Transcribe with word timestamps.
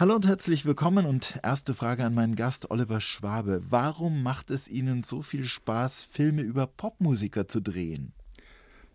Hallo 0.00 0.14
und 0.14 0.26
herzlich 0.26 0.64
willkommen 0.64 1.04
und 1.04 1.38
erste 1.42 1.74
Frage 1.74 2.06
an 2.06 2.14
meinen 2.14 2.34
Gast 2.34 2.70
Oliver 2.70 3.02
Schwabe. 3.02 3.60
Warum 3.68 4.22
macht 4.22 4.50
es 4.50 4.66
Ihnen 4.66 5.02
so 5.02 5.20
viel 5.20 5.44
Spaß, 5.44 6.04
Filme 6.04 6.40
über 6.40 6.66
Popmusiker 6.66 7.48
zu 7.48 7.60
drehen? 7.60 8.14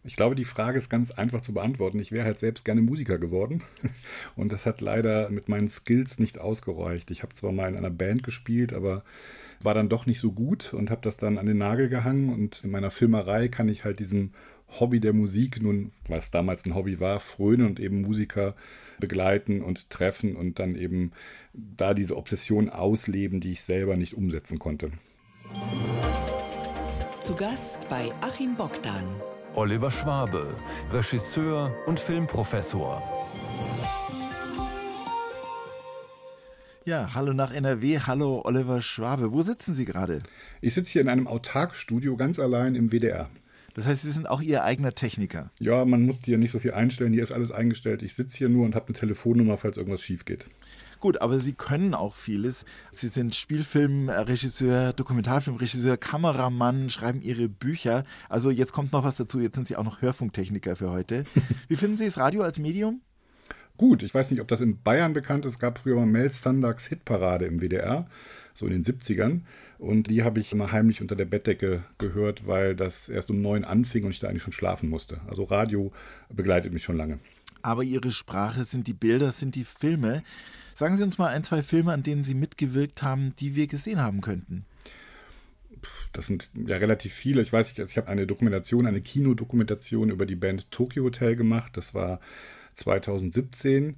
Ich 0.03 0.15
glaube, 0.15 0.33
die 0.33 0.45
Frage 0.45 0.79
ist 0.79 0.89
ganz 0.89 1.11
einfach 1.11 1.41
zu 1.41 1.53
beantworten. 1.53 1.99
Ich 1.99 2.11
wäre 2.11 2.25
halt 2.25 2.39
selbst 2.39 2.65
gerne 2.65 2.81
Musiker 2.81 3.19
geworden 3.19 3.61
und 4.35 4.51
das 4.51 4.65
hat 4.65 4.81
leider 4.81 5.29
mit 5.29 5.47
meinen 5.47 5.69
Skills 5.69 6.17
nicht 6.17 6.39
ausgereicht. 6.39 7.11
Ich 7.11 7.21
habe 7.21 7.35
zwar 7.35 7.51
mal 7.51 7.69
in 7.69 7.77
einer 7.77 7.91
Band 7.91 8.23
gespielt, 8.23 8.73
aber 8.73 9.03
war 9.61 9.75
dann 9.75 9.89
doch 9.89 10.07
nicht 10.07 10.19
so 10.19 10.31
gut 10.31 10.73
und 10.73 10.89
habe 10.89 11.01
das 11.01 11.17
dann 11.17 11.37
an 11.37 11.45
den 11.45 11.59
Nagel 11.59 11.87
gehangen 11.87 12.33
und 12.33 12.63
in 12.63 12.71
meiner 12.71 12.89
Filmerei 12.89 13.47
kann 13.47 13.69
ich 13.69 13.83
halt 13.83 13.99
diesem 13.99 14.31
Hobby 14.67 14.99
der 14.99 15.13
Musik, 15.13 15.61
nun, 15.61 15.91
was 16.07 16.31
damals 16.31 16.65
ein 16.65 16.75
Hobby 16.75 16.99
war, 16.99 17.19
frönen 17.19 17.67
und 17.67 17.79
eben 17.79 18.01
Musiker 18.01 18.55
begleiten 18.99 19.61
und 19.61 19.89
treffen 19.89 20.35
und 20.35 20.59
dann 20.59 20.75
eben 20.75 21.11
da 21.53 21.93
diese 21.93 22.17
Obsession 22.17 22.69
ausleben, 22.69 23.39
die 23.39 23.51
ich 23.51 23.61
selber 23.61 23.95
nicht 23.95 24.13
umsetzen 24.13 24.59
konnte. 24.59 24.91
Zu 27.19 27.35
Gast 27.35 27.87
bei 27.89 28.11
Achim 28.21 28.55
Bogdan. 28.55 29.05
Oliver 29.53 29.89
Schwabe, 29.89 30.53
Regisseur 30.91 31.73
und 31.85 31.99
Filmprofessor. 31.99 33.01
Ja, 36.83 37.15
hallo 37.15 37.33
nach 37.33 37.51
NRW, 37.51 37.99
hallo 37.99 38.41
Oliver 38.43 38.81
Schwabe. 38.81 39.31
Wo 39.31 39.41
sitzen 39.41 39.73
Sie 39.73 39.85
gerade? 39.85 40.19
Ich 40.61 40.75
sitze 40.75 40.93
hier 40.93 41.01
in 41.01 41.09
einem 41.09 41.25
Autarkstudio 41.25 42.15
ganz 42.15 42.37
allein 42.37 42.75
im 42.75 42.91
WDR. 42.91 43.29
Das 43.75 43.85
heißt, 43.85 44.03
Sie 44.03 44.11
sind 44.11 44.27
auch 44.29 44.41
Ihr 44.41 44.63
eigener 44.63 44.95
Techniker. 44.95 45.51
Ja, 45.59 45.83
man 45.83 46.03
muss 46.03 46.15
hier 46.23 46.37
nicht 46.37 46.51
so 46.51 46.59
viel 46.59 46.71
einstellen. 46.71 47.11
Hier 47.11 47.23
ist 47.23 47.33
alles 47.33 47.51
eingestellt. 47.51 48.03
Ich 48.03 48.15
sitze 48.15 48.37
hier 48.37 48.49
nur 48.49 48.65
und 48.65 48.73
habe 48.73 48.87
eine 48.87 48.95
Telefonnummer, 48.95 49.57
falls 49.57 49.75
irgendwas 49.75 50.01
schief 50.01 50.23
geht. 50.23 50.45
Gut, 51.01 51.21
aber 51.21 51.39
Sie 51.39 51.53
können 51.53 51.93
auch 51.93 52.15
vieles. 52.15 52.65
Sie 52.89 53.09
sind 53.09 53.35
Spielfilmregisseur, 53.35 54.93
Dokumentarfilmregisseur, 54.93 55.97
Kameramann, 55.97 56.89
schreiben 56.89 57.21
Ihre 57.21 57.49
Bücher. 57.49 58.05
Also 58.29 58.49
jetzt 58.49 58.71
kommt 58.71 58.93
noch 58.93 59.03
was 59.03 59.17
dazu. 59.17 59.41
Jetzt 59.41 59.55
sind 59.55 59.67
Sie 59.67 59.75
auch 59.75 59.83
noch 59.83 60.01
Hörfunktechniker 60.01 60.77
für 60.77 60.89
heute. 60.89 61.25
Wie 61.67 61.75
finden 61.75 61.97
Sie 61.97 62.05
das 62.05 62.17
Radio 62.17 62.43
als 62.43 62.57
Medium? 62.57 63.01
Gut, 63.75 64.03
ich 64.03 64.13
weiß 64.13 64.31
nicht, 64.31 64.39
ob 64.39 64.47
das 64.47 64.61
in 64.61 64.81
Bayern 64.81 65.11
bekannt 65.11 65.45
ist. 65.45 65.53
Es 65.53 65.59
gab 65.59 65.79
früher 65.79 65.97
mal 65.97 66.05
Mel 66.05 66.31
Standards 66.31 66.85
Hitparade 66.85 67.45
im 67.45 67.59
WDR, 67.59 68.07
so 68.53 68.67
in 68.67 68.71
den 68.71 68.83
70ern. 68.85 69.41
Und 69.77 70.09
die 70.09 70.23
habe 70.23 70.39
ich 70.39 70.53
immer 70.53 70.71
heimlich 70.71 71.01
unter 71.01 71.15
der 71.15 71.25
Bettdecke 71.25 71.83
gehört, 71.97 72.47
weil 72.47 72.75
das 72.75 73.09
erst 73.09 73.29
um 73.29 73.41
neun 73.41 73.65
anfing 73.65 74.05
und 74.05 74.11
ich 74.11 74.19
da 74.19 74.27
eigentlich 74.27 74.43
schon 74.43 74.53
schlafen 74.53 74.89
musste. 74.89 75.19
Also 75.27 75.43
Radio 75.43 75.91
begleitet 76.29 76.71
mich 76.71 76.83
schon 76.83 76.97
lange. 76.97 77.19
Aber 77.61 77.83
Ihre 77.83 78.11
Sprache 78.11 78.63
sind 78.63 78.87
die 78.87 78.93
Bilder, 78.93 79.31
sind 79.31 79.55
die 79.55 79.63
Filme. 79.63 80.23
Sagen 80.75 80.95
Sie 80.95 81.03
uns 81.03 81.17
mal 81.17 81.29
ein, 81.29 81.43
zwei 81.43 81.63
Filme, 81.63 81.93
an 81.93 82.03
denen 82.03 82.23
Sie 82.23 82.35
mitgewirkt 82.35 83.01
haben, 83.01 83.35
die 83.39 83.55
wir 83.55 83.67
gesehen 83.67 83.99
haben 83.99 84.21
könnten. 84.21 84.65
Das 86.13 86.27
sind 86.27 86.49
ja 86.67 86.77
relativ 86.77 87.13
viele. 87.13 87.41
Ich 87.41 87.51
weiß 87.51 87.67
nicht, 87.67 87.79
also 87.79 87.89
ich 87.89 87.97
habe 87.97 88.07
eine 88.07 88.27
Dokumentation, 88.27 88.85
eine 88.85 89.01
Kinodokumentation 89.01 90.09
über 90.09 90.25
die 90.25 90.35
Band 90.35 90.71
Tokyo 90.71 91.03
Hotel 91.03 91.35
gemacht. 91.35 91.75
Das 91.75 91.93
war 91.93 92.19
2017. 92.73 93.95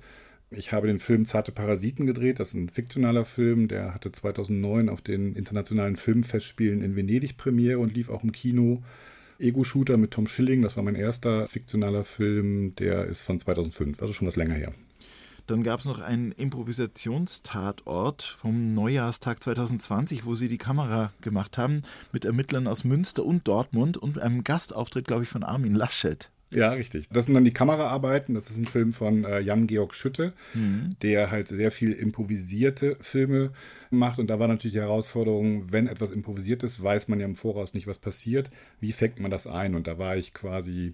Ich 0.49 0.71
habe 0.71 0.87
den 0.87 0.99
Film 0.99 1.25
Zarte 1.25 1.51
Parasiten 1.51 2.05
gedreht. 2.05 2.39
Das 2.39 2.49
ist 2.49 2.53
ein 2.53 2.69
fiktionaler 2.69 3.25
Film. 3.25 3.67
Der 3.67 3.93
hatte 3.93 4.11
2009 4.11 4.89
auf 4.89 5.01
den 5.01 5.35
internationalen 5.35 5.97
Filmfestspielen 5.97 6.81
in 6.81 6.95
Venedig 6.95 7.37
Premiere 7.37 7.79
und 7.79 7.93
lief 7.93 8.09
auch 8.09 8.23
im 8.23 8.31
Kino. 8.31 8.81
Ego-Shooter 9.39 9.97
mit 9.97 10.11
Tom 10.11 10.27
Schilling, 10.27 10.63
das 10.63 10.77
war 10.77 10.83
mein 10.83 10.95
erster 10.95 11.47
fiktionaler 11.47 12.03
Film. 12.03 12.75
Der 12.75 13.05
ist 13.05 13.23
von 13.23 13.39
2005, 13.39 14.01
also 14.01 14.13
schon 14.13 14.27
was 14.27 14.35
länger 14.35 14.55
her. 14.55 14.71
Dann 15.47 15.63
gab 15.63 15.79
es 15.79 15.85
noch 15.85 15.99
einen 15.99 16.33
Improvisationstatort 16.33 18.21
vom 18.21 18.73
Neujahrstag 18.73 19.41
2020, 19.41 20.25
wo 20.25 20.35
sie 20.35 20.49
die 20.49 20.57
Kamera 20.57 21.13
gemacht 21.21 21.57
haben 21.57 21.83
mit 22.11 22.25
Ermittlern 22.25 22.67
aus 22.67 22.83
Münster 22.83 23.23
und 23.23 23.47
Dortmund 23.47 23.95
und 23.95 24.19
einem 24.19 24.43
Gastauftritt, 24.43 25.07
glaube 25.07 25.23
ich, 25.23 25.29
von 25.29 25.43
Armin 25.43 25.75
Laschet. 25.75 26.31
Ja, 26.49 26.71
richtig. 26.71 27.09
Das 27.09 27.25
sind 27.25 27.33
dann 27.33 27.43
die 27.43 27.51
Kameraarbeiten. 27.51 28.33
Das 28.33 28.49
ist 28.49 28.57
ein 28.57 28.65
Film 28.65 28.93
von 28.93 29.25
äh, 29.25 29.39
Jan-Georg 29.39 29.93
Schütte, 29.93 30.33
mhm. 30.53 30.95
der 31.01 31.29
halt 31.29 31.49
sehr 31.49 31.71
viel 31.71 31.91
improvisierte 31.91 32.97
Filme 33.01 33.51
macht. 33.89 34.19
Und 34.19 34.27
da 34.27 34.39
war 34.39 34.47
natürlich 34.47 34.73
die 34.73 34.81
Herausforderung, 34.81 35.73
wenn 35.73 35.87
etwas 35.87 36.11
improvisiert 36.11 36.63
ist, 36.63 36.81
weiß 36.81 37.09
man 37.09 37.19
ja 37.19 37.25
im 37.25 37.35
Voraus 37.35 37.73
nicht, 37.73 37.87
was 37.87 37.99
passiert. 37.99 38.49
Wie 38.79 38.93
fängt 38.93 39.19
man 39.19 39.31
das 39.31 39.45
ein? 39.45 39.75
Und 39.75 39.87
da 39.87 39.97
war 39.97 40.15
ich 40.15 40.33
quasi 40.33 40.93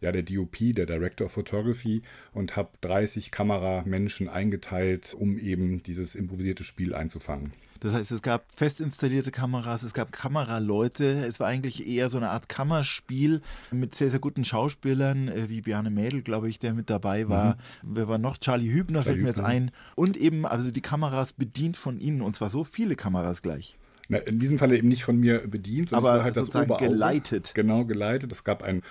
ja, 0.00 0.12
der 0.12 0.22
DOP, 0.22 0.56
der 0.74 0.86
Director 0.86 1.26
of 1.26 1.32
Photography, 1.32 2.02
und 2.32 2.56
habe 2.56 2.70
30 2.80 3.30
Kameramenschen 3.30 4.28
eingeteilt, 4.28 5.14
um 5.14 5.38
eben 5.38 5.82
dieses 5.82 6.14
improvisierte 6.14 6.64
Spiel 6.64 6.94
einzufangen. 6.94 7.52
Das 7.80 7.92
heißt, 7.92 8.10
es 8.10 8.22
gab 8.22 8.50
fest 8.52 8.80
installierte 8.80 9.30
Kameras, 9.30 9.82
es 9.82 9.94
gab 9.94 10.12
Kameraleute. 10.12 11.24
Es 11.26 11.40
war 11.40 11.46
eigentlich 11.46 11.86
eher 11.86 12.10
so 12.10 12.18
eine 12.18 12.30
Art 12.30 12.48
Kammerspiel 12.48 13.40
mit 13.70 13.94
sehr, 13.94 14.10
sehr 14.10 14.20
guten 14.20 14.44
Schauspielern, 14.44 15.28
äh, 15.28 15.48
wie 15.48 15.60
Bjarne 15.60 15.90
Mädel, 15.90 16.22
glaube 16.22 16.48
ich, 16.48 16.58
der 16.58 16.74
mit 16.74 16.90
dabei 16.90 17.28
war. 17.28 17.54
Mhm. 17.82 17.94
Wer 17.94 18.08
war 18.08 18.18
noch? 18.18 18.38
Charlie 18.38 18.70
Hübner 18.72 19.02
Charlie 19.02 19.04
fällt 19.04 19.22
mir 19.22 19.28
jetzt 19.28 19.40
ein. 19.40 19.70
Und 19.94 20.16
eben, 20.16 20.46
also 20.46 20.70
die 20.70 20.80
Kameras 20.80 21.32
bedient 21.32 21.76
von 21.76 21.98
Ihnen, 21.98 22.22
und 22.22 22.34
zwar 22.34 22.48
so 22.48 22.64
viele 22.64 22.96
Kameras 22.96 23.42
gleich. 23.42 23.76
Na, 24.08 24.18
in 24.18 24.38
diesem 24.38 24.58
Falle 24.58 24.76
eben 24.76 24.88
nicht 24.88 25.04
von 25.04 25.18
mir 25.18 25.46
bedient, 25.46 25.90
sondern 25.90 26.14
aber 26.14 26.24
halt 26.24 26.34
sozusagen 26.34 26.68
das 26.68 26.78
geleitet. 26.78 27.52
Genau, 27.54 27.84
geleitet. 27.84 28.32
Es 28.32 28.42
gab 28.42 28.62
ein 28.62 28.82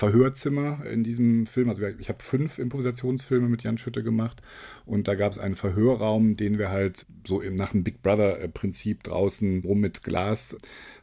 Verhörzimmer 0.00 0.82
in 0.90 1.04
diesem 1.04 1.46
Film. 1.46 1.68
Also 1.68 1.82
ich 1.86 2.08
habe 2.08 2.22
fünf 2.22 2.58
Improvisationsfilme 2.58 3.50
mit 3.50 3.64
Jan 3.64 3.76
Schütte 3.76 4.02
gemacht 4.02 4.40
und 4.86 5.08
da 5.08 5.14
gab 5.14 5.30
es 5.30 5.38
einen 5.38 5.56
Verhörraum, 5.56 6.36
den 6.36 6.58
wir 6.58 6.70
halt 6.70 7.04
so 7.26 7.42
nach 7.50 7.72
dem 7.72 7.84
Big 7.84 8.02
Brother-Prinzip 8.02 9.02
draußen 9.02 9.60
rum 9.60 9.80
mit 9.80 10.02
Glas 10.02 10.56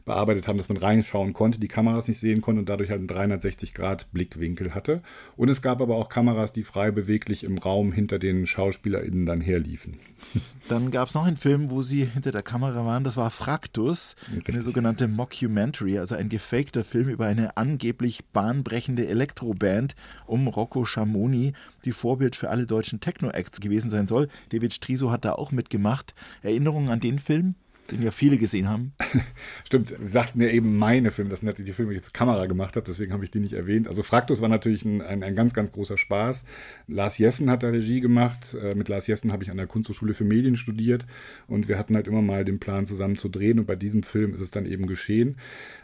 bearbeitet 0.08 0.48
haben, 0.48 0.58
dass 0.58 0.68
man 0.68 0.78
reinschauen 0.78 1.34
konnte, 1.34 1.60
die 1.60 1.68
Kameras 1.68 2.08
nicht 2.08 2.18
sehen 2.18 2.40
konnte 2.40 2.60
und 2.60 2.68
dadurch 2.68 2.90
halt 2.90 2.98
einen 2.98 3.40
360-Grad-Blickwinkel 3.40 4.74
hatte. 4.74 5.02
Und 5.36 5.48
es 5.50 5.62
gab 5.62 5.80
aber 5.80 5.94
auch 5.96 6.08
Kameras, 6.08 6.52
die 6.52 6.64
frei 6.64 6.90
beweglich 6.90 7.44
im 7.44 7.58
Raum 7.58 7.92
hinter 7.92 8.18
den 8.18 8.46
SchauspielerInnen 8.46 9.26
dann 9.26 9.40
herliefen. 9.40 9.98
Dann 10.68 10.90
gab 10.90 11.08
es 11.08 11.14
noch 11.14 11.24
einen 11.24 11.36
Film, 11.36 11.70
wo 11.70 11.82
sie 11.82 12.04
hinter 12.04 12.32
der 12.32 12.42
Kamera 12.42 12.84
waren, 12.84 13.04
das 13.04 13.16
war 13.16 13.30
Fraktus, 13.30 14.16
Richtig. 14.34 14.54
eine 14.54 14.62
sogenannte 14.62 15.08
Mockumentary, 15.08 15.98
also 15.98 16.14
ein 16.14 16.28
gefakter 16.28 16.84
Film 16.84 17.08
über 17.08 17.26
eine 17.26 17.56
angeblich 17.56 18.24
bahnbrechende 18.26 18.87
Elektroband 18.96 19.94
um 20.26 20.48
Rocco 20.48 20.84
Schamoni, 20.84 21.52
die 21.84 21.92
Vorbild 21.92 22.36
für 22.36 22.50
alle 22.50 22.66
deutschen 22.66 23.00
Techno-Acts 23.00 23.60
gewesen 23.60 23.90
sein 23.90 24.08
soll. 24.08 24.28
David 24.50 24.72
Striso 24.72 25.10
hat 25.10 25.24
da 25.24 25.32
auch 25.32 25.50
mitgemacht. 25.50 26.14
Erinnerungen 26.42 26.90
an 26.90 27.00
den 27.00 27.18
Film? 27.18 27.54
Den 27.90 28.02
ja 28.02 28.10
viele 28.10 28.38
gesehen 28.38 28.68
haben. 28.68 28.92
Stimmt, 29.66 29.88
sie 29.88 30.04
sagten 30.04 30.40
ja 30.40 30.48
eben 30.48 30.76
meine 30.78 31.10
Filme, 31.10 31.30
das 31.30 31.40
sind 31.40 31.58
die 31.58 31.72
Filme, 31.72 31.92
die 31.92 31.98
ich 31.98 32.04
jetzt 32.04 32.14
Kamera 32.14 32.46
gemacht 32.46 32.76
habe, 32.76 32.86
deswegen 32.86 33.12
habe 33.12 33.24
ich 33.24 33.30
die 33.30 33.40
nicht 33.40 33.54
erwähnt. 33.54 33.88
Also 33.88 34.02
Fraktus 34.02 34.40
war 34.40 34.48
natürlich 34.48 34.84
ein, 34.84 35.00
ein, 35.00 35.22
ein, 35.22 35.34
ganz, 35.34 35.54
ganz 35.54 35.72
großer 35.72 35.96
Spaß. 35.96 36.44
Lars 36.86 37.18
Jessen 37.18 37.50
hat 37.50 37.62
da 37.62 37.68
Regie 37.68 38.00
gemacht. 38.00 38.56
Äh, 38.60 38.74
mit 38.74 38.88
Lars 38.88 39.06
Jessen 39.06 39.32
habe 39.32 39.42
ich 39.42 39.50
an 39.50 39.56
der 39.56 39.66
Kunsthochschule 39.66 40.14
für 40.14 40.24
Medien 40.24 40.56
studiert 40.56 41.06
und 41.46 41.68
wir 41.68 41.78
hatten 41.78 41.94
halt 41.94 42.06
immer 42.06 42.22
mal 42.22 42.44
den 42.44 42.60
Plan 42.60 42.86
zusammen 42.86 43.16
zu 43.16 43.28
drehen 43.28 43.58
und 43.58 43.66
bei 43.66 43.76
diesem 43.76 44.02
Film 44.02 44.34
ist 44.34 44.40
es 44.40 44.50
dann 44.50 44.66
eben 44.66 44.86
geschehen. 44.86 45.36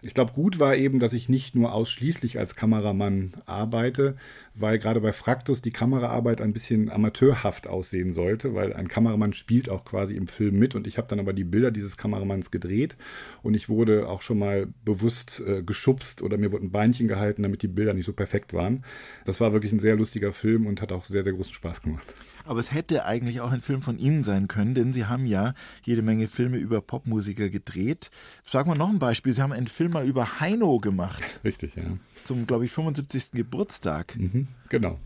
Ich 0.03 0.15
glaube, 0.15 0.33
gut 0.33 0.59
war 0.59 0.77
eben, 0.77 0.99
dass 0.99 1.13
ich 1.13 1.29
nicht 1.29 1.55
nur 1.55 1.73
ausschließlich 1.73 2.39
als 2.39 2.57
Kameramann 2.57 3.33
arbeite, 3.47 4.17
weil 4.55 4.79
gerade 4.79 5.01
bei 5.01 5.13
Fraktus 5.13 5.63
die 5.63 5.73
Kameraarbeit 5.73 6.41
ein 6.41 6.53
bisschen 6.53 6.91
amateurhaft 6.91 7.67
aussehen 7.67 8.13
sollte, 8.13 8.55
weil 8.55 8.73
ein 8.73 8.89
Kameramann 8.89 9.33
spielt 9.33 9.69
auch 9.69 9.85
quasi 9.85 10.15
im 10.15 10.29
Film 10.29 10.59
mit 10.59 10.75
und 10.75 10.87
ich 10.87 10.99
habe 10.99 11.09
dann 11.09 11.19
aber 11.19 11.33
die 11.33 11.45
Bilder 11.45 11.71
dieses 11.71 11.94
Kameramanns 11.97 12.51
gedreht 12.51 12.97
und 13.43 13.55
ich 13.55 13.69
wurde 13.69 14.09
auch 14.09 14.23
schon 14.23 14.39
mal 14.39 14.69
bewusst 14.85 15.43
äh, 15.47 15.63
geschubst 15.63 16.23
oder 16.23 16.37
mir 16.37 16.53
wurde 16.53 16.67
ein 16.67 16.71
Beinchen 16.71 17.09
gehalten, 17.09 17.43
damit 17.43 17.63
die 17.63 17.69
Bilder 17.69 17.95
nicht 17.95 18.07
so 18.07 18.13
perfekt 18.13 18.53
waren. 18.53 18.85
Das 19.25 19.41
war 19.41 19.53
wirklich 19.53 19.73
ein 19.73 19.79
sehr 19.79 19.97
lustiger 19.97 20.33
Film 20.33 20.67
und 20.67 20.81
hat 20.81 20.93
auch 20.93 21.05
sehr, 21.05 21.25
sehr 21.25 21.33
großen 21.33 21.55
Spaß 21.55 21.83
gemacht. 21.83 22.15
Aber 22.47 22.61
es 22.61 22.73
hätte 22.73 23.07
eigentlich 23.07 23.41
auch 23.41 23.53
ein 23.53 23.63
Film 23.63 23.81
von 23.81 23.99
Ihnen 23.99 24.23
sein 24.23 24.49
können, 24.49 24.75
denn 24.75 24.93
Sie 24.93 25.07
haben 25.07 25.27
ja 25.27 25.55
jede 25.83 26.03
Menge 26.03 26.29
Filme 26.29 26.59
über 26.59 26.81
Popmusiker 26.83 27.49
gedreht. 27.49 28.11
Sagen 28.45 28.71
wir 28.71 28.77
noch 28.77 28.91
ein 28.91 28.99
Beispiel. 28.99 29.33
Sie 29.33 29.41
haben 29.41 29.53
einen 29.53 29.67
Film 29.67 29.93
mal 29.93 30.07
über 30.07 30.41
Heino 30.41 30.79
gemacht. 30.79 31.23
Richtig, 31.43 31.77
ja. 31.77 31.85
Zum, 32.25 32.47
glaube 32.47 32.67
ich, 32.67 32.71
75. 32.71 33.33
Geburtstag. 33.33 34.17
Mhm, 34.19 34.49
genau. 34.69 34.99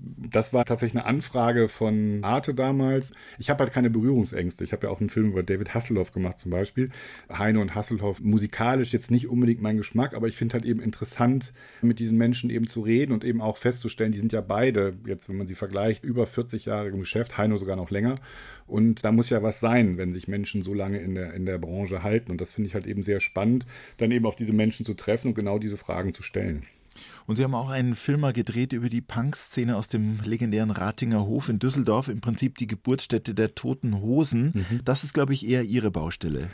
Das 0.00 0.52
war 0.52 0.64
tatsächlich 0.64 1.00
eine 1.00 1.06
Anfrage 1.06 1.68
von 1.68 2.24
Arte 2.24 2.54
damals. 2.54 3.12
Ich 3.38 3.50
habe 3.50 3.64
halt 3.64 3.72
keine 3.72 3.90
Berührungsängste. 3.90 4.64
Ich 4.64 4.72
habe 4.72 4.86
ja 4.86 4.92
auch 4.92 5.00
einen 5.00 5.10
Film 5.10 5.30
über 5.30 5.42
David 5.42 5.74
Hasselhoff 5.74 6.12
gemacht 6.12 6.38
zum 6.38 6.50
Beispiel. 6.50 6.90
Heine 7.32 7.60
und 7.60 7.74
Hasselhoff, 7.74 8.20
musikalisch 8.20 8.92
jetzt 8.92 9.10
nicht 9.10 9.28
unbedingt 9.28 9.60
mein 9.60 9.76
Geschmack, 9.76 10.14
aber 10.14 10.28
ich 10.28 10.36
finde 10.36 10.54
halt 10.54 10.64
eben 10.64 10.80
interessant, 10.80 11.52
mit 11.82 11.98
diesen 11.98 12.18
Menschen 12.18 12.50
eben 12.50 12.66
zu 12.66 12.80
reden 12.80 13.12
und 13.12 13.24
eben 13.24 13.40
auch 13.40 13.56
festzustellen, 13.56 14.12
die 14.12 14.18
sind 14.18 14.32
ja 14.32 14.40
beide, 14.40 14.94
jetzt 15.06 15.28
wenn 15.28 15.36
man 15.36 15.46
sie 15.46 15.54
vergleicht, 15.54 16.04
über 16.04 16.26
40 16.26 16.66
Jahre 16.66 16.88
im 16.88 17.00
Geschäft, 17.00 17.36
Heino 17.36 17.56
sogar 17.56 17.76
noch 17.76 17.90
länger. 17.90 18.14
Und 18.66 19.04
da 19.04 19.12
muss 19.12 19.30
ja 19.30 19.42
was 19.42 19.60
sein, 19.60 19.98
wenn 19.98 20.12
sich 20.12 20.28
Menschen 20.28 20.62
so 20.62 20.72
lange 20.72 20.98
in 20.98 21.14
der, 21.14 21.34
in 21.34 21.46
der 21.46 21.58
Branche 21.58 22.02
halten. 22.02 22.30
Und 22.30 22.40
das 22.40 22.50
finde 22.50 22.68
ich 22.68 22.74
halt 22.74 22.86
eben 22.86 23.02
sehr 23.02 23.20
spannend, 23.20 23.66
dann 23.98 24.10
eben 24.10 24.26
auf 24.26 24.34
diese 24.34 24.52
Menschen 24.52 24.86
zu 24.86 24.94
treffen 24.94 25.28
und 25.28 25.34
genau 25.34 25.58
diese 25.58 25.76
Fragen 25.76 26.14
zu 26.14 26.22
stellen. 26.22 26.66
Und 27.26 27.36
Sie 27.36 27.44
haben 27.44 27.54
auch 27.54 27.70
einen 27.70 27.94
Film 27.94 28.20
mal 28.20 28.32
gedreht 28.32 28.72
über 28.72 28.88
die 28.88 29.00
Punk-Szene 29.00 29.76
aus 29.76 29.88
dem 29.88 30.20
legendären 30.24 30.70
Ratinger 30.70 31.24
Hof 31.26 31.48
in 31.48 31.58
Düsseldorf, 31.58 32.08
im 32.08 32.20
Prinzip 32.20 32.58
die 32.58 32.66
Geburtsstätte 32.66 33.34
der 33.34 33.54
Toten 33.54 34.00
Hosen. 34.00 34.52
Mhm. 34.54 34.80
Das 34.84 35.04
ist, 35.04 35.14
glaube 35.14 35.34
ich, 35.34 35.48
eher 35.48 35.62
Ihre 35.62 35.90
Baustelle. 35.90 36.50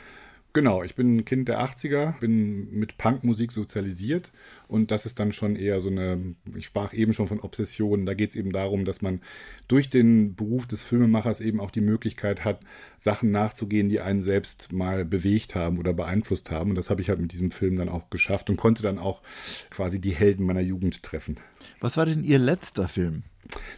Genau, 0.55 0.83
ich 0.83 0.95
bin 0.95 1.19
ein 1.19 1.25
Kind 1.27 1.49
der 1.49 1.61
80er, 1.61 2.19
bin 2.21 2.71
mit 2.71 2.97
Punkmusik 2.97 3.53
sozialisiert 3.53 4.33
und 4.67 4.91
das 4.91 5.05
ist 5.05 5.21
dann 5.21 5.33
schon 5.33 5.57
eher 5.57 5.79
so 5.79 5.91
eine, 5.91 6.35
ich 6.57 6.65
sprach 6.65 6.95
eben 6.95 7.13
schon 7.13 7.29
von 7.29 7.41
Obsessionen, 7.41 8.07
da 8.07 8.15
geht 8.15 8.31
es 8.31 8.37
eben 8.37 8.51
darum, 8.51 8.87
dass 8.87 9.03
man 9.03 9.21
durch 9.69 9.91
den 9.91 10.35
Beruf 10.35 10.67
des 10.67 10.83
Filmemachers 10.83 11.43
eben 11.43 11.61
auch 11.61 11.71
die 11.71 11.83
Möglichkeit 11.83 12.45
hat, 12.45 12.61
Sachen 12.97 13.31
nachzugehen, 13.31 13.91
die 13.91 14.01
einen 14.01 14.23
selbst 14.23 14.73
mal 14.73 15.05
bewegt 15.05 15.55
haben 15.55 15.79
oder 15.79 15.93
beeinflusst 15.93 16.51
haben 16.51 16.71
und 16.71 16.77
das 16.77 16.89
habe 16.89 17.03
ich 17.03 17.11
halt 17.11 17.21
mit 17.21 17.33
diesem 17.33 17.51
Film 17.51 17.77
dann 17.77 17.91
auch 17.91 18.09
geschafft 18.09 18.49
und 18.49 18.57
konnte 18.57 18.83
dann 18.83 18.99
auch 18.99 19.21
quasi 19.69 20.01
die 20.01 20.15
Helden 20.15 20.47
meiner 20.47 20.61
Jugend 20.61 21.03
treffen. 21.03 21.37
Was 21.81 21.99
war 21.99 22.07
denn 22.07 22.25
Ihr 22.25 22.39
letzter 22.39 22.89
Film? 22.89 23.25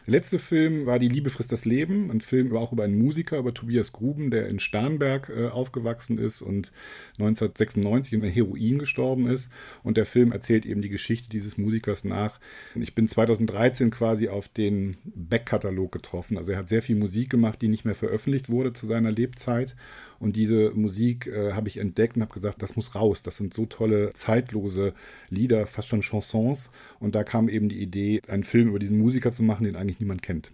Der 0.07 0.13
letzte 0.13 0.39
Film 0.39 0.87
war 0.87 0.99
Die 0.99 1.09
Liebe 1.09 1.31
frisst 1.31 1.53
das 1.53 1.65
Leben, 1.65 2.11
ein 2.11 2.21
Film 2.21 2.55
auch 2.57 2.73
über 2.73 2.85
einen 2.85 2.99
Musiker, 2.99 3.39
über 3.39 3.55
Tobias 3.55 3.93
Gruben, 3.93 4.31
der 4.31 4.49
in 4.49 4.59
Starnberg 4.59 5.29
äh, 5.29 5.49
aufgewachsen 5.49 6.19
ist 6.19 6.43
und 6.43 6.73
1996 7.19 8.15
in 8.15 8.23
Heroin 8.23 8.79
gestorben 8.79 9.29
ist. 9.29 9.53
Und 9.83 9.97
der 9.97 10.07
Film 10.07 10.33
erzählt 10.33 10.67
eben 10.67 10.83
die 10.83 10.89
Geschichte 10.89 11.29
dieses 11.29 11.59
Musikers 11.59 12.05
nach. 12.05 12.41
Ich 12.75 12.95
bin 12.95 13.09
2013 13.09 13.91
quasi 13.91 14.29
auf 14.29 14.49
den 14.49 14.97
Back-Katalog 15.05 15.93
getroffen. 15.93 16.37
Also 16.37 16.53
er 16.53 16.59
hat 16.59 16.69
sehr 16.69 16.83
viel 16.83 16.97
Musik 16.97 17.31
gemacht, 17.31 17.63
die 17.63 17.69
nicht 17.69 17.85
mehr 17.85 17.95
veröffentlicht 17.95 18.49
wurde 18.49 18.73
zu 18.73 18.87
seiner 18.87 19.11
Lebzeit. 19.11 19.77
Und 20.21 20.37
diese 20.37 20.71
Musik 20.73 21.27
äh, 21.27 21.53
habe 21.53 21.67
ich 21.69 21.79
entdeckt 21.79 22.17
und 22.17 22.23
habe 22.23 22.35
gesagt, 22.35 22.63
das 22.63 22.77
muss 22.77 22.95
raus. 22.95 23.23
Das 23.23 23.37
sind 23.37 23.55
so 23.55 23.67
tolle, 23.67 24.11
zeitlose 24.15 24.93
Lieder, 25.31 25.67
fast 25.67 25.89
schon 25.89 26.03
Chansons. 26.03 26.71
Und 27.01 27.15
da 27.15 27.25
kam 27.25 27.49
eben 27.49 27.71
die 27.71 27.83
Idee, 27.83 28.21
einen 28.29 28.45
Film 28.45 28.69
über 28.69 28.79
diesen 28.79 28.99
Musiker 28.99 29.33
zu 29.33 29.43
machen, 29.43 29.65
den 29.65 29.77
eigentlich 29.77 29.99
niemand 29.99 30.23
kennt. 30.23 30.53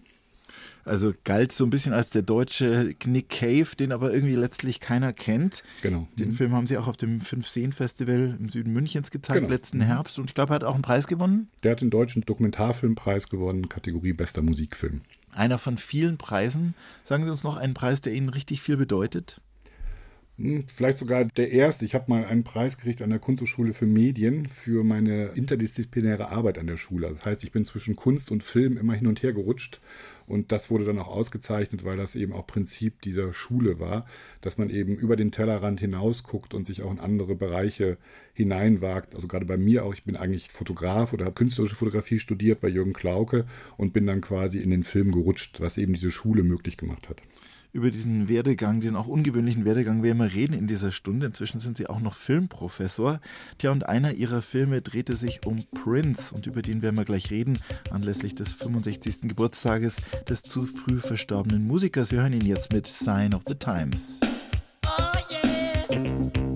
Also 0.84 1.12
galt 1.24 1.50
so 1.50 1.64
ein 1.64 1.70
bisschen 1.70 1.92
als 1.92 2.10
der 2.10 2.22
deutsche 2.22 2.94
Nick 3.06 3.28
Cave, 3.28 3.66
den 3.76 3.90
aber 3.90 4.14
irgendwie 4.14 4.36
letztlich 4.36 4.78
keiner 4.78 5.12
kennt. 5.12 5.64
Genau. 5.82 6.06
Den 6.16 6.28
mhm. 6.28 6.32
Film 6.32 6.52
haben 6.52 6.68
sie 6.68 6.78
auch 6.78 6.86
auf 6.86 6.96
dem 6.96 7.20
Fünf-Seen-Festival 7.20 8.36
im 8.38 8.48
Süden 8.48 8.72
Münchens 8.72 9.10
gezeigt, 9.10 9.40
genau. 9.40 9.52
letzten 9.52 9.78
mhm. 9.78 9.82
Herbst. 9.82 10.20
Und 10.20 10.30
ich 10.30 10.34
glaube, 10.34 10.52
er 10.52 10.56
hat 10.56 10.64
auch 10.64 10.74
einen 10.74 10.82
Preis 10.82 11.08
gewonnen. 11.08 11.48
Der 11.64 11.72
hat 11.72 11.80
den 11.80 11.90
deutschen 11.90 12.22
Dokumentarfilmpreis 12.22 13.28
gewonnen, 13.28 13.68
Kategorie 13.68 14.12
Bester 14.12 14.42
Musikfilm. 14.42 15.00
Einer 15.32 15.58
von 15.58 15.76
vielen 15.76 16.18
Preisen. 16.18 16.74
Sagen 17.02 17.24
Sie 17.24 17.30
uns 17.30 17.42
noch 17.42 17.56
einen 17.56 17.74
Preis, 17.74 18.00
der 18.00 18.12
Ihnen 18.12 18.28
richtig 18.28 18.62
viel 18.62 18.76
bedeutet? 18.76 19.40
Hm, 20.38 20.64
vielleicht 20.68 20.98
sogar 20.98 21.24
der 21.24 21.50
erste. 21.50 21.86
Ich 21.86 21.94
habe 21.94 22.10
mal 22.10 22.26
einen 22.26 22.44
Preis 22.44 22.76
gekriegt 22.76 23.00
an 23.00 23.08
der 23.08 23.18
Kunsthochschule 23.18 23.72
für 23.72 23.86
Medien 23.86 24.46
für 24.46 24.84
meine 24.84 25.28
interdisziplinäre 25.28 26.28
Arbeit 26.28 26.58
an 26.58 26.66
der 26.66 26.76
Schule. 26.76 27.08
Das 27.08 27.24
heißt, 27.24 27.42
ich 27.42 27.52
bin 27.52 27.64
zwischen 27.64 27.96
Kunst 27.96 28.30
und 28.30 28.42
Film 28.42 28.76
immer 28.76 28.92
hin 28.92 29.06
und 29.06 29.22
her 29.22 29.32
gerutscht. 29.32 29.80
Und 30.26 30.52
das 30.52 30.70
wurde 30.70 30.84
dann 30.84 30.98
auch 30.98 31.08
ausgezeichnet, 31.08 31.84
weil 31.84 31.96
das 31.96 32.16
eben 32.16 32.34
auch 32.34 32.46
Prinzip 32.46 33.00
dieser 33.00 33.32
Schule 33.32 33.80
war, 33.80 34.06
dass 34.42 34.58
man 34.58 34.68
eben 34.68 34.96
über 34.96 35.16
den 35.16 35.30
Tellerrand 35.30 35.80
hinausguckt 35.80 36.52
und 36.52 36.66
sich 36.66 36.82
auch 36.82 36.90
in 36.90 36.98
andere 37.00 37.34
Bereiche 37.34 37.96
hineinwagt. 38.34 39.14
Also 39.14 39.28
gerade 39.28 39.46
bei 39.46 39.56
mir 39.56 39.84
auch, 39.86 39.94
ich 39.94 40.04
bin 40.04 40.16
eigentlich 40.16 40.50
Fotograf 40.50 41.14
oder 41.14 41.24
habe 41.24 41.34
künstlerische 41.34 41.76
Fotografie 41.76 42.18
studiert 42.18 42.60
bei 42.60 42.68
Jürgen 42.68 42.92
Klauke 42.92 43.46
und 43.78 43.94
bin 43.94 44.06
dann 44.06 44.20
quasi 44.20 44.58
in 44.58 44.70
den 44.70 44.82
Film 44.82 45.12
gerutscht, 45.12 45.60
was 45.60 45.78
eben 45.78 45.94
diese 45.94 46.10
Schule 46.10 46.42
möglich 46.42 46.76
gemacht 46.76 47.08
hat 47.08 47.22
über 47.72 47.90
diesen 47.90 48.28
Werdegang, 48.28 48.80
den 48.80 48.96
auch 48.96 49.06
ungewöhnlichen 49.06 49.64
Werdegang 49.64 50.02
werden 50.02 50.18
wir 50.18 50.32
reden 50.32 50.52
in 50.52 50.66
dieser 50.66 50.92
Stunde. 50.92 51.26
Inzwischen 51.26 51.60
sind 51.60 51.76
Sie 51.76 51.86
auch 51.86 52.00
noch 52.00 52.14
Filmprofessor. 52.14 53.20
Tja, 53.58 53.70
und 53.70 53.86
einer 53.86 54.14
Ihrer 54.14 54.42
Filme 54.42 54.82
drehte 54.82 55.16
sich 55.16 55.46
um 55.46 55.62
Prince 55.74 56.34
und 56.34 56.46
über 56.46 56.62
den 56.62 56.82
werden 56.82 56.96
wir 56.96 57.04
gleich 57.04 57.30
reden, 57.30 57.58
anlässlich 57.90 58.34
des 58.34 58.52
65. 58.54 59.22
Geburtstages 59.22 59.96
des 60.28 60.42
zu 60.42 60.66
früh 60.66 60.98
verstorbenen 60.98 61.66
Musikers. 61.66 62.10
Wir 62.10 62.22
hören 62.22 62.32
ihn 62.32 62.46
jetzt 62.46 62.72
mit 62.72 62.86
Sign 62.86 63.34
of 63.34 63.42
the 63.46 63.54
Times. 63.54 64.20
Oh 64.84 65.12
yeah. 65.92 66.55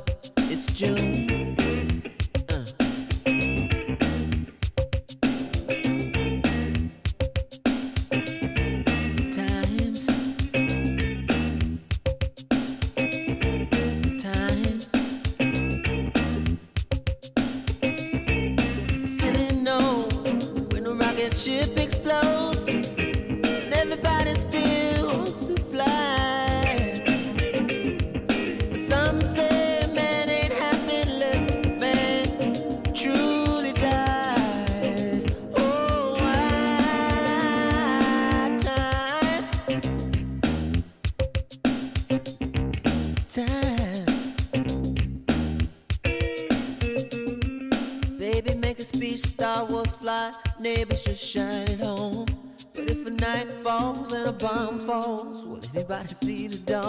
Anybody 56.01 56.25
see 56.25 56.47
the 56.47 56.71
dawn? 56.71 56.80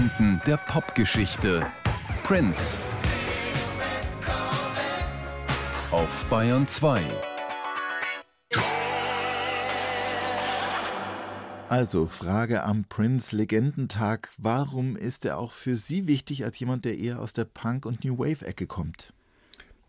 Legenden 0.00 0.40
der 0.46 0.56
Popgeschichte. 0.56 1.60
Prince. 2.22 2.78
Auf 5.90 6.24
Bayern 6.30 6.66
2. 6.66 7.02
Also, 11.68 12.06
Frage 12.06 12.62
am 12.62 12.84
Prince 12.84 13.36
Legendentag. 13.36 14.30
Warum 14.38 14.96
ist 14.96 15.26
er 15.26 15.36
auch 15.36 15.52
für 15.52 15.76
Sie 15.76 16.06
wichtig 16.06 16.44
als 16.44 16.58
jemand, 16.58 16.86
der 16.86 16.96
eher 16.96 17.18
aus 17.18 17.34
der 17.34 17.44
Punk- 17.44 17.84
und 17.84 18.02
New 18.02 18.18
Wave-Ecke 18.18 18.66
kommt? 18.66 19.12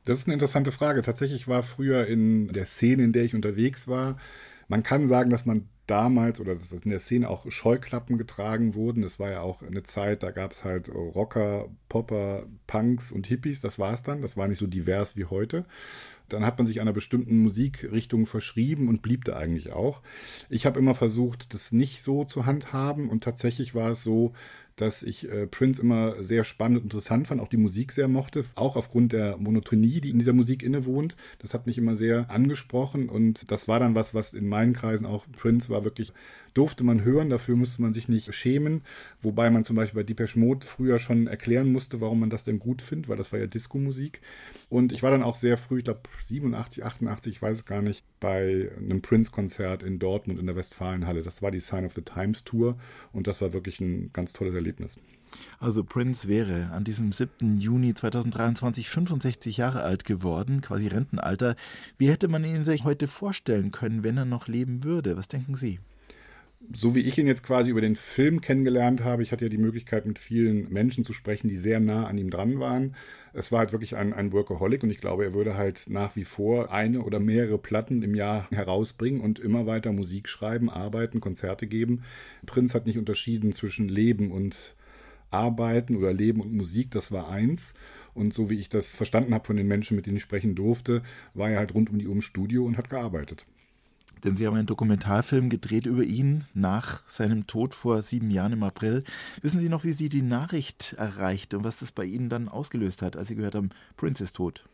Das 0.03 0.17
ist 0.17 0.27
eine 0.27 0.33
interessante 0.33 0.73
Frage. 0.73 1.03
Tatsächlich 1.03 1.47
war 1.47 1.63
früher 1.63 2.05
in 2.07 2.51
der 2.51 2.65
Szene, 2.65 3.03
in 3.03 3.13
der 3.13 3.23
ich 3.23 3.33
unterwegs 3.33 3.87
war, 3.87 4.17
man 4.71 4.83
kann 4.83 5.07
sagen, 5.07 5.29
dass 5.29 5.45
man 5.45 5.67
damals 5.91 6.39
oder 6.39 6.55
dass 6.55 6.71
in 6.71 6.89
der 6.89 6.99
Szene 6.99 7.29
auch 7.29 7.51
Scheuklappen 7.51 8.17
getragen 8.17 8.75
wurden. 8.75 9.03
Es 9.03 9.19
war 9.19 9.29
ja 9.29 9.41
auch 9.41 9.61
eine 9.61 9.83
Zeit, 9.83 10.23
da 10.23 10.31
gab 10.31 10.51
es 10.51 10.63
halt 10.63 10.87
Rocker, 10.87 11.67
Popper, 11.89 12.45
Punks 12.65 13.11
und 13.11 13.27
Hippies. 13.27 13.59
Das 13.59 13.77
war 13.77 13.91
es 13.91 14.01
dann. 14.01 14.21
Das 14.21 14.37
war 14.37 14.47
nicht 14.47 14.57
so 14.57 14.67
divers 14.67 15.17
wie 15.17 15.25
heute. 15.25 15.65
Dann 16.29 16.45
hat 16.45 16.57
man 16.57 16.65
sich 16.65 16.79
einer 16.79 16.93
bestimmten 16.93 17.39
Musikrichtung 17.39 18.25
verschrieben 18.25 18.87
und 18.87 19.01
blieb 19.01 19.25
da 19.25 19.35
eigentlich 19.35 19.73
auch. 19.73 20.01
Ich 20.49 20.65
habe 20.65 20.79
immer 20.79 20.95
versucht, 20.95 21.53
das 21.53 21.73
nicht 21.73 22.01
so 22.01 22.23
zu 22.23 22.45
handhaben 22.45 23.09
und 23.09 23.25
tatsächlich 23.25 23.75
war 23.75 23.89
es 23.89 24.01
so, 24.01 24.31
dass 24.75 25.03
ich 25.03 25.29
äh, 25.29 25.47
Prince 25.47 25.81
immer 25.81 26.23
sehr 26.23 26.43
spannend 26.43 26.77
und 26.77 26.83
interessant 26.85 27.27
fand, 27.27 27.41
auch 27.41 27.47
die 27.47 27.57
Musik 27.57 27.91
sehr 27.91 28.07
mochte, 28.07 28.43
auch 28.55 28.75
aufgrund 28.75 29.13
der 29.13 29.37
Monotonie, 29.37 30.01
die 30.01 30.09
in 30.09 30.19
dieser 30.19 30.33
Musik 30.33 30.63
innewohnt. 30.63 31.15
Das 31.39 31.53
hat 31.53 31.67
mich 31.67 31.77
immer 31.77 31.95
sehr 31.95 32.29
angesprochen 32.29 33.09
und 33.09 33.51
das 33.51 33.67
war 33.67 33.79
dann 33.79 33.95
was, 33.95 34.13
was 34.13 34.33
in 34.33 34.47
meinen 34.47 34.73
Kreisen 34.73 35.05
auch 35.05 35.25
Prince 35.31 35.69
war 35.69 35.83
wirklich, 35.83 36.13
durfte 36.53 36.83
man 36.83 37.03
hören, 37.03 37.29
dafür 37.29 37.55
musste 37.55 37.81
man 37.81 37.93
sich 37.93 38.09
nicht 38.09 38.33
schämen, 38.33 38.81
wobei 39.21 39.49
man 39.49 39.63
zum 39.63 39.75
Beispiel 39.75 40.01
bei 40.01 40.05
Depeche 40.05 40.39
Mode 40.39 40.65
früher 40.65 40.99
schon 40.99 41.27
erklären 41.27 41.71
musste, 41.71 42.01
warum 42.01 42.19
man 42.19 42.29
das 42.29 42.43
denn 42.43 42.59
gut 42.59 42.81
findet, 42.81 43.09
weil 43.09 43.17
das 43.17 43.31
war 43.31 43.39
ja 43.39 43.47
Disco-Musik. 43.47 44.21
Und 44.69 44.91
ich 44.91 45.03
war 45.03 45.11
dann 45.11 45.23
auch 45.23 45.35
sehr 45.35 45.57
früh, 45.57 45.79
ich 45.79 45.85
glaube 45.85 46.01
87, 46.21 46.83
88, 46.83 47.35
ich 47.35 47.41
weiß 47.41 47.57
es 47.57 47.65
gar 47.65 47.81
nicht, 47.81 48.03
bei 48.21 48.71
einem 48.77 49.01
Prince-Konzert 49.01 49.83
in 49.83 49.99
Dortmund 49.99 50.39
in 50.39 50.45
der 50.45 50.55
Westfalenhalle. 50.55 51.23
Das 51.23 51.41
war 51.41 51.51
die 51.51 51.59
Sign 51.59 51.83
of 51.83 51.93
the 51.93 52.01
Times 52.01 52.45
Tour 52.45 52.77
und 53.11 53.27
das 53.27 53.41
war 53.41 53.51
wirklich 53.51 53.81
ein 53.81 54.11
ganz 54.13 54.31
tolles 54.31 54.53
Erlebnis. 54.53 54.97
Also 55.59 55.83
Prince 55.83 56.27
wäre 56.27 56.69
an 56.71 56.83
diesem 56.83 57.11
7. 57.11 57.59
Juni 57.59 57.93
2023 57.93 58.89
65 58.89 59.57
Jahre 59.57 59.83
alt 59.83 60.05
geworden, 60.05 60.61
quasi 60.61 60.87
Rentenalter. 60.87 61.55
Wie 61.97 62.09
hätte 62.09 62.27
man 62.27 62.45
ihn 62.45 62.63
sich 62.63 62.83
heute 62.83 63.07
vorstellen 63.07 63.71
können, 63.71 64.03
wenn 64.03 64.17
er 64.17 64.25
noch 64.25 64.47
leben 64.47 64.83
würde? 64.83 65.17
Was 65.17 65.27
denken 65.27 65.55
Sie? 65.55 65.79
So 66.73 66.95
wie 66.95 67.01
ich 67.01 67.17
ihn 67.17 67.27
jetzt 67.27 67.43
quasi 67.43 67.69
über 67.69 67.81
den 67.81 67.95
Film 67.95 68.41
kennengelernt 68.41 69.03
habe, 69.03 69.23
ich 69.23 69.31
hatte 69.31 69.45
ja 69.45 69.49
die 69.49 69.57
Möglichkeit, 69.57 70.05
mit 70.05 70.19
vielen 70.19 70.71
Menschen 70.71 71.03
zu 71.05 71.13
sprechen, 71.13 71.49
die 71.49 71.55
sehr 71.55 71.79
nah 71.79 72.07
an 72.07 72.17
ihm 72.17 72.29
dran 72.29 72.59
waren. 72.59 72.95
Es 73.33 73.51
war 73.51 73.59
halt 73.59 73.71
wirklich 73.71 73.95
ein, 73.95 74.13
ein 74.13 74.31
Workaholic 74.31 74.83
und 74.83 74.89
ich 74.89 74.99
glaube, 74.99 75.23
er 75.23 75.33
würde 75.33 75.55
halt 75.55 75.85
nach 75.89 76.15
wie 76.15 76.23
vor 76.23 76.71
eine 76.71 77.01
oder 77.01 77.19
mehrere 77.19 77.57
Platten 77.57 78.03
im 78.03 78.15
Jahr 78.15 78.47
herausbringen 78.51 79.21
und 79.21 79.39
immer 79.39 79.65
weiter 79.65 79.91
Musik 79.91 80.29
schreiben, 80.29 80.69
arbeiten, 80.69 81.19
Konzerte 81.19 81.67
geben. 81.67 82.03
Prinz 82.45 82.73
hat 82.73 82.85
nicht 82.85 82.97
unterschieden 82.97 83.51
zwischen 83.51 83.89
Leben 83.89 84.31
und 84.31 84.75
Arbeiten 85.29 85.95
oder 85.95 86.13
Leben 86.13 86.41
und 86.41 86.53
Musik, 86.53 86.91
das 86.91 87.11
war 87.11 87.29
eins. 87.29 87.73
Und 88.13 88.33
so 88.33 88.49
wie 88.49 88.59
ich 88.59 88.69
das 88.69 88.95
verstanden 88.95 89.33
habe 89.33 89.45
von 89.45 89.55
den 89.55 89.67
Menschen, 89.67 89.95
mit 89.95 90.05
denen 90.05 90.17
ich 90.17 90.23
sprechen 90.23 90.55
durfte, 90.55 91.01
war 91.33 91.49
er 91.49 91.59
halt 91.59 91.73
rund 91.73 91.89
um 91.89 91.97
die 91.97 92.07
Uhr 92.07 92.13
im 92.13 92.21
Studio 92.21 92.65
und 92.65 92.77
hat 92.77 92.89
gearbeitet. 92.89 93.45
Denn 94.23 94.37
Sie 94.37 94.45
haben 94.45 94.55
einen 94.55 94.67
Dokumentarfilm 94.67 95.49
gedreht 95.49 95.85
über 95.85 96.03
ihn 96.03 96.45
nach 96.53 97.01
seinem 97.07 97.47
Tod 97.47 97.73
vor 97.73 98.01
sieben 98.01 98.29
Jahren 98.29 98.53
im 98.53 98.63
April. 98.63 99.03
Wissen 99.41 99.59
Sie 99.59 99.69
noch, 99.69 99.83
wie 99.83 99.91
Sie 99.91 100.09
die 100.09 100.21
Nachricht 100.21 100.93
erreicht 100.97 101.53
und 101.53 101.63
was 101.63 101.79
das 101.79 101.91
bei 101.91 102.05
Ihnen 102.05 102.29
dann 102.29 102.47
ausgelöst 102.47 103.01
hat, 103.01 103.15
als 103.15 103.29
Sie 103.29 103.35
gehört 103.35 103.55
haben, 103.55 103.69
Prince 103.97 104.23
ist 104.23 104.35
tot? 104.35 104.65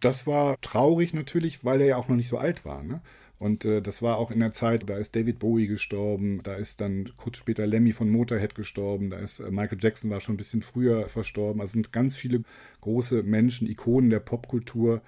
Das 0.00 0.26
war 0.26 0.60
traurig 0.60 1.14
natürlich, 1.14 1.64
weil 1.64 1.80
er 1.80 1.86
ja 1.86 1.96
auch 1.96 2.08
noch 2.08 2.16
nicht 2.16 2.28
so 2.28 2.36
alt 2.36 2.64
war. 2.64 2.82
Ne? 2.82 3.00
Und 3.42 3.64
äh, 3.64 3.82
das 3.82 4.02
war 4.02 4.18
auch 4.18 4.30
in 4.30 4.38
der 4.38 4.52
Zeit, 4.52 4.88
da 4.88 4.96
ist 4.96 5.16
David 5.16 5.40
Bowie 5.40 5.66
gestorben, 5.66 6.38
da 6.44 6.54
ist 6.54 6.80
dann 6.80 7.10
kurz 7.16 7.38
später 7.38 7.66
Lemmy 7.66 7.90
von 7.90 8.08
Motorhead 8.08 8.54
gestorben, 8.54 9.10
da 9.10 9.18
ist 9.18 9.40
äh, 9.40 9.50
Michael 9.50 9.78
Jackson 9.80 10.10
war 10.10 10.20
schon 10.20 10.34
ein 10.34 10.38
bisschen 10.38 10.62
früher 10.62 11.08
verstorben. 11.08 11.60
Also 11.60 11.72
sind 11.72 11.92
ganz 11.92 12.14
viele 12.14 12.44
große 12.82 13.24
Menschen, 13.24 13.68
Ikonen 13.68 14.10
der 14.10 14.20
Popkultur 14.20 15.02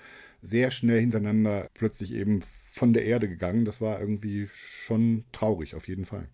sehr 0.44 0.70
schnell 0.70 1.00
hintereinander 1.00 1.68
plötzlich 1.74 2.12
eben 2.12 2.42
von 2.42 2.92
der 2.92 3.04
Erde 3.04 3.28
gegangen. 3.28 3.64
Das 3.64 3.80
war 3.80 4.00
irgendwie 4.00 4.48
schon 4.86 5.24
traurig, 5.32 5.74
auf 5.74 5.88
jeden 5.88 6.04
Fall. 6.04 6.28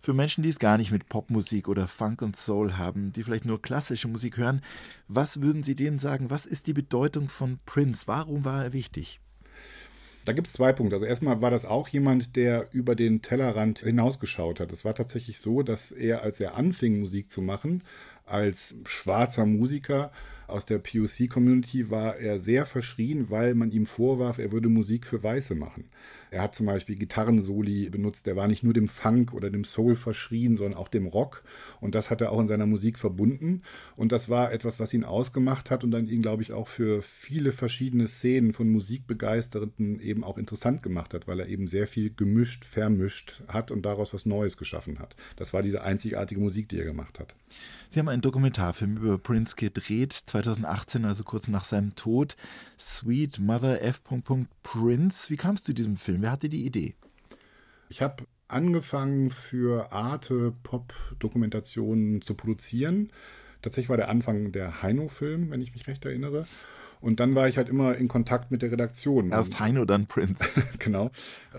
Für 0.00 0.14
Menschen, 0.14 0.42
die 0.42 0.48
es 0.48 0.60
gar 0.60 0.78
nicht 0.78 0.92
mit 0.92 1.08
Popmusik 1.08 1.68
oder 1.68 1.88
Funk 1.88 2.22
und 2.22 2.36
Soul 2.36 2.78
haben, 2.78 3.12
die 3.12 3.24
vielleicht 3.24 3.44
nur 3.44 3.60
klassische 3.60 4.06
Musik 4.06 4.38
hören, 4.38 4.62
was 5.08 5.42
würden 5.42 5.64
Sie 5.64 5.74
denen 5.74 5.98
sagen? 5.98 6.30
Was 6.30 6.46
ist 6.46 6.68
die 6.68 6.72
Bedeutung 6.72 7.28
von 7.28 7.58
Prince? 7.66 8.06
Warum 8.06 8.44
war 8.44 8.64
er 8.64 8.72
wichtig? 8.72 9.20
Da 10.24 10.34
gibt 10.34 10.46
es 10.46 10.52
zwei 10.52 10.72
Punkte. 10.72 10.94
Also 10.94 11.06
erstmal 11.06 11.40
war 11.40 11.50
das 11.50 11.64
auch 11.64 11.88
jemand, 11.88 12.36
der 12.36 12.68
über 12.72 12.94
den 12.94 13.22
Tellerrand 13.22 13.80
hinausgeschaut 13.80 14.60
hat. 14.60 14.70
Es 14.72 14.84
war 14.84 14.94
tatsächlich 14.94 15.40
so, 15.40 15.62
dass 15.62 15.90
er, 15.90 16.22
als 16.22 16.38
er 16.38 16.54
anfing, 16.54 17.00
Musik 17.00 17.30
zu 17.30 17.40
machen, 17.40 17.82
als 18.26 18.76
schwarzer 18.84 19.46
Musiker 19.46 20.12
aus 20.48 20.66
der 20.66 20.78
POC-Community 20.78 21.90
war 21.90 22.16
er 22.16 22.38
sehr 22.38 22.66
verschrien, 22.66 23.30
weil 23.30 23.54
man 23.54 23.70
ihm 23.70 23.86
vorwarf, 23.86 24.38
er 24.38 24.52
würde 24.52 24.68
Musik 24.68 25.06
für 25.06 25.22
Weiße 25.22 25.54
machen. 25.54 25.84
Er 26.30 26.42
hat 26.42 26.54
zum 26.54 26.66
Beispiel 26.66 26.96
Gitarrensoli 26.96 27.88
benutzt, 27.90 28.26
der 28.26 28.36
war 28.36 28.48
nicht 28.48 28.62
nur 28.62 28.72
dem 28.72 28.88
Funk 28.88 29.32
oder 29.32 29.50
dem 29.50 29.64
Soul 29.64 29.96
verschrien, 29.96 30.56
sondern 30.56 30.78
auch 30.78 30.88
dem 30.88 31.06
Rock. 31.06 31.42
Und 31.80 31.94
das 31.94 32.10
hat 32.10 32.20
er 32.20 32.32
auch 32.32 32.40
in 32.40 32.46
seiner 32.46 32.66
Musik 32.66 32.98
verbunden. 32.98 33.62
Und 33.96 34.12
das 34.12 34.28
war 34.28 34.52
etwas, 34.52 34.80
was 34.80 34.92
ihn 34.94 35.04
ausgemacht 35.04 35.70
hat 35.70 35.84
und 35.84 35.90
dann 35.90 36.08
ihn, 36.08 36.22
glaube 36.22 36.42
ich, 36.42 36.52
auch 36.52 36.68
für 36.68 37.02
viele 37.02 37.52
verschiedene 37.52 38.06
Szenen 38.06 38.52
von 38.52 38.70
Musikbegeisterten 38.70 40.00
eben 40.00 40.24
auch 40.24 40.38
interessant 40.38 40.82
gemacht 40.82 41.14
hat, 41.14 41.28
weil 41.28 41.40
er 41.40 41.48
eben 41.48 41.66
sehr 41.66 41.86
viel 41.86 42.10
gemischt, 42.14 42.64
vermischt 42.64 43.42
hat 43.48 43.70
und 43.70 43.82
daraus 43.82 44.12
was 44.12 44.26
Neues 44.26 44.56
geschaffen 44.56 44.98
hat. 44.98 45.16
Das 45.36 45.52
war 45.52 45.62
diese 45.62 45.82
einzigartige 45.82 46.40
Musik, 46.40 46.68
die 46.68 46.78
er 46.78 46.84
gemacht 46.84 47.18
hat. 47.18 47.34
Sie 47.88 47.98
haben 47.98 48.08
einen 48.08 48.22
Dokumentarfilm 48.22 48.98
über 48.98 49.18
Prince 49.18 49.56
gedreht, 49.56 50.12
2018, 50.12 51.04
also 51.04 51.24
kurz 51.24 51.48
nach 51.48 51.64
seinem 51.64 51.94
Tod. 51.94 52.36
Sweet 52.78 53.40
Mother 53.40 53.82
F. 53.82 54.02
Prince. 54.62 55.30
Wie 55.30 55.36
kam 55.36 55.54
es 55.54 55.64
zu 55.64 55.72
diesem 55.72 55.96
Film? 55.96 56.17
Wer 56.22 56.32
hatte 56.32 56.48
die 56.48 56.64
Idee? 56.64 56.94
Ich 57.88 58.02
habe 58.02 58.24
angefangen 58.48 59.30
für 59.30 59.92
Arte 59.92 60.52
Pop-Dokumentationen 60.62 62.22
zu 62.22 62.34
produzieren. 62.34 63.10
Tatsächlich 63.62 63.88
war 63.88 63.96
der 63.96 64.08
Anfang 64.08 64.52
der 64.52 64.82
Heino-Film, 64.82 65.50
wenn 65.50 65.60
ich 65.60 65.72
mich 65.72 65.86
recht 65.86 66.04
erinnere. 66.04 66.46
Und 67.00 67.20
dann 67.20 67.34
war 67.34 67.48
ich 67.48 67.56
halt 67.56 67.68
immer 67.68 67.96
in 67.96 68.08
Kontakt 68.08 68.50
mit 68.50 68.62
der 68.62 68.72
Redaktion. 68.72 69.30
Erst 69.30 69.60
Heino, 69.60 69.84
dann 69.84 70.06
Prince. 70.06 70.44
genau. 70.78 71.10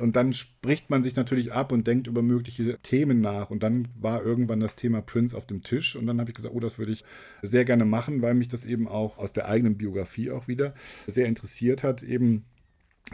Und 0.02 0.16
dann 0.16 0.34
spricht 0.34 0.90
man 0.90 1.02
sich 1.02 1.16
natürlich 1.16 1.54
ab 1.54 1.72
und 1.72 1.88
denkt 1.88 2.08
über 2.08 2.22
mögliche 2.22 2.78
Themen 2.80 3.22
nach. 3.22 3.50
Und 3.50 3.64
dann 3.64 3.88
war 4.00 4.22
irgendwann 4.22 4.60
das 4.60 4.76
Thema 4.76 5.02
Prince 5.02 5.36
auf 5.36 5.46
dem 5.46 5.64
Tisch. 5.64 5.96
Und 5.96 6.08
dann 6.08 6.20
habe 6.20 6.30
ich 6.32 6.36
gesagt, 6.36 6.54
oh, 6.54 6.60
das 6.60 6.78
würde 6.78 6.92
ich 6.92 7.06
sehr 7.42 7.64
gerne 7.64 7.86
machen, 7.86 8.22
weil 8.22 8.34
mich 8.34 8.50
das 8.50 8.66
eben 8.66 8.88
auch 8.88 9.18
aus 9.18 9.32
der 9.32 9.48
eigenen 9.48 9.78
Biografie 9.78 10.30
auch 10.32 10.48
wieder 10.48 10.74
sehr 11.08 11.28
interessiert 11.28 11.84
hat, 11.84 12.04
eben 12.04 12.46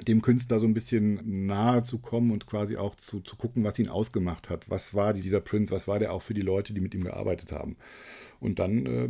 dem 0.08 0.22
Künstler 0.22 0.60
so 0.60 0.68
ein 0.68 0.74
bisschen 0.74 1.46
nahe 1.46 1.84
zu 1.84 2.00
kommen 2.00 2.32
und 2.32 2.46
quasi 2.46 2.78
auch 2.78 2.96
zu, 2.96 3.22
zu 3.22 3.36
gucken, 3.36 3.64
was 3.64 3.80
ihn 3.80 3.88
ausgemacht 3.88 4.50
hat. 4.50 4.70
Was 4.70 4.94
war 4.94 5.14
dieser 5.14 5.42
Prince, 5.42 5.74
was 5.74 5.88
war 5.88 6.00
der 6.00 6.14
auch 6.14 6.22
für 6.22 6.34
die 6.34 6.42
Leute, 6.42 6.74
die 6.74 6.82
mit 6.82 6.94
ihm 6.94 7.04
gearbeitet 7.04 7.52
haben. 7.52 7.78
Und 8.40 8.60
dann 8.60 8.86
äh, 8.86 9.10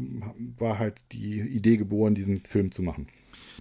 war 0.59 0.79
halt 0.79 1.01
die 1.11 1.39
Idee 1.39 1.77
geboren, 1.77 2.15
diesen 2.15 2.43
Film 2.45 2.71
zu 2.71 2.81
machen. 2.81 3.07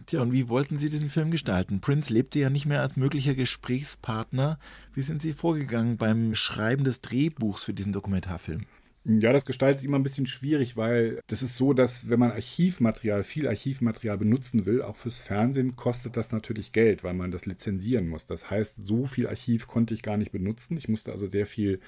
Tja, 0.07 0.23
und 0.23 0.33
wie 0.33 0.49
wollten 0.49 0.79
Sie 0.79 0.91
diesen 0.91 1.09
Film 1.09 1.31
gestalten? 1.31 1.81
Prince 1.81 2.13
lebte 2.13 2.39
ja 2.39 2.51
nicht 2.51 2.67
mehr 2.67 2.83
als 2.83 2.97
möglicher 2.97 3.35
Gesprächspartner. 3.35 4.59
Wie 4.93 5.03
sind 5.03 5.23
Sie 5.23 5.33
vorgegangen 5.33 5.97
beim 5.97 6.35
Schreiben 6.35 6.85
des 6.85 7.01
Drehbuchs 7.01 7.65
für 7.65 7.75
diesen 7.75 7.93
Dokumentarfilm? 7.93 8.67
Ja, 9.07 9.35
das 9.35 9.45
gestaltet 9.45 9.81
sich 9.81 9.87
immer 9.87 9.99
ein 9.99 10.03
bisschen 10.03 10.27
schwierig, 10.27 10.79
weil 10.79 11.21
das 11.27 11.43
ist 11.43 11.57
so, 11.57 11.75
dass 11.75 12.09
wenn 12.09 12.19
man 12.19 12.31
Archivmaterial, 12.31 13.23
viel 13.23 13.47
Archivmaterial 13.47 14.17
benutzen 14.17 14.65
will, 14.65 14.81
auch 14.81 14.97
fürs 14.97 15.21
Fernsehen, 15.21 15.77
kostet 15.77 16.17
das 16.17 16.33
natürlich 16.33 16.73
Geld, 16.73 17.05
weil 17.05 17.13
man 17.13 17.31
das 17.31 17.45
lizenzieren 17.45 18.09
muss. 18.09 18.25
Das 18.25 18.49
heißt, 18.51 18.79
so 18.79 19.05
viel 19.05 19.27
Archiv 19.27 19.67
konnte 19.67 19.93
ich 19.93 20.03
gar 20.03 20.17
nicht 20.17 20.33
benutzen. 20.33 20.79
Ich 20.79 20.89
musste 20.89 21.11
also 21.13 21.27
sehr 21.27 21.47
viel 21.47 21.81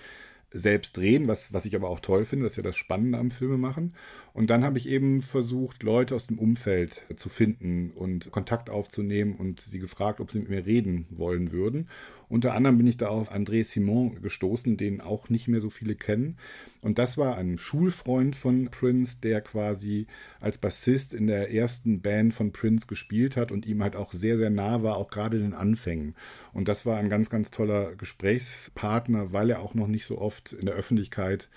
selbst 0.50 0.96
drehen, 0.96 1.26
was, 1.26 1.52
was 1.52 1.64
ich 1.64 1.74
aber 1.74 1.88
auch 1.88 2.00
toll 2.00 2.24
finde, 2.24 2.44
das 2.44 2.52
ist 2.52 2.56
ja 2.58 2.62
das 2.62 2.76
Spannende 2.76 3.18
am 3.18 3.30
Filme 3.30 3.58
machen. 3.58 3.94
Und 4.32 4.50
dann 4.50 4.64
habe 4.64 4.78
ich 4.78 4.88
eben 4.88 5.20
versucht, 5.20 5.82
Leute 5.82 6.14
aus 6.14 6.26
dem 6.26 6.38
Umfeld 6.38 7.02
zu 7.16 7.28
finden 7.28 7.90
und 7.90 8.30
Kontakt 8.30 8.70
aufzunehmen 8.70 9.34
und 9.36 9.60
sie 9.60 9.78
gefragt, 9.78 10.20
ob 10.20 10.30
sie 10.30 10.40
mit 10.40 10.48
mir 10.48 10.66
reden 10.66 11.06
wollen 11.10 11.50
würden. 11.50 11.88
Unter 12.28 12.54
anderem 12.54 12.78
bin 12.78 12.86
ich 12.86 12.96
da 12.96 13.08
auf 13.08 13.32
André 13.32 13.62
Simon 13.62 14.20
gestoßen, 14.20 14.76
den 14.76 15.00
auch 15.00 15.28
nicht 15.28 15.46
mehr 15.46 15.60
so 15.60 15.70
viele 15.70 15.94
kennen. 15.94 16.36
Und 16.80 16.98
das 16.98 17.16
war 17.16 17.36
ein 17.36 17.58
Schulfreund 17.58 18.34
von 18.34 18.68
Prince, 18.70 19.18
der 19.22 19.40
quasi 19.40 20.06
als 20.40 20.58
Bassist 20.58 21.14
in 21.14 21.28
der 21.28 21.52
ersten 21.52 22.00
Band 22.00 22.34
von 22.34 22.52
Prince 22.52 22.86
gespielt 22.86 23.36
hat 23.36 23.52
und 23.52 23.64
ihm 23.66 23.82
halt 23.82 23.94
auch 23.94 24.12
sehr, 24.12 24.38
sehr 24.38 24.50
nah 24.50 24.82
war, 24.82 24.96
auch 24.96 25.10
gerade 25.10 25.36
in 25.36 25.44
den 25.44 25.54
Anfängen. 25.54 26.14
Und 26.52 26.68
das 26.68 26.84
war 26.84 26.98
ein 26.98 27.08
ganz, 27.08 27.30
ganz 27.30 27.50
toller 27.50 27.94
Gesprächspartner, 27.94 29.32
weil 29.32 29.50
er 29.50 29.60
auch 29.60 29.74
noch 29.74 29.88
nicht 29.88 30.06
so 30.06 30.18
oft 30.18 30.52
in 30.52 30.66
der 30.66 30.74
Öffentlichkeit 30.74 31.48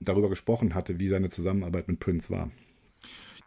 darüber 0.00 0.28
gesprochen 0.28 0.74
hatte, 0.74 0.98
wie 0.98 1.08
seine 1.08 1.30
Zusammenarbeit 1.30 1.88
mit 1.88 2.00
Prince 2.00 2.30
war. 2.30 2.50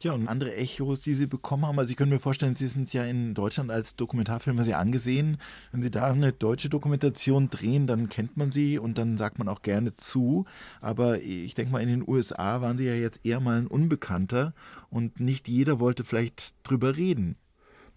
Ja, 0.04 0.14
und 0.14 0.28
andere 0.28 0.56
Echos, 0.56 1.02
die 1.02 1.14
Sie 1.14 1.28
bekommen 1.28 1.64
haben. 1.68 1.78
Also 1.78 1.92
ich 1.92 1.98
könnte 1.98 2.16
mir 2.16 2.20
vorstellen, 2.20 2.56
Sie 2.56 2.68
sind 2.68 2.92
ja 2.92 3.04
in 3.04 3.36
Deutschland 3.36 3.70
als 3.70 3.96
Dokumentarfilmer 3.96 4.64
sehr 4.64 4.80
angesehen. 4.80 5.38
Wenn 5.72 5.84
Sie 5.84 5.92
da 5.92 6.12
eine 6.12 6.34
deutsche 6.34 6.70
Dokumentation 6.70 7.52
drehen, 7.52 7.86
dann 7.86 8.10
kennt 8.10 8.36
man 8.36 8.52
Sie 8.52 8.80
und 8.80 8.98
dann 8.98 9.20
sagt 9.20 9.38
man 9.38 9.48
auch 9.48 9.62
gerne 9.62 9.94
zu. 9.94 10.46
Aber 10.82 11.22
ich 11.22 11.54
denke 11.54 11.72
mal, 11.72 11.84
in 11.84 11.90
den 11.90 12.08
USA 12.08 12.62
waren 12.62 12.80
Sie 12.80 12.86
ja 12.86 12.96
jetzt 12.96 13.24
eher 13.24 13.40
mal 13.40 13.60
ein 13.60 13.68
Unbekannter 13.68 14.56
und 14.90 15.20
nicht 15.20 15.48
jeder 15.48 15.80
wollte 15.80 16.04
vielleicht 16.04 16.56
drüber 16.64 16.98
reden. 16.98 17.36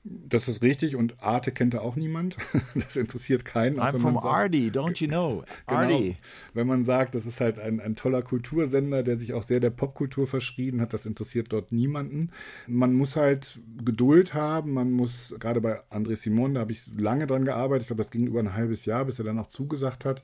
Das 0.07 0.49
ist 0.49 0.61
richtig 0.61 0.97
und 0.97 1.23
Arte 1.23 1.51
kennt 1.51 1.73
da 1.73 1.81
auch 1.81 1.97
niemand. 1.97 2.37
Das 2.75 2.97
interessiert 2.97 3.45
keinen. 3.45 3.81
I'm 3.81 3.99
from 3.99 4.15
sagt, 4.15 4.27
Artie, 4.27 4.71
don't 4.71 5.01
you 5.01 5.09
know? 5.09 5.45
Artie. 5.67 5.95
Genau, 5.95 6.17
wenn 6.53 6.67
man 6.67 6.85
sagt, 6.85 7.15
das 7.15 7.25
ist 7.25 7.41
halt 7.41 7.59
ein, 7.59 7.81
ein 7.81 7.97
toller 7.97 8.23
Kultursender, 8.23 9.03
der 9.03 9.17
sich 9.17 9.33
auch 9.33 9.43
sehr 9.43 9.61
der 9.61 9.71
Popkultur 9.71 10.27
verschrieben 10.27 10.81
hat, 10.81 10.93
das 10.93 11.07
interessiert 11.07 11.53
dort 11.53 11.73
niemanden. 11.73 12.31
Man 12.67 12.93
muss 12.93 13.17
halt 13.17 13.59
Geduld 13.83 14.35
haben, 14.35 14.73
man 14.73 14.91
muss, 14.91 15.35
gerade 15.39 15.61
bei 15.61 15.81
André 15.91 16.17
Simon, 16.17 16.55
da 16.55 16.61
habe 16.61 16.73
ich 16.73 16.87
lange 16.99 17.27
dran 17.27 17.45
gearbeitet, 17.45 17.83
ich 17.83 17.87
glaube, 17.89 18.03
das 18.03 18.11
ging 18.11 18.27
über 18.27 18.41
ein 18.41 18.55
halbes 18.55 18.85
Jahr, 18.85 19.07
bis 19.07 19.19
er 19.19 19.25
dann 19.25 19.39
auch 19.39 19.49
zugesagt 19.49 20.05
hat. 20.05 20.23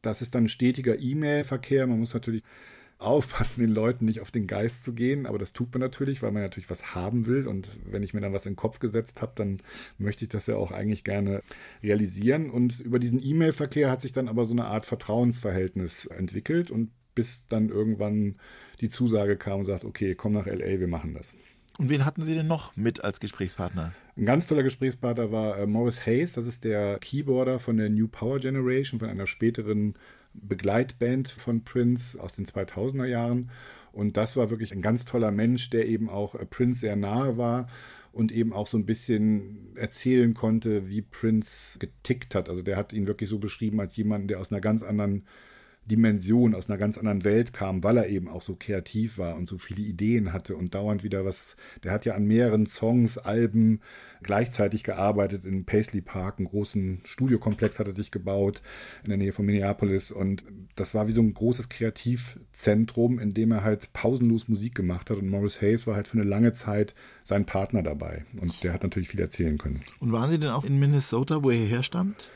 Das 0.00 0.22
ist 0.22 0.34
dann 0.34 0.48
stetiger 0.48 0.98
E-Mail-Verkehr. 0.98 1.86
Man 1.86 1.98
muss 1.98 2.14
natürlich 2.14 2.44
aufpassen, 2.98 3.60
den 3.60 3.70
Leuten 3.70 4.04
nicht 4.04 4.20
auf 4.20 4.30
den 4.30 4.46
Geist 4.46 4.82
zu 4.82 4.92
gehen. 4.92 5.26
Aber 5.26 5.38
das 5.38 5.52
tut 5.52 5.72
man 5.72 5.80
natürlich, 5.80 6.22
weil 6.22 6.32
man 6.32 6.42
natürlich 6.42 6.70
was 6.70 6.94
haben 6.94 7.26
will. 7.26 7.46
Und 7.46 7.68
wenn 7.84 8.02
ich 8.02 8.12
mir 8.12 8.20
dann 8.20 8.32
was 8.32 8.46
in 8.46 8.52
den 8.52 8.56
Kopf 8.56 8.80
gesetzt 8.80 9.22
habe, 9.22 9.32
dann 9.36 9.58
möchte 9.98 10.24
ich 10.24 10.28
das 10.28 10.46
ja 10.46 10.56
auch 10.56 10.72
eigentlich 10.72 11.04
gerne 11.04 11.42
realisieren. 11.82 12.50
Und 12.50 12.80
über 12.80 12.98
diesen 12.98 13.22
E-Mail-Verkehr 13.22 13.90
hat 13.90 14.02
sich 14.02 14.12
dann 14.12 14.28
aber 14.28 14.44
so 14.44 14.52
eine 14.52 14.66
Art 14.66 14.86
Vertrauensverhältnis 14.86 16.06
entwickelt 16.06 16.70
und 16.70 16.90
bis 17.14 17.46
dann 17.48 17.68
irgendwann 17.68 18.36
die 18.80 18.88
Zusage 18.88 19.36
kam 19.36 19.60
und 19.60 19.64
sagt, 19.64 19.84
okay, 19.84 20.14
komm 20.14 20.34
nach 20.34 20.46
LA, 20.46 20.78
wir 20.78 20.88
machen 20.88 21.14
das. 21.14 21.34
Und 21.78 21.90
wen 21.90 22.04
hatten 22.04 22.22
Sie 22.22 22.34
denn 22.34 22.48
noch 22.48 22.76
mit 22.76 23.04
als 23.04 23.20
Gesprächspartner? 23.20 23.92
Ein 24.16 24.24
ganz 24.24 24.48
toller 24.48 24.64
Gesprächspartner 24.64 25.30
war 25.30 25.58
äh, 25.58 25.66
Morris 25.66 26.04
Hayes, 26.06 26.32
das 26.32 26.46
ist 26.46 26.64
der 26.64 26.98
Keyboarder 26.98 27.60
von 27.60 27.76
der 27.76 27.88
New 27.88 28.08
Power 28.08 28.40
Generation, 28.40 28.98
von 28.98 29.08
einer 29.08 29.28
späteren 29.28 29.94
Begleitband 30.42 31.28
von 31.28 31.64
Prince 31.64 32.20
aus 32.20 32.34
den 32.34 32.46
2000er 32.46 33.06
Jahren. 33.06 33.50
Und 33.92 34.16
das 34.16 34.36
war 34.36 34.50
wirklich 34.50 34.72
ein 34.72 34.82
ganz 34.82 35.04
toller 35.04 35.30
Mensch, 35.30 35.70
der 35.70 35.86
eben 35.86 36.08
auch 36.08 36.34
äh, 36.34 36.44
Prince 36.46 36.80
sehr 36.80 36.96
nahe 36.96 37.36
war 37.36 37.68
und 38.12 38.32
eben 38.32 38.52
auch 38.52 38.66
so 38.66 38.78
ein 38.78 38.86
bisschen 38.86 39.76
erzählen 39.76 40.34
konnte, 40.34 40.88
wie 40.88 41.02
Prince 41.02 41.78
getickt 41.78 42.34
hat. 42.34 42.48
Also 42.48 42.62
der 42.62 42.76
hat 42.76 42.92
ihn 42.92 43.06
wirklich 43.06 43.28
so 43.28 43.38
beschrieben 43.38 43.80
als 43.80 43.96
jemanden, 43.96 44.28
der 44.28 44.40
aus 44.40 44.50
einer 44.50 44.60
ganz 44.60 44.82
anderen 44.82 45.24
Dimension, 45.88 46.54
aus 46.54 46.68
einer 46.68 46.78
ganz 46.78 46.98
anderen 46.98 47.24
Welt 47.24 47.52
kam, 47.52 47.82
weil 47.82 47.96
er 47.96 48.08
eben 48.08 48.28
auch 48.28 48.42
so 48.42 48.56
kreativ 48.58 49.18
war 49.18 49.36
und 49.36 49.48
so 49.48 49.58
viele 49.58 49.82
Ideen 49.82 50.32
hatte 50.32 50.56
und 50.56 50.74
dauernd 50.74 51.02
wieder 51.02 51.24
was. 51.24 51.56
Der 51.82 51.92
hat 51.92 52.04
ja 52.04 52.14
an 52.14 52.26
mehreren 52.26 52.66
Songs, 52.66 53.18
Alben 53.18 53.80
gleichzeitig 54.22 54.84
gearbeitet 54.84 55.44
in 55.44 55.64
Paisley 55.64 56.00
Park, 56.00 56.38
einen 56.38 56.48
großen 56.48 57.00
Studiokomplex 57.04 57.78
hat 57.78 57.86
er 57.86 57.94
sich 57.94 58.10
gebaut 58.10 58.62
in 59.02 59.10
der 59.10 59.18
Nähe 59.18 59.32
von 59.32 59.46
Minneapolis 59.46 60.10
und 60.10 60.44
das 60.74 60.94
war 60.94 61.06
wie 61.06 61.12
so 61.12 61.22
ein 61.22 61.34
großes 61.34 61.68
Kreativzentrum, 61.68 63.18
in 63.18 63.34
dem 63.34 63.52
er 63.52 63.62
halt 63.62 63.92
pausenlos 63.92 64.48
Musik 64.48 64.74
gemacht 64.74 65.10
hat 65.10 65.18
und 65.18 65.28
Morris 65.28 65.60
Hayes 65.60 65.86
war 65.86 65.96
halt 65.96 66.08
für 66.08 66.18
eine 66.18 66.28
lange 66.28 66.52
Zeit 66.52 66.94
sein 67.24 67.46
Partner 67.46 67.82
dabei 67.82 68.24
und 68.40 68.62
der 68.62 68.72
hat 68.72 68.82
natürlich 68.82 69.08
viel 69.08 69.20
erzählen 69.20 69.58
können. 69.58 69.80
Und 70.00 70.12
waren 70.12 70.30
Sie 70.30 70.38
denn 70.38 70.50
auch 70.50 70.64
in 70.64 70.78
Minnesota, 70.78 71.42
wo 71.42 71.50
er 71.50 71.64
herstammt? 71.64 72.28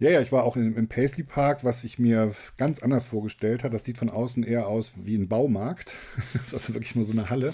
Ja, 0.00 0.08
ja, 0.08 0.22
ich 0.22 0.32
war 0.32 0.44
auch 0.44 0.56
im, 0.56 0.78
im 0.78 0.88
Paisley 0.88 1.24
Park, 1.24 1.62
was 1.62 1.84
ich 1.84 1.98
mir 1.98 2.32
ganz 2.56 2.82
anders 2.82 3.06
vorgestellt 3.06 3.64
habe. 3.64 3.74
Das 3.74 3.84
sieht 3.84 3.98
von 3.98 4.08
außen 4.08 4.44
eher 4.44 4.66
aus 4.66 4.92
wie 4.96 5.14
ein 5.14 5.28
Baumarkt. 5.28 5.92
das 6.32 6.46
ist 6.46 6.54
also 6.54 6.72
wirklich 6.72 6.96
nur 6.96 7.04
so 7.04 7.12
eine 7.12 7.28
Halle. 7.28 7.52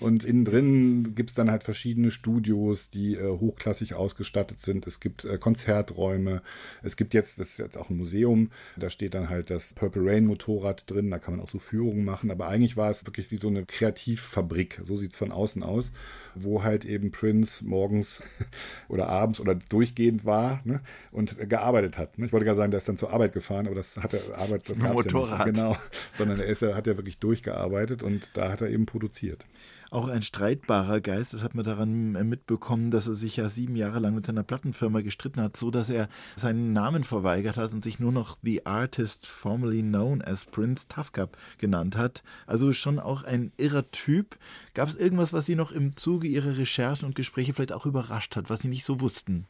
Und 0.00 0.24
innen 0.24 0.44
drin 0.44 1.14
gibt 1.14 1.30
es 1.30 1.34
dann 1.34 1.50
halt 1.50 1.62
verschiedene 1.62 2.10
Studios, 2.10 2.90
die 2.90 3.14
äh, 3.14 3.38
hochklassig 3.38 3.94
ausgestattet 3.94 4.60
sind. 4.60 4.86
Es 4.86 5.00
gibt 5.00 5.24
äh, 5.24 5.38
Konzerträume. 5.38 6.42
Es 6.82 6.96
gibt 6.96 7.14
jetzt, 7.14 7.38
das 7.38 7.50
ist 7.50 7.58
jetzt 7.58 7.78
auch 7.78 7.90
ein 7.90 7.96
Museum, 7.96 8.50
da 8.76 8.90
steht 8.90 9.14
dann 9.14 9.28
halt 9.28 9.50
das 9.50 9.74
Purple 9.74 10.02
Rain 10.04 10.26
Motorrad 10.26 10.90
drin. 10.90 11.10
Da 11.10 11.18
kann 11.18 11.36
man 11.36 11.44
auch 11.44 11.48
so 11.48 11.58
Führungen 11.58 12.04
machen. 12.04 12.30
Aber 12.30 12.48
eigentlich 12.48 12.76
war 12.76 12.90
es 12.90 13.06
wirklich 13.06 13.30
wie 13.30 13.36
so 13.36 13.48
eine 13.48 13.64
Kreativfabrik. 13.64 14.80
So 14.82 14.96
sieht 14.96 15.12
es 15.12 15.16
von 15.16 15.32
außen 15.32 15.62
aus, 15.62 15.92
wo 16.34 16.62
halt 16.62 16.84
eben 16.84 17.10
Prince 17.10 17.64
morgens 17.64 18.22
oder 18.88 19.08
abends 19.08 19.40
oder 19.40 19.54
durchgehend 19.54 20.24
war 20.24 20.60
ne, 20.64 20.80
und 21.12 21.36
gearbeitet 21.48 21.76
gearbeitet 21.86 21.98
hat. 21.98 22.18
Ne? 22.18 22.26
Ich 22.26 22.32
wollte 22.32 22.44
gerade 22.44 22.56
sagen, 22.56 22.70
der 22.70 22.78
ist 22.78 22.88
dann 22.88 22.96
zur 22.96 23.12
Arbeit 23.12 23.32
gefahren, 23.32 23.66
aber 23.66 23.74
das 23.74 23.96
hat 23.96 24.14
er 24.14 24.38
Arbeit, 24.38 24.68
das 24.68 24.78
gab 24.78 24.94
Motorrad. 24.94 25.40
Ja 25.40 25.44
nicht. 25.46 25.54
Genau, 25.56 25.76
sondern 26.16 26.40
er 26.40 26.46
ist, 26.46 26.62
er 26.62 26.74
hat 26.74 26.86
ja 26.86 26.96
wirklich 26.96 27.18
durchgearbeitet 27.18 28.02
und 28.02 28.30
da 28.34 28.50
hat 28.50 28.60
er 28.60 28.70
eben 28.70 28.86
produziert. 28.86 29.44
Auch 29.90 30.08
ein 30.08 30.22
streitbarer 30.22 31.00
Geist, 31.00 31.32
das 31.32 31.42
hat 31.42 31.54
man 31.54 31.64
daran 31.64 32.12
mitbekommen, 32.28 32.90
dass 32.90 33.06
er 33.06 33.14
sich 33.14 33.36
ja 33.36 33.48
sieben 33.48 33.76
Jahre 33.76 34.00
lang 34.00 34.14
mit 34.14 34.26
seiner 34.26 34.42
Plattenfirma 34.42 35.00
gestritten 35.00 35.40
hat, 35.40 35.56
so 35.56 35.70
dass 35.70 35.90
er 35.90 36.08
seinen 36.34 36.72
Namen 36.72 37.04
verweigert 37.04 37.56
hat 37.56 37.72
und 37.72 37.82
sich 37.82 38.00
nur 38.00 38.12
noch 38.12 38.36
The 38.42 38.66
Artist 38.66 39.26
formerly 39.26 39.82
known 39.82 40.22
as 40.22 40.44
Prince 40.44 40.86
Cup 41.12 41.36
genannt 41.58 41.96
hat. 41.96 42.22
Also 42.46 42.72
schon 42.72 42.98
auch 42.98 43.22
ein 43.22 43.52
irrer 43.56 43.90
Typ. 43.92 44.36
Gab 44.74 44.88
es 44.88 44.96
irgendwas, 44.96 45.32
was 45.32 45.46
Sie 45.46 45.54
noch 45.54 45.70
im 45.70 45.96
Zuge 45.96 46.26
Ihrer 46.26 46.56
Recherchen 46.56 47.06
und 47.06 47.14
Gespräche 47.14 47.54
vielleicht 47.54 47.72
auch 47.72 47.86
überrascht 47.86 48.36
hat, 48.36 48.50
was 48.50 48.60
Sie 48.60 48.68
nicht 48.68 48.84
so 48.84 49.00
wussten? 49.00 49.46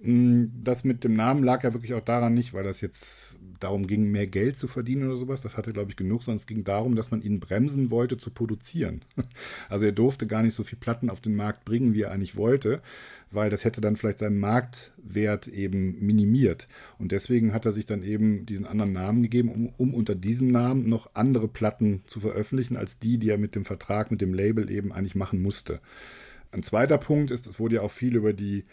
Mm, 0.00 0.44
das 0.62 0.84
mit 0.84 1.04
dem 1.04 1.14
Namen 1.14 1.42
lag 1.42 1.64
ja 1.64 1.72
wirklich 1.72 1.94
auch 1.94 2.04
daran 2.04 2.34
nicht, 2.34 2.54
weil 2.54 2.64
das 2.64 2.80
jetzt 2.80 3.36
darum 3.60 3.86
ging, 3.86 4.10
mehr 4.10 4.26
Geld 4.26 4.56
zu 4.56 4.68
verdienen 4.68 5.08
oder 5.08 5.16
sowas. 5.16 5.40
Das 5.40 5.56
hatte, 5.56 5.72
glaube 5.72 5.90
ich, 5.90 5.96
genug, 5.96 6.22
sondern 6.22 6.40
es 6.40 6.46
ging 6.46 6.64
darum, 6.64 6.94
dass 6.96 7.10
man 7.10 7.22
ihn 7.22 7.40
bremsen 7.40 7.90
wollte 7.90 8.16
zu 8.16 8.30
produzieren. 8.30 9.02
Also 9.68 9.86
er 9.86 9.92
durfte 9.92 10.26
gar 10.26 10.42
nicht 10.42 10.54
so 10.54 10.64
viel 10.64 10.78
Platten 10.78 11.10
auf 11.10 11.20
den 11.20 11.36
Markt 11.36 11.64
bringen, 11.64 11.92
wie 11.92 12.02
er 12.02 12.10
eigentlich 12.10 12.36
wollte, 12.36 12.80
weil 13.30 13.50
das 13.50 13.64
hätte 13.64 13.80
dann 13.80 13.96
vielleicht 13.96 14.20
seinen 14.20 14.38
Marktwert 14.38 15.46
eben 15.46 15.98
minimiert. 16.04 16.68
Und 16.98 17.12
deswegen 17.12 17.52
hat 17.52 17.66
er 17.66 17.72
sich 17.72 17.86
dann 17.86 18.02
eben 18.02 18.46
diesen 18.46 18.66
anderen 18.66 18.92
Namen 18.92 19.22
gegeben, 19.22 19.50
um, 19.50 19.72
um 19.76 19.94
unter 19.94 20.14
diesem 20.14 20.50
Namen 20.50 20.88
noch 20.88 21.10
andere 21.14 21.48
Platten 21.48 22.02
zu 22.06 22.20
veröffentlichen, 22.20 22.76
als 22.76 22.98
die, 22.98 23.18
die 23.18 23.28
er 23.28 23.38
mit 23.38 23.54
dem 23.54 23.64
Vertrag, 23.64 24.10
mit 24.10 24.20
dem 24.20 24.34
Label 24.34 24.70
eben 24.70 24.92
eigentlich 24.92 25.14
machen 25.14 25.42
musste. 25.42 25.80
Ein 26.50 26.62
zweiter 26.62 26.98
Punkt 26.98 27.30
ist, 27.30 27.46
es 27.46 27.60
wurde 27.60 27.76
ja 27.76 27.82
auch 27.82 27.90
viel 27.90 28.16
über 28.16 28.32
die 28.32 28.64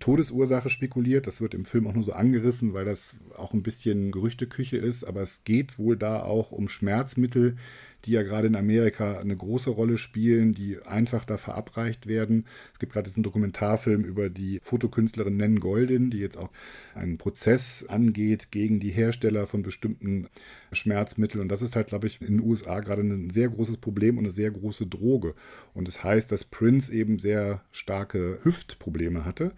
Todesursache 0.00 0.70
spekuliert. 0.70 1.26
Das 1.26 1.40
wird 1.40 1.54
im 1.54 1.64
Film 1.64 1.86
auch 1.86 1.94
nur 1.94 2.02
so 2.02 2.12
angerissen, 2.12 2.74
weil 2.74 2.84
das 2.84 3.16
auch 3.36 3.54
ein 3.54 3.62
bisschen 3.62 4.12
Gerüchteküche 4.12 4.76
ist. 4.76 5.04
Aber 5.04 5.22
es 5.22 5.44
geht 5.44 5.78
wohl 5.78 5.96
da 5.96 6.22
auch 6.22 6.52
um 6.52 6.68
Schmerzmittel, 6.68 7.56
die 8.04 8.12
ja 8.12 8.22
gerade 8.22 8.46
in 8.46 8.56
Amerika 8.56 9.18
eine 9.18 9.36
große 9.36 9.70
Rolle 9.70 9.96
spielen, 9.96 10.54
die 10.54 10.78
einfach 10.82 11.24
da 11.24 11.36
verabreicht 11.36 12.06
werden. 12.06 12.46
Es 12.72 12.78
gibt 12.78 12.92
gerade 12.92 13.08
diesen 13.08 13.22
Dokumentarfilm 13.22 14.04
über 14.04 14.30
die 14.30 14.60
Fotokünstlerin 14.62 15.36
Nen 15.36 15.60
Goldin, 15.60 16.10
die 16.10 16.18
jetzt 16.18 16.36
auch 16.36 16.50
einen 16.94 17.18
Prozess 17.18 17.86
angeht 17.88 18.50
gegen 18.50 18.80
die 18.80 18.90
Hersteller 18.90 19.46
von 19.46 19.62
bestimmten 19.62 20.28
Schmerzmitteln. 20.72 21.40
Und 21.40 21.48
das 21.48 21.62
ist 21.62 21.76
halt, 21.76 21.88
glaube 21.88 22.06
ich, 22.06 22.20
in 22.20 22.38
den 22.38 22.46
USA 22.46 22.80
gerade 22.80 23.02
ein 23.02 23.30
sehr 23.30 23.48
großes 23.48 23.78
Problem 23.78 24.18
und 24.18 24.24
eine 24.24 24.32
sehr 24.32 24.50
große 24.50 24.86
Droge. 24.86 25.34
Und 25.72 25.88
es 25.88 25.94
das 25.94 26.04
heißt, 26.04 26.32
dass 26.32 26.44
Prince 26.44 26.92
eben 26.92 27.18
sehr 27.18 27.62
starke 27.72 28.38
Hüftprobleme 28.42 29.24
hatte 29.24 29.52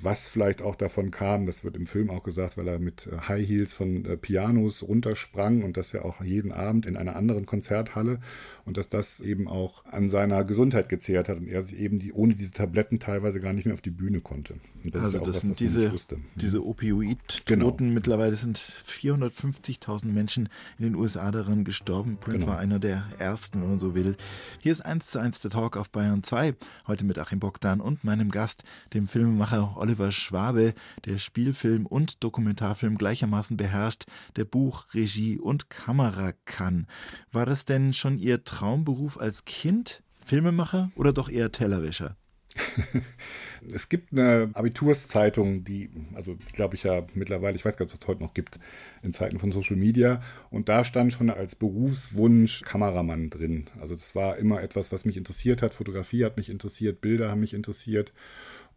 was 0.00 0.28
vielleicht 0.28 0.62
auch 0.62 0.74
davon 0.74 1.10
kam, 1.10 1.46
das 1.46 1.64
wird 1.64 1.76
im 1.76 1.86
Film 1.86 2.10
auch 2.10 2.22
gesagt, 2.22 2.56
weil 2.56 2.68
er 2.68 2.78
mit 2.78 3.06
äh, 3.06 3.18
High 3.28 3.46
Heels 3.46 3.74
von 3.74 4.04
äh, 4.04 4.16
Pianos 4.16 4.82
runtersprang 4.82 5.62
und 5.62 5.76
das 5.76 5.92
ja 5.92 6.02
auch 6.02 6.22
jeden 6.22 6.52
Abend 6.52 6.86
in 6.86 6.96
einer 6.96 7.16
anderen 7.16 7.46
Konzerthalle 7.46 8.18
und 8.64 8.76
dass 8.76 8.88
das 8.88 9.20
eben 9.20 9.48
auch 9.48 9.84
an 9.86 10.08
seiner 10.08 10.44
Gesundheit 10.44 10.88
gezehrt 10.88 11.28
hat 11.28 11.38
und 11.38 11.48
er 11.48 11.62
sich 11.62 11.78
eben 11.78 11.98
die, 11.98 12.12
ohne 12.12 12.34
diese 12.34 12.52
Tabletten 12.52 13.00
teilweise 13.00 13.40
gar 13.40 13.52
nicht 13.52 13.64
mehr 13.64 13.74
auf 13.74 13.80
die 13.80 13.90
Bühne 13.90 14.20
konnte. 14.20 14.54
Also 14.92 15.18
das 15.18 15.28
was, 15.28 15.40
sind 15.42 15.60
diese, 15.60 15.92
diese 16.36 16.64
Opioid-Toten. 16.64 17.44
Genau. 17.44 17.76
Mittlerweile 17.78 18.36
sind 18.36 18.58
450.000 18.58 20.06
Menschen 20.06 20.48
in 20.78 20.84
den 20.84 20.94
USA 20.94 21.30
daran 21.30 21.64
gestorben. 21.64 22.18
Prince 22.20 22.40
genau. 22.40 22.52
war 22.52 22.58
einer 22.58 22.78
der 22.78 23.04
ersten, 23.18 23.60
wenn 23.60 23.70
man 23.70 23.78
so 23.78 23.94
will. 23.94 24.16
Hier 24.60 24.72
ist 24.72 24.80
eins 24.80 25.08
zu 25.08 25.18
eins 25.18 25.40
der 25.40 25.50
Talk 25.50 25.76
auf 25.76 25.90
Bayern 25.90 26.22
2. 26.22 26.54
Heute 26.86 27.04
mit 27.04 27.18
Achim 27.18 27.40
Bogdan 27.40 27.80
und 27.80 28.04
meinem 28.04 28.30
Gast, 28.30 28.64
dem 28.94 29.06
Filmemacher 29.06 29.76
Oliver 29.82 30.12
Schwabe, 30.12 30.74
der 31.06 31.18
Spielfilm 31.18 31.86
und 31.86 32.22
Dokumentarfilm 32.22 32.96
gleichermaßen 32.96 33.56
beherrscht, 33.56 34.04
der 34.36 34.44
Buch, 34.44 34.86
Regie 34.94 35.38
und 35.38 35.70
Kamera 35.70 36.34
kann. 36.44 36.86
War 37.32 37.46
das 37.46 37.64
denn 37.64 37.92
schon 37.92 38.20
Ihr 38.20 38.44
Traumberuf 38.44 39.18
als 39.18 39.44
Kind? 39.44 40.04
Filmemacher 40.24 40.92
oder 40.94 41.12
doch 41.12 41.28
eher 41.28 41.50
Tellerwäscher? 41.50 42.16
es 43.72 43.88
gibt 43.88 44.12
eine 44.12 44.50
Abiturszeitung, 44.52 45.64
die, 45.64 45.90
also 46.14 46.34
die 46.34 46.52
glaube 46.52 46.74
ich 46.74 46.82
ja 46.82 47.04
mittlerweile, 47.14 47.56
ich 47.56 47.64
weiß 47.64 47.76
gar 47.76 47.86
nicht, 47.86 47.94
ob 47.94 48.00
es 48.00 48.06
heute 48.06 48.22
noch 48.22 48.34
gibt, 48.34 48.60
in 49.02 49.12
Zeiten 49.12 49.38
von 49.38 49.52
Social 49.52 49.76
Media. 49.76 50.22
Und 50.50 50.68
da 50.68 50.84
stand 50.84 51.12
schon 51.12 51.30
als 51.30 51.54
Berufswunsch 51.54 52.62
Kameramann 52.62 53.30
drin. 53.30 53.68
Also 53.80 53.94
das 53.94 54.14
war 54.14 54.36
immer 54.36 54.62
etwas, 54.62 54.92
was 54.92 55.04
mich 55.04 55.16
interessiert 55.16 55.62
hat. 55.62 55.74
Fotografie 55.74 56.24
hat 56.24 56.36
mich 56.36 56.50
interessiert, 56.50 57.00
Bilder 57.00 57.30
haben 57.30 57.40
mich 57.40 57.54
interessiert. 57.54 58.12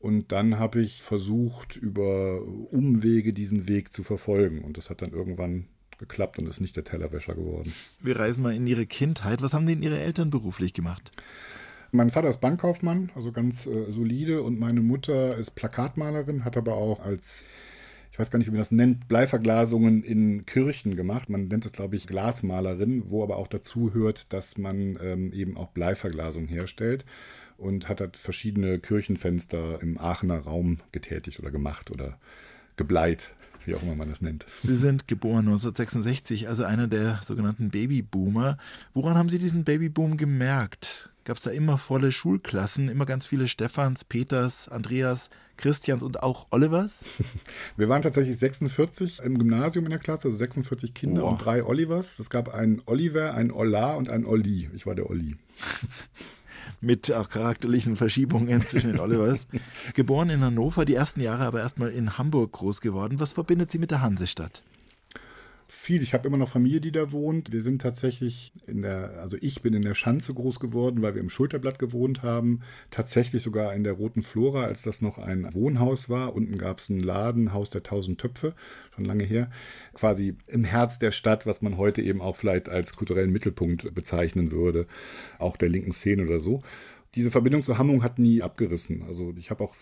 Und 0.05 0.31
dann 0.31 0.59
habe 0.59 0.81
ich 0.81 1.01
versucht, 1.01 1.77
über 1.77 2.39
Umwege 2.69 3.33
diesen 3.33 3.67
Weg 3.67 3.91
zu 3.91 4.03
verfolgen. 4.03 4.63
Und 4.63 4.77
das 4.77 4.91
hat 4.91 5.01
dann 5.01 5.13
irgendwann 5.13 5.65
geklappt 5.97 6.37
und 6.37 6.45
ist 6.45 6.61
nicht 6.61 6.75
der 6.75 6.83
Tellerwäscher 6.83 7.33
geworden. 7.33 7.73
Wir 8.01 8.19
reisen 8.19 8.43
mal 8.43 8.53
in 8.53 8.67
Ihre 8.67 8.85
Kindheit. 8.85 9.41
Was 9.41 9.55
haben 9.55 9.65
denn 9.65 9.81
Ihre 9.81 9.97
Eltern 9.97 10.29
beruflich 10.29 10.73
gemacht? 10.73 11.09
Mein 11.91 12.11
Vater 12.11 12.29
ist 12.29 12.39
Bankkaufmann, 12.39 13.11
also 13.15 13.31
ganz 13.31 13.65
äh, 13.65 13.89
solide, 13.89 14.43
und 14.43 14.59
meine 14.59 14.81
Mutter 14.81 15.37
ist 15.37 15.55
Plakatmalerin, 15.55 16.45
hat 16.45 16.55
aber 16.55 16.75
auch 16.75 16.99
als 16.99 17.43
ich 18.11 18.19
weiß 18.19 18.29
gar 18.29 18.37
nicht, 18.37 18.47
wie 18.47 18.51
man 18.51 18.59
das 18.59 18.71
nennt, 18.71 19.09
Bleiverglasungen 19.09 20.03
in 20.03 20.45
Kirchen 20.45 20.95
gemacht. 20.95 21.29
Man 21.29 21.47
nennt 21.49 21.65
es, 21.65 21.73
glaube 21.73 21.97
ich, 21.97 22.07
Glasmalerin, 22.07 23.09
wo 23.09 23.23
aber 23.23 23.35
auch 23.35 23.47
dazu 23.47 23.93
hört, 23.93 24.31
dass 24.31 24.57
man 24.57 24.97
ähm, 25.01 25.33
eben 25.33 25.57
auch 25.57 25.71
Bleiverglasung 25.71 26.47
herstellt 26.47 27.05
und 27.57 27.87
hat 27.89 28.01
halt 28.01 28.17
verschiedene 28.17 28.79
Kirchenfenster 28.79 29.81
im 29.81 29.97
Aachener 29.97 30.39
Raum 30.39 30.79
getätigt 30.91 31.39
oder 31.39 31.51
gemacht 31.51 31.91
oder 31.91 32.17
gebleit, 32.75 33.31
wie 33.65 33.75
auch 33.75 33.83
immer 33.83 33.95
man 33.95 34.09
das 34.09 34.21
nennt. 34.21 34.45
Sie 34.61 34.75
sind 34.75 35.07
geboren 35.07 35.47
1966, 35.47 36.47
also 36.47 36.63
einer 36.63 36.87
der 36.87 37.19
sogenannten 37.23 37.69
Babyboomer. 37.69 38.57
Woran 38.93 39.17
haben 39.17 39.29
Sie 39.29 39.39
diesen 39.39 39.63
Babyboom 39.63 40.17
gemerkt? 40.17 41.09
gab 41.25 41.37
es 41.37 41.43
da 41.43 41.49
immer 41.49 41.77
volle 41.77 42.11
Schulklassen, 42.11 42.87
immer 42.87 43.05
ganz 43.05 43.25
viele 43.25 43.47
Stephans, 43.47 44.05
Peters, 44.05 44.69
Andreas, 44.69 45.29
Christians 45.57 46.03
und 46.03 46.23
auch 46.23 46.47
Olivers? 46.51 47.03
Wir 47.77 47.89
waren 47.89 48.03
tatsächlich 48.03 48.37
46 48.37 49.21
im 49.23 49.39
Gymnasium 49.39 49.85
in 49.85 49.89
der 49.89 49.99
Klasse, 49.99 50.27
also 50.27 50.37
46 50.37 50.93
Kinder 50.93 51.25
oh. 51.25 51.29
und 51.29 51.43
drei 51.43 51.63
Olivers. 51.63 52.19
Es 52.19 52.29
gab 52.29 52.53
einen 52.53 52.81
Oliver, 52.85 53.33
einen 53.33 53.51
Ola 53.51 53.95
und 53.95 54.09
einen 54.09 54.25
Olli. 54.25 54.69
Ich 54.75 54.85
war 54.85 54.95
der 54.95 55.09
Olli. 55.09 55.35
Mit 56.81 57.11
auch 57.11 57.29
charakterlichen 57.29 57.95
Verschiebungen 57.95 58.65
zwischen 58.65 58.91
den 58.91 58.99
Olivers. 58.99 59.47
Geboren 59.93 60.29
in 60.29 60.43
Hannover, 60.43 60.85
die 60.85 60.95
ersten 60.95 61.21
Jahre 61.21 61.45
aber 61.45 61.59
erstmal 61.61 61.89
in 61.89 62.17
Hamburg 62.17 62.51
groß 62.53 62.81
geworden. 62.81 63.19
Was 63.19 63.33
verbindet 63.33 63.71
Sie 63.71 63.79
mit 63.79 63.91
der 63.91 64.01
Hansestadt? 64.01 64.63
Viel. 65.67 66.03
Ich 66.03 66.13
habe 66.13 66.27
immer 66.27 66.37
noch 66.37 66.49
Familie, 66.49 66.79
die 66.79 66.91
da 66.91 67.11
wohnt. 67.11 67.51
Wir 67.51 67.61
sind 67.61 67.81
tatsächlich 67.81 68.53
in 68.67 68.81
der, 68.81 69.19
also 69.19 69.37
ich 69.41 69.61
bin 69.61 69.73
in 69.73 69.81
der 69.81 69.93
Schanze 69.93 70.33
groß 70.33 70.59
geworden, 70.59 71.01
weil 71.01 71.15
wir 71.15 71.21
im 71.21 71.29
Schulterblatt 71.29 71.79
gewohnt 71.79 72.23
haben. 72.23 72.61
Tatsächlich 72.91 73.41
sogar 73.41 73.73
in 73.73 73.83
der 73.83 73.93
Roten 73.93 74.21
Flora, 74.21 74.63
als 74.63 74.83
das 74.83 75.01
noch 75.01 75.17
ein 75.17 75.53
Wohnhaus 75.53 76.09
war. 76.09 76.35
Unten 76.35 76.57
gab 76.57 76.79
es 76.79 76.89
einen 76.89 76.99
Laden, 76.99 77.53
Haus 77.53 77.69
der 77.69 77.83
Tausend 77.83 78.19
Töpfe, 78.19 78.53
schon 78.95 79.05
lange 79.05 79.23
her. 79.23 79.49
Quasi 79.93 80.35
im 80.47 80.63
Herz 80.63 80.99
der 80.99 81.11
Stadt, 81.11 81.45
was 81.45 81.61
man 81.61 81.77
heute 81.77 82.01
eben 82.01 82.21
auch 82.21 82.35
vielleicht 82.35 82.69
als 82.69 82.95
kulturellen 82.95 83.31
Mittelpunkt 83.31 83.93
bezeichnen 83.93 84.51
würde. 84.51 84.87
Auch 85.39 85.57
der 85.57 85.69
linken 85.69 85.91
Szene 85.91 86.23
oder 86.23 86.39
so 86.39 86.61
diese 87.15 87.31
Verbindung 87.31 87.61
zur 87.61 87.77
Hamburg 87.77 88.03
hat 88.03 88.19
nie 88.19 88.41
abgerissen. 88.41 89.03
Also 89.03 89.33
ich 89.37 89.49
habe 89.49 89.63
auch 89.63 89.73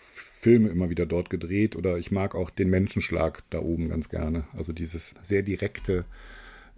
Filme 0.44 0.68
immer 0.68 0.90
wieder 0.90 1.06
dort 1.06 1.30
gedreht 1.30 1.74
oder 1.74 1.96
ich 1.96 2.10
mag 2.12 2.34
auch 2.34 2.50
den 2.50 2.68
Menschenschlag 2.68 3.42
da 3.48 3.60
oben 3.60 3.88
ganz 3.88 4.10
gerne. 4.10 4.44
Also 4.54 4.74
dieses 4.74 5.14
sehr 5.22 5.42
direkte, 5.42 6.04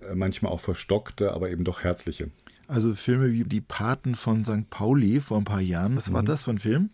äh, 0.09 0.14
manchmal 0.14 0.52
auch 0.52 0.61
verstockte, 0.61 1.33
aber 1.33 1.50
eben 1.50 1.64
doch 1.64 1.83
herzliche. 1.83 2.31
Also 2.68 2.94
Filme 2.94 3.33
wie 3.33 3.42
Die 3.42 3.61
Paten 3.61 4.14
von 4.14 4.44
St. 4.44 4.70
Pauli 4.70 5.18
vor 5.18 5.38
ein 5.38 5.44
paar 5.44 5.61
Jahren. 5.61 5.96
Was 5.96 6.11
mhm. 6.11 6.14
war 6.14 6.22
das 6.22 6.44
für 6.44 6.52
ein 6.52 6.61
Film? 6.61 6.90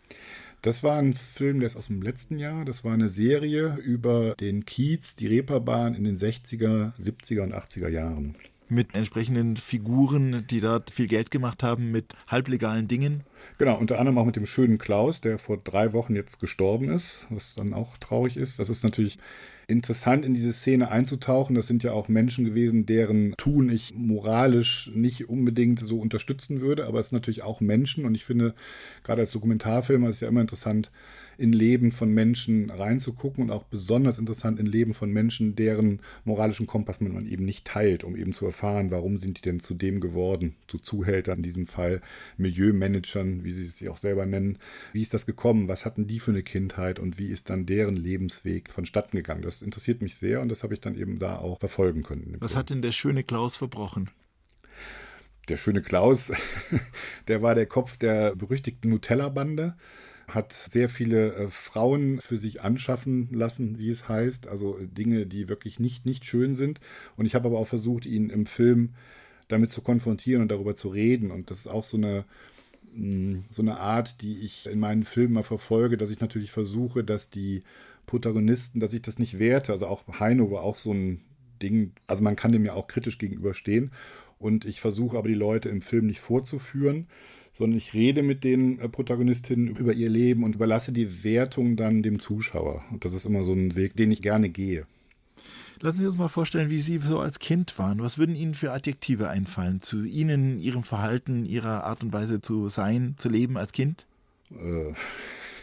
Das 0.63 0.83
war 0.83 0.97
ein 0.97 1.13
Film, 1.13 1.61
der 1.61 1.67
ist 1.67 1.77
aus 1.77 1.89
dem 1.89 2.01
letzten 2.01 2.39
Jahr. 2.39 2.65
Das 2.65 2.85
war 2.85 2.95
eine 2.95 3.11
Serie 3.11 3.77
über 3.77 4.35
den 4.37 4.65
Kiez, 4.65 5.15
die 5.15 5.27
Reeperbahn 5.27 5.95
in 5.95 6.05
den 6.05 6.17
60er, 6.17 6.97
70er 6.99 7.43
und 7.43 7.53
80er 7.53 7.89
Jahren. 7.89 8.35
Mit 8.73 8.97
entsprechenden 8.97 9.59
Figuren, 9.59 10.47
die 10.49 10.61
dort 10.61 10.91
viel 10.91 11.07
Geld 11.07 11.31
gemacht 11.31 11.63
haben, 11.63 11.91
mit 11.91 12.15
halblegalen 12.27 12.89
Dingen. 12.89 13.23
Genau, 13.59 13.77
unter 13.77 13.99
anderem 13.99 14.17
auch 14.17 14.25
mit 14.25 14.37
dem 14.37 14.47
schönen 14.47 14.79
Klaus, 14.79 15.21
der 15.21 15.37
vor 15.37 15.59
drei 15.59 15.93
Wochen 15.93 16.17
jetzt 16.17 16.41
gestorben 16.41 16.89
ist, 16.89 17.27
was 17.29 17.55
dann 17.55 17.75
auch 17.75 17.99
traurig 17.99 18.39
ist. 18.39 18.59
Das 18.59 18.71
ist 18.71 18.83
natürlich 18.83 19.19
interessant, 19.67 20.25
in 20.25 20.33
diese 20.33 20.55
Szene 20.55 20.91
einzutauchen. 20.91 21.55
Das 21.55 21.67
sind 21.67 21.83
ja 21.83 21.93
auch 21.93 22.09
Menschen 22.09 22.47
gewesen, 22.47 22.87
deren 22.87 23.35
Tun 23.37 23.69
ich 23.69 23.93
moralisch 23.95 24.91
nicht 24.95 25.29
unbedingt 25.29 25.79
so 25.79 25.99
unterstützen 25.99 26.63
würde, 26.63 26.87
aber 26.87 26.99
es 26.99 27.09
sind 27.09 27.17
natürlich 27.17 27.43
auch 27.43 27.61
Menschen 27.61 28.07
und 28.07 28.15
ich 28.15 28.25
finde, 28.25 28.55
gerade 29.05 29.21
als 29.21 29.33
Dokumentarfilmer 29.33 30.09
ist 30.09 30.17
es 30.17 30.21
ja 30.23 30.29
immer 30.29 30.41
interessant, 30.41 30.91
in 31.39 31.53
Leben 31.53 31.93
von 31.93 32.13
Menschen 32.13 32.71
reinzugucken 32.71 33.45
und 33.45 33.51
auch 33.51 33.65
besonders 33.65 34.19
interessant 34.19 34.61
in 34.61 34.67
Leben 34.67 34.95
von 34.95 35.13
Menschen, 35.13 35.57
deren 35.57 36.01
moralischen 36.25 36.67
Kompass 36.67 37.01
man 37.01 37.27
eben 37.27 37.45
nicht 37.45 37.67
teilt, 37.67 38.05
um 38.05 38.17
eben 38.17 38.33
zu 38.33 38.47
erfahren, 38.47 38.91
warum 38.91 39.19
sind 39.19 39.39
die 39.39 39.43
denn 39.43 39.61
zu 39.61 39.75
dem 39.75 40.01
geworden, 40.01 40.55
zu 40.69 40.79
Zuhältern 40.79 41.39
in 41.39 41.43
diesem 41.43 41.67
Fall, 41.67 42.01
Milieumanagern, 42.37 43.45
wie 43.45 43.51
sie 43.51 43.67
es 43.67 43.79
sich 43.79 43.89
auch 43.89 43.97
selber 43.97 44.27
nennen. 44.27 44.59
Wie 44.93 45.03
ist 45.03 45.15
das 45.15 45.27
gekommen? 45.27 45.69
Was 45.69 45.85
hatten 45.85 46.07
die 46.07 46.21
für 46.21 46.31
eine 46.31 46.43
Kindheit 46.43 46.99
und 46.99 47.19
wie 47.19 47.27
ist 47.27 47.51
dann 47.51 47.67
deren 47.67 47.97
Lebensweg 47.97 48.71
vonstatten 48.71 49.17
gegangen? 49.17 49.43
Das 49.43 49.63
interessiert 49.63 50.03
mich 50.03 50.17
sehr 50.17 50.41
und 50.41 50.49
das 50.49 50.63
habe 50.63 50.75
ich 50.75 50.81
dann 50.81 50.97
eben 50.97 51.19
da 51.19 51.39
auch 51.39 51.59
verfolgen 51.59 52.03
können. 52.03 52.37
Was 52.41 52.57
hat 52.57 52.71
denn 52.71 52.83
der 52.83 52.93
schöne 52.93 53.25
Klaus 53.25 53.57
verbrochen? 53.57 54.11
Der 55.49 55.57
schöne 55.57 55.83
Klaus, 55.83 56.31
der 57.29 57.43
war 57.43 57.55
der 57.55 57.67
Kopf 57.67 57.97
der 57.97 58.37
berüchtigten 58.37 58.91
Nutella-Bande 58.91 59.75
hat 60.35 60.53
sehr 60.53 60.89
viele 60.89 61.35
äh, 61.35 61.49
Frauen 61.49 62.21
für 62.21 62.37
sich 62.37 62.63
anschaffen 62.63 63.29
lassen, 63.33 63.79
wie 63.79 63.89
es 63.89 64.09
heißt, 64.09 64.49
also 64.49 64.79
Dinge, 64.81 65.27
die 65.27 65.49
wirklich 65.49 65.81
nicht, 65.81 66.07
nicht 66.07 66.25
schön 66.25 66.55
sind. 66.55 66.81
Und 67.17 67.27
ich 67.27 67.35
habe 67.35 67.49
aber 67.49 67.59
auch 67.59 67.67
versucht, 67.67 68.07
ihn 68.07 68.31
im 68.31 68.47
Film 68.47 68.91
damit 69.49 69.73
zu 69.73 69.83
konfrontieren 69.83 70.43
und 70.43 70.51
darüber 70.51 70.75
zu 70.75 70.89
reden. 70.89 71.31
Und 71.31 71.51
das 71.51 71.59
ist 71.59 71.67
auch 71.67 71.85
so 71.85 71.97
eine, 71.97 72.25
mm, 72.95 73.41
so 73.51 73.63
eine 73.63 73.79
Art, 73.79 74.23
die 74.23 74.41
ich 74.41 74.67
in 74.67 74.79
meinen 74.79 75.05
Filmen 75.05 75.35
mal 75.35 75.43
verfolge, 75.43 75.97
dass 75.97 76.11
ich 76.11 76.21
natürlich 76.21 76.51
versuche, 76.51 77.05
dass 77.05 77.31
die 77.31 77.61
Protagonisten, 78.07 78.81
dass 78.81 78.93
ich 78.93 79.03
das 79.03 79.19
nicht 79.19 79.39
werte. 79.39 79.73
Also 79.73 79.87
auch 79.87 80.05
Heino 80.19 80.51
war 80.51 80.63
auch 80.63 80.79
so 80.79 80.93
ein 80.93 81.21
Ding, 81.63 81.93
also 82.07 82.23
man 82.23 82.37
kann 82.37 82.53
dem 82.53 82.65
ja 82.65 82.73
auch 82.73 82.87
kritisch 82.87 83.19
gegenüberstehen. 83.19 83.93
Und 84.39 84.65
ich 84.65 84.81
versuche 84.81 85.17
aber 85.17 85.29
die 85.29 85.35
Leute 85.35 85.69
im 85.69 85.83
Film 85.83 86.07
nicht 86.07 86.21
vorzuführen, 86.21 87.07
sondern 87.53 87.77
ich 87.77 87.95
rede 87.95 88.23
mit 88.23 88.45
den 88.45 88.79
äh, 88.79 88.89
Protagonistinnen 88.89 89.77
über 89.77 89.93
ihr 89.93 90.09
Leben 90.09 90.45
und 90.45 90.55
überlasse 90.55 90.93
die 90.93 91.25
Wertung 91.25 91.77
dann 91.77 92.03
dem 92.03 92.19
Zuschauer. 92.19 92.85
Und 92.91 93.05
das 93.05 93.13
ist 93.13 93.27
immer 93.27 93.45
so 93.45 93.53
ein 93.53 93.77
Weg, 93.77 93.97
den 93.97 94.11
ich 94.11 94.23
gerne 94.23 94.49
gehe. 94.49 94.87
Lassen 95.81 95.99
Sie 95.99 96.07
uns 96.07 96.17
mal 96.17 96.29
vorstellen, 96.29 96.71
wie 96.71 96.79
Sie 96.79 96.99
so 96.99 97.19
als 97.19 97.41
Kind 97.41 97.77
waren. 97.77 97.99
Was 97.99 98.17
würden 98.17 98.37
Ihnen 98.37 98.55
für 98.55 98.73
Adjektive 98.73 99.29
einfallen 99.29 99.81
zu 99.81 100.05
Ihnen, 100.05 100.61
Ihrem 100.61 100.85
Verhalten, 100.85 101.45
Ihrer 101.45 101.85
Art 101.85 102.05
und 102.05 102.13
Weise 102.13 102.41
zu 102.41 102.69
sein, 102.69 103.17
zu 103.19 103.29
leben 103.29 103.59
als 103.59 103.73
Kind? 103.73 104.07
Äh, 104.53 104.93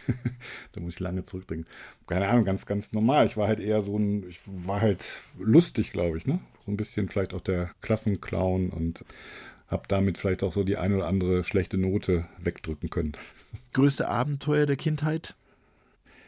da 0.72 0.80
muss 0.80 0.94
ich 0.94 1.00
lange 1.00 1.24
zurückdenken. 1.24 1.66
Keine 2.06 2.28
Ahnung, 2.28 2.44
ganz, 2.44 2.66
ganz 2.66 2.92
normal. 2.92 3.26
Ich 3.26 3.38
war 3.38 3.48
halt 3.48 3.60
eher 3.60 3.80
so 3.80 3.96
ein, 3.96 4.28
ich 4.28 4.40
war 4.44 4.82
halt 4.82 5.22
lustig, 5.38 5.92
glaube 5.92 6.18
ich, 6.18 6.26
ne? 6.26 6.40
So 6.66 6.72
ein 6.72 6.76
bisschen 6.76 7.08
vielleicht 7.08 7.32
auch 7.32 7.40
der 7.40 7.70
Klassenclown 7.80 8.68
und 8.68 9.02
habe 9.70 9.84
damit 9.88 10.18
vielleicht 10.18 10.42
auch 10.42 10.52
so 10.52 10.64
die 10.64 10.76
ein 10.76 10.94
oder 10.94 11.06
andere 11.06 11.44
schlechte 11.44 11.78
Note 11.78 12.26
wegdrücken 12.38 12.90
können. 12.90 13.12
Größte 13.72 14.08
Abenteuer 14.08 14.66
der 14.66 14.76
Kindheit? 14.76 15.34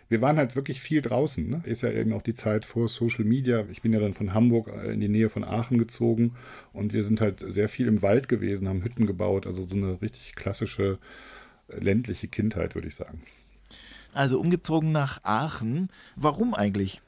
Wir 0.08 0.20
waren 0.20 0.36
halt 0.36 0.56
wirklich 0.56 0.80
viel 0.80 1.00
draußen. 1.00 1.48
Ne? 1.48 1.62
Ist 1.64 1.82
ja 1.82 1.90
eben 1.90 2.12
auch 2.12 2.22
die 2.22 2.34
Zeit 2.34 2.64
vor 2.64 2.88
Social 2.88 3.24
Media. 3.24 3.64
Ich 3.70 3.80
bin 3.80 3.92
ja 3.92 3.98
dann 3.98 4.12
von 4.12 4.34
Hamburg 4.34 4.68
äh, 4.68 4.92
in 4.92 5.00
die 5.00 5.08
Nähe 5.08 5.30
von 5.30 5.42
Aachen 5.42 5.78
gezogen 5.78 6.34
und 6.72 6.92
wir 6.92 7.02
sind 7.02 7.20
halt 7.20 7.42
sehr 7.50 7.68
viel 7.68 7.88
im 7.88 8.02
Wald 8.02 8.28
gewesen, 8.28 8.68
haben 8.68 8.84
Hütten 8.84 9.06
gebaut. 9.06 9.46
Also 9.46 9.66
so 9.66 9.74
eine 9.74 10.00
richtig 10.02 10.34
klassische 10.34 10.98
äh, 11.68 11.78
ländliche 11.78 12.28
Kindheit, 12.28 12.74
würde 12.74 12.88
ich 12.88 12.94
sagen. 12.94 13.22
Also 14.12 14.38
umgezogen 14.38 14.92
nach 14.92 15.24
Aachen. 15.24 15.88
Warum 16.14 16.52
eigentlich? 16.52 17.00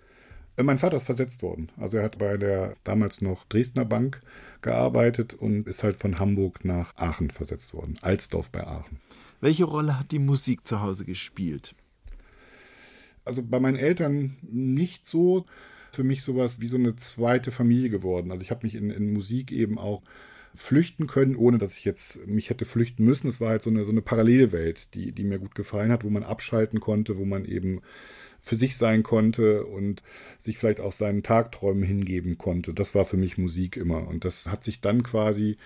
Äh, 0.57 0.63
mein 0.63 0.79
Vater 0.79 0.97
ist 0.97 1.05
versetzt 1.05 1.43
worden. 1.43 1.69
Also 1.79 1.99
er 1.99 2.05
hat 2.05 2.19
bei 2.19 2.37
der 2.37 2.75
damals 2.85 3.21
noch 3.21 3.45
Dresdner 3.45 3.85
Bank 3.85 4.23
gearbeitet 4.65 5.35
und 5.35 5.69
ist 5.69 5.85
halt 5.85 5.97
von 5.97 6.19
Hamburg 6.19 6.65
nach 6.65 6.97
Aachen 6.97 7.31
versetzt 7.31 7.73
worden. 7.73 7.97
Alsdorf 8.03 8.51
bei 8.51 8.67
Aachen. 8.67 8.99
Welche 9.41 9.65
Rolle 9.65 9.99
hat 9.99 10.11
die 10.11 10.19
Musik 10.19 10.67
zu 10.67 10.81
Hause 10.81 11.05
gespielt? 11.05 11.77
Also 13.25 13.43
bei 13.43 13.61
meinen 13.61 13.77
Eltern 13.77 14.37
nicht 14.43 15.07
so. 15.07 15.47
Für 15.93 16.03
mich 16.03 16.23
sowas 16.23 16.61
wie 16.61 16.67
so 16.67 16.77
eine 16.77 16.97
zweite 16.97 17.53
Familie 17.53 17.89
geworden. 17.89 18.33
Also 18.33 18.43
ich 18.43 18.51
habe 18.51 18.67
mich 18.67 18.75
in, 18.75 18.91
in 18.91 19.13
Musik 19.13 19.53
eben 19.53 19.79
auch 19.79 20.03
flüchten 20.55 21.07
können, 21.07 21.37
ohne 21.37 21.59
dass 21.59 21.77
ich 21.77 21.85
jetzt 21.85 22.27
mich 22.27 22.51
hätte 22.51 22.65
flüchten 22.65 23.05
müssen. 23.05 23.29
Es 23.29 23.41
war 23.41 23.51
halt 23.51 23.63
so 23.63 23.71
eine, 23.71 23.85
so 23.85 23.91
eine 23.91 24.03
Parallelwelt, 24.03 24.95
die, 24.95 25.13
die 25.13 25.25
mir 25.25 25.39
gut 25.39 25.55
gefallen 25.55 25.93
hat, 25.93 26.05
wo 26.05 26.11
man 26.11 26.23
abschalten 26.23 26.81
konnte, 26.81 27.17
wo 27.17 27.25
man 27.25 27.45
eben 27.45 27.81
für 28.45 28.57
sich 28.57 28.77
sein 28.77 29.03
konnte 29.03 29.65
und 29.65 30.03
sich 30.39 30.59
vielleicht 30.59 30.81
auch 30.81 30.93
seinen 30.93 31.23
Tagträumen 31.23 31.83
hingeben 31.83 32.39
konnte. 32.39 32.75
Das 32.75 32.95
war 32.95 33.07
für 33.07 33.17
mich 33.17 33.39
Musik 33.39 33.77
immer. 33.77 34.07
Und 34.07 34.25
das 34.25 34.47
hat 34.49 34.65
sich 34.65 34.81
dann 34.83 35.03
quasi 35.03 35.57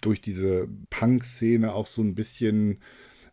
durch 0.00 0.20
diese 0.20 0.68
Punk-Szene 0.88 1.72
auch 1.74 1.86
so 1.86 2.00
ein 2.00 2.14
bisschen 2.14 2.78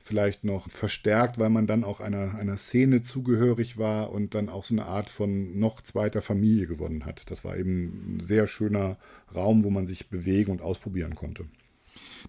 vielleicht 0.02 0.44
noch 0.44 0.70
verstärkt, 0.70 1.40
weil 1.40 1.50
man 1.50 1.66
dann 1.66 1.84
auch 1.84 2.00
einer, 2.00 2.36
einer 2.36 2.58
Szene 2.58 3.02
zugehörig 3.02 3.78
war 3.78 4.12
und 4.12 4.36
dann 4.36 4.50
auch 4.50 4.64
so 4.64 4.76
eine 4.76 4.86
Art 4.86 5.10
von 5.10 5.58
noch 5.58 5.82
zweiter 5.82 6.22
Familie 6.22 6.68
gewonnen 6.68 7.06
hat. 7.06 7.30
Das 7.32 7.44
war 7.44 7.58
eben 7.58 8.18
ein 8.18 8.20
sehr 8.22 8.46
schöner 8.46 8.98
Raum, 9.34 9.64
wo 9.64 9.70
man 9.70 9.88
sich 9.88 10.10
bewegen 10.10 10.52
und 10.52 10.62
ausprobieren 10.62 11.16
konnte. 11.16 11.46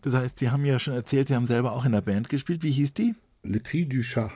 Das 0.02 0.14
heißt, 0.14 0.38
Sie 0.38 0.50
haben 0.50 0.64
ja 0.64 0.78
schon 0.78 0.94
erzählt, 0.94 1.28
Sie 1.28 1.34
haben 1.34 1.46
selber 1.46 1.72
auch 1.72 1.84
in 1.84 1.92
der 1.92 2.00
Band 2.00 2.28
gespielt. 2.28 2.62
Wie 2.62 2.70
hieß 2.70 2.94
die? 2.94 3.14
Le 3.42 3.60
Cri 3.60 3.86
du 3.86 4.00
Chat. 4.00 4.30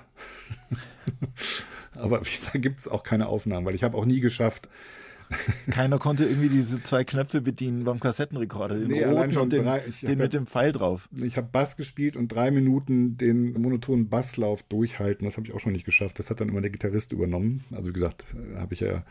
Aber 1.94 2.22
da 2.52 2.58
gibt 2.58 2.80
es 2.80 2.88
auch 2.88 3.02
keine 3.02 3.28
Aufnahmen, 3.28 3.66
weil 3.66 3.74
ich 3.74 3.84
habe 3.84 3.96
auch 3.96 4.04
nie 4.04 4.20
geschafft, 4.20 4.68
Keiner 5.70 5.98
konnte 5.98 6.24
irgendwie 6.24 6.48
diese 6.48 6.82
zwei 6.82 7.04
Knöpfe 7.04 7.40
bedienen 7.40 7.84
beim 7.84 8.00
Kassettenrekorder, 8.00 8.78
den 8.78 8.88
Nee, 8.88 9.04
roten 9.04 9.36
und 9.38 9.52
den, 9.52 9.64
drei- 9.64 9.82
den 10.02 10.18
mit 10.18 10.32
ja- 10.32 10.40
dem 10.40 10.46
Pfeil 10.46 10.72
drauf. 10.72 11.08
Ich 11.16 11.36
habe 11.36 11.48
Bass 11.50 11.76
gespielt 11.76 12.16
und 12.16 12.28
drei 12.28 12.50
Minuten 12.50 13.16
den 13.16 13.52
monotonen 13.60 14.08
Basslauf 14.08 14.62
durchhalten. 14.64 15.24
Das 15.26 15.36
habe 15.36 15.46
ich 15.46 15.54
auch 15.54 15.60
schon 15.60 15.72
nicht 15.72 15.84
geschafft. 15.84 16.18
Das 16.18 16.30
hat 16.30 16.40
dann 16.40 16.48
immer 16.48 16.60
der 16.60 16.70
Gitarrist 16.70 17.12
übernommen. 17.12 17.64
Also 17.74 17.90
wie 17.90 17.94
gesagt, 17.94 18.24
äh, 18.34 18.58
habe 18.58 18.74
ich 18.74 18.80
ja 18.80 19.04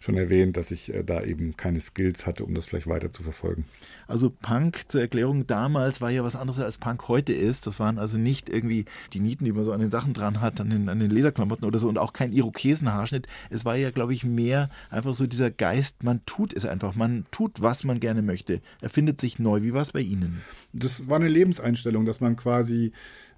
schon 0.00 0.16
erwähnt, 0.16 0.56
dass 0.56 0.70
ich 0.70 0.92
äh, 0.94 1.02
da 1.04 1.22
eben 1.22 1.56
keine 1.56 1.80
Skills 1.80 2.26
hatte, 2.26 2.44
um 2.44 2.54
das 2.54 2.66
vielleicht 2.66 2.86
weiter 2.86 3.10
zu 3.10 3.22
verfolgen. 3.22 3.64
Also 4.06 4.30
Punk 4.30 4.82
zur 4.88 5.00
Erklärung 5.00 5.46
damals 5.46 6.00
war 6.00 6.10
ja 6.10 6.22
was 6.24 6.36
anderes 6.36 6.60
als 6.60 6.78
Punk 6.78 7.08
heute 7.08 7.32
ist. 7.32 7.66
Das 7.66 7.80
waren 7.80 7.98
also 7.98 8.18
nicht 8.18 8.48
irgendwie 8.48 8.84
die 9.12 9.20
Nieten, 9.20 9.44
die 9.44 9.52
man 9.52 9.64
so 9.64 9.72
an 9.72 9.80
den 9.80 9.90
Sachen 9.90 10.12
dran 10.14 10.40
hat, 10.40 10.60
an 10.60 10.70
den, 10.70 10.88
an 10.88 11.00
den 11.00 11.10
Lederklamotten 11.10 11.64
oder 11.66 11.78
so 11.78 11.88
und 11.88 11.98
auch 11.98 12.12
kein 12.12 12.32
Irokesenhaarschnitt. 12.32 13.26
Es 13.50 13.64
war 13.64 13.76
ja, 13.76 13.90
glaube 13.90 14.12
ich, 14.14 14.24
mehr 14.24 14.68
einfach 14.90 15.14
so 15.14 15.26
dieser 15.26 15.50
Geist, 15.50 15.63
man 16.02 16.24
tut 16.26 16.52
es 16.52 16.64
einfach. 16.64 16.94
Man 16.94 17.24
tut, 17.30 17.62
was 17.62 17.84
man 17.84 18.00
gerne 18.00 18.22
möchte. 18.22 18.60
Erfindet 18.80 19.20
sich 19.20 19.38
neu. 19.38 19.62
Wie 19.62 19.72
war 19.72 19.82
es 19.82 19.92
bei 19.92 20.00
Ihnen? 20.00 20.42
Das 20.72 21.08
war 21.08 21.16
eine 21.16 21.28
Lebenseinstellung, 21.28 22.04
dass 22.04 22.20
man 22.20 22.36
quasi 22.36 22.92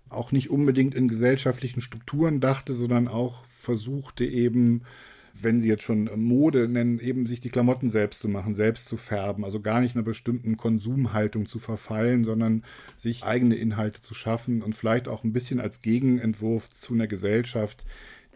auch 0.09 0.33
nicht 0.33 0.51
unbedingt 0.51 0.95
in 0.95 1.09
gesellschaftlichen 1.09 1.81
Strukturen 1.81 2.41
dachte, 2.41 2.73
sondern 2.73 3.09
auch 3.09 3.45
versuchte 3.47 4.25
eben, 4.25 4.83
wenn 5.43 5.61
sie 5.61 5.69
jetzt 5.69 5.83
schon 5.83 6.09
Mode 6.17 6.69
nennen, 6.69 6.99
eben 6.99 7.27
sich 7.27 7.41
die 7.41 7.51
Klamotten 7.51 7.91
selbst 7.91 8.21
zu 8.21 8.29
machen, 8.29 8.55
selbst 8.55 8.87
zu 8.87 8.97
färben, 8.97 9.45
also 9.45 9.61
gar 9.61 9.81
nicht 9.81 9.95
einer 9.95 10.05
bestimmten 10.05 10.57
Konsumhaltung 10.57 11.47
zu 11.47 11.59
verfallen, 11.59 12.25
sondern 12.25 12.65
sich 12.97 13.25
eigene 13.25 13.57
Inhalte 13.57 14.01
zu 14.01 14.15
schaffen 14.15 14.63
und 14.63 14.75
vielleicht 14.75 15.09
auch 15.09 15.25
ein 15.25 15.33
bisschen 15.33 15.61
als 15.61 15.81
Gegenentwurf 15.81 16.71
zu 16.71 16.95
einer 16.95 17.07
Gesellschaft, 17.07 17.85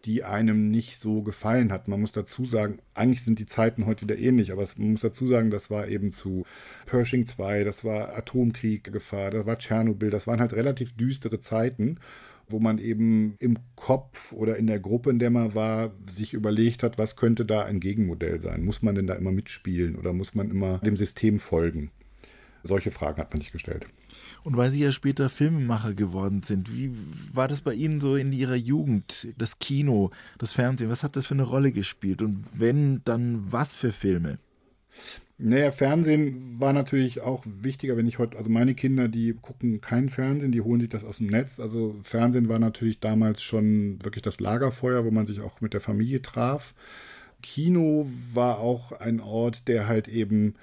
die 0.04 0.24
einem 0.24 0.70
nicht 0.70 0.96
so 0.98 1.22
gefallen 1.22 1.72
hat. 1.72 1.88
Man 1.88 2.00
muss 2.00 2.12
dazu 2.12 2.44
sagen, 2.44 2.78
eigentlich 2.94 3.22
sind 3.22 3.38
die 3.38 3.46
Zeiten 3.46 3.86
heute 3.86 4.02
wieder 4.02 4.18
ähnlich, 4.18 4.52
aber 4.52 4.64
man 4.76 4.92
muss 4.92 5.00
dazu 5.00 5.26
sagen, 5.26 5.50
das 5.50 5.70
war 5.70 5.88
eben 5.88 6.12
zu 6.12 6.44
Pershing 6.86 7.26
2, 7.26 7.64
das 7.64 7.84
war 7.84 8.16
Atomkrieggefahr, 8.16 9.30
das 9.30 9.46
war 9.46 9.58
Tschernobyl, 9.58 10.10
das 10.10 10.26
waren 10.26 10.40
halt 10.40 10.52
relativ 10.52 10.96
düstere 10.96 11.40
Zeiten, 11.40 11.98
wo 12.48 12.58
man 12.58 12.78
eben 12.78 13.36
im 13.38 13.58
Kopf 13.76 14.32
oder 14.32 14.56
in 14.56 14.66
der 14.66 14.80
Gruppe, 14.80 15.10
in 15.10 15.18
der 15.18 15.30
man 15.30 15.54
war, 15.54 15.92
sich 16.02 16.34
überlegt 16.34 16.82
hat, 16.82 16.98
was 16.98 17.16
könnte 17.16 17.44
da 17.44 17.62
ein 17.64 17.80
Gegenmodell 17.80 18.42
sein? 18.42 18.64
Muss 18.64 18.82
man 18.82 18.94
denn 18.94 19.06
da 19.06 19.14
immer 19.14 19.32
mitspielen 19.32 19.96
oder 19.96 20.12
muss 20.12 20.34
man 20.34 20.50
immer 20.50 20.78
dem 20.78 20.96
System 20.96 21.38
folgen? 21.38 21.90
Solche 22.62 22.90
Fragen 22.90 23.20
hat 23.20 23.32
man 23.32 23.40
sich 23.40 23.52
gestellt. 23.52 23.86
Und 24.42 24.56
weil 24.56 24.70
Sie 24.70 24.80
ja 24.80 24.92
später 24.92 25.28
Filmemacher 25.30 25.94
geworden 25.94 26.42
sind, 26.42 26.74
wie 26.74 26.92
war 27.32 27.48
das 27.48 27.60
bei 27.60 27.74
Ihnen 27.74 28.00
so 28.00 28.16
in 28.16 28.32
Ihrer 28.32 28.54
Jugend? 28.54 29.28
Das 29.38 29.58
Kino, 29.58 30.10
das 30.38 30.52
Fernsehen, 30.52 30.90
was 30.90 31.02
hat 31.02 31.16
das 31.16 31.26
für 31.26 31.34
eine 31.34 31.42
Rolle 31.42 31.72
gespielt? 31.72 32.22
Und 32.22 32.44
wenn, 32.54 33.02
dann 33.04 33.44
was 33.50 33.74
für 33.74 33.92
Filme? 33.92 34.38
Naja, 35.42 35.70
Fernsehen 35.70 36.60
war 36.60 36.74
natürlich 36.74 37.22
auch 37.22 37.44
wichtiger, 37.46 37.96
wenn 37.96 38.06
ich 38.06 38.18
heute, 38.18 38.36
also 38.36 38.50
meine 38.50 38.74
Kinder, 38.74 39.08
die 39.08 39.34
gucken 39.40 39.80
kein 39.80 40.10
Fernsehen, 40.10 40.52
die 40.52 40.60
holen 40.60 40.82
sich 40.82 40.90
das 40.90 41.02
aus 41.02 41.16
dem 41.16 41.28
Netz. 41.28 41.58
Also 41.58 41.96
Fernsehen 42.02 42.50
war 42.50 42.58
natürlich 42.58 43.00
damals 43.00 43.42
schon 43.42 44.04
wirklich 44.04 44.20
das 44.20 44.38
Lagerfeuer, 44.38 45.06
wo 45.06 45.10
man 45.10 45.26
sich 45.26 45.40
auch 45.40 45.62
mit 45.62 45.72
der 45.72 45.80
Familie 45.80 46.20
traf. 46.20 46.74
Kino 47.42 48.06
war 48.34 48.58
auch 48.58 48.92
ein 48.92 49.18
Ort, 49.20 49.66
der 49.66 49.88
halt 49.88 50.08
eben 50.08 50.56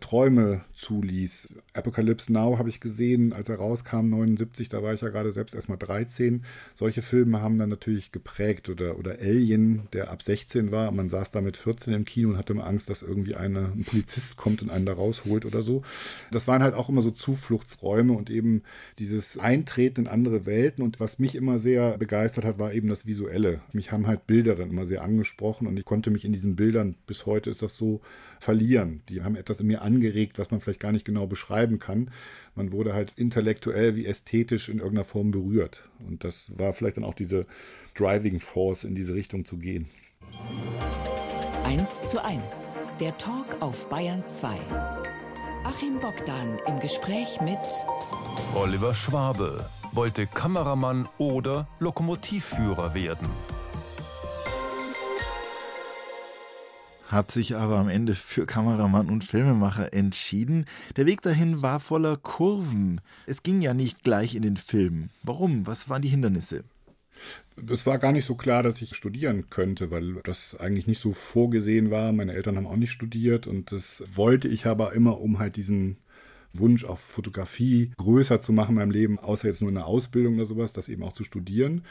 Träume 0.00 0.60
zuließ. 0.74 1.48
Apocalypse 1.72 2.30
Now 2.32 2.58
habe 2.58 2.68
ich 2.68 2.80
gesehen, 2.80 3.32
als 3.32 3.48
er 3.48 3.56
rauskam, 3.56 4.10
79, 4.10 4.68
da 4.68 4.82
war 4.82 4.92
ich 4.92 5.00
ja 5.00 5.08
gerade 5.08 5.32
selbst 5.32 5.54
erstmal 5.54 5.78
13. 5.78 6.44
Solche 6.74 7.00
Filme 7.00 7.40
haben 7.40 7.58
dann 7.58 7.70
natürlich 7.70 8.12
geprägt 8.12 8.68
oder, 8.68 8.98
oder 8.98 9.18
Alien, 9.20 9.88
der 9.94 10.10
ab 10.10 10.22
16 10.22 10.70
war. 10.70 10.90
Man 10.90 11.08
saß 11.08 11.30
da 11.30 11.40
mit 11.40 11.56
14 11.56 11.94
im 11.94 12.04
Kino 12.04 12.30
und 12.30 12.36
hatte 12.36 12.52
immer 12.52 12.66
Angst, 12.66 12.90
dass 12.90 13.00
irgendwie 13.00 13.36
eine, 13.36 13.72
ein 13.74 13.84
Polizist 13.84 14.36
kommt 14.36 14.62
und 14.62 14.70
einen 14.70 14.84
da 14.84 14.92
rausholt 14.92 15.46
oder 15.46 15.62
so. 15.62 15.82
Das 16.30 16.46
waren 16.46 16.62
halt 16.62 16.74
auch 16.74 16.90
immer 16.90 17.00
so 17.00 17.10
Zufluchtsräume 17.10 18.12
und 18.12 18.28
eben 18.28 18.62
dieses 18.98 19.38
Eintreten 19.38 20.02
in 20.02 20.08
andere 20.08 20.44
Welten. 20.44 20.84
Und 20.84 21.00
was 21.00 21.18
mich 21.18 21.34
immer 21.34 21.58
sehr 21.58 21.96
begeistert 21.96 22.44
hat, 22.44 22.58
war 22.58 22.74
eben 22.74 22.88
das 22.90 23.06
Visuelle. 23.06 23.60
Mich 23.72 23.92
haben 23.92 24.06
halt 24.06 24.26
Bilder 24.26 24.56
dann 24.56 24.70
immer 24.70 24.84
sehr 24.84 25.02
angesprochen 25.02 25.66
und 25.66 25.78
ich 25.78 25.86
konnte 25.86 26.10
mich 26.10 26.26
in 26.26 26.34
diesen 26.34 26.54
Bildern, 26.54 26.96
bis 27.06 27.24
heute 27.24 27.48
ist 27.48 27.62
das 27.62 27.76
so, 27.76 28.02
verlieren. 28.38 29.02
Die 29.08 29.22
haben 29.22 29.36
etwas 29.36 29.60
in 29.60 29.66
mir 29.66 29.82
angeregt, 29.82 30.38
was 30.38 30.50
man 30.50 30.60
vielleicht 30.60 30.80
gar 30.80 30.92
nicht 30.92 31.04
genau 31.04 31.26
beschreiben 31.26 31.78
kann. 31.78 32.10
Man 32.54 32.72
wurde 32.72 32.94
halt 32.94 33.12
intellektuell 33.16 33.96
wie 33.96 34.06
ästhetisch 34.06 34.68
in 34.68 34.78
irgendeiner 34.78 35.04
Form 35.04 35.30
berührt. 35.30 35.88
Und 36.06 36.24
das 36.24 36.58
war 36.58 36.72
vielleicht 36.72 36.96
dann 36.96 37.04
auch 37.04 37.14
diese 37.14 37.46
Driving 37.94 38.40
Force, 38.40 38.84
in 38.84 38.94
diese 38.94 39.14
Richtung 39.14 39.44
zu 39.44 39.58
gehen. 39.58 39.86
1 41.64 42.06
zu 42.06 42.24
1. 42.24 42.76
Der 43.00 43.16
Talk 43.16 43.60
auf 43.60 43.88
Bayern 43.88 44.24
2. 44.26 44.48
Achim 45.64 45.98
Bogdan 45.98 46.58
im 46.66 46.78
Gespräch 46.80 47.40
mit 47.40 47.58
Oliver 48.54 48.94
Schwabe 48.94 49.68
wollte 49.92 50.26
Kameramann 50.26 51.08
oder 51.18 51.66
Lokomotivführer 51.80 52.94
werden. 52.94 53.28
Hat 57.08 57.30
sich 57.30 57.56
aber 57.56 57.78
am 57.78 57.88
Ende 57.88 58.14
für 58.14 58.46
Kameramann 58.46 59.08
und 59.08 59.24
Filmemacher 59.24 59.92
entschieden. 59.92 60.66
Der 60.96 61.06
Weg 61.06 61.22
dahin 61.22 61.62
war 61.62 61.80
voller 61.80 62.16
Kurven. 62.16 63.00
Es 63.26 63.42
ging 63.42 63.60
ja 63.60 63.74
nicht 63.74 64.02
gleich 64.02 64.34
in 64.34 64.42
den 64.42 64.56
Film. 64.56 65.10
Warum? 65.22 65.66
Was 65.66 65.88
waren 65.88 66.02
die 66.02 66.08
Hindernisse? 66.08 66.64
Es 67.70 67.86
war 67.86 67.98
gar 67.98 68.12
nicht 68.12 68.26
so 68.26 68.34
klar, 68.34 68.62
dass 68.62 68.82
ich 68.82 68.94
studieren 68.94 69.48
könnte, 69.48 69.90
weil 69.90 70.20
das 70.24 70.56
eigentlich 70.56 70.86
nicht 70.86 71.00
so 71.00 71.12
vorgesehen 71.12 71.90
war. 71.90 72.12
Meine 72.12 72.34
Eltern 72.34 72.56
haben 72.56 72.66
auch 72.66 72.76
nicht 72.76 72.92
studiert 72.92 73.46
und 73.46 73.72
das 73.72 74.04
wollte 74.12 74.48
ich 74.48 74.66
aber 74.66 74.92
immer, 74.92 75.20
um 75.20 75.38
halt 75.38 75.56
diesen 75.56 75.96
Wunsch 76.52 76.84
auf 76.84 77.00
Fotografie 77.00 77.92
größer 77.96 78.40
zu 78.40 78.52
machen 78.52 78.70
in 78.70 78.76
meinem 78.76 78.90
Leben, 78.90 79.18
außer 79.18 79.48
jetzt 79.48 79.62
nur 79.62 79.70
eine 79.70 79.86
Ausbildung 79.86 80.34
oder 80.34 80.46
sowas, 80.46 80.72
das 80.72 80.88
eben 80.88 81.02
auch 81.02 81.12
zu 81.12 81.24
studieren. 81.24 81.82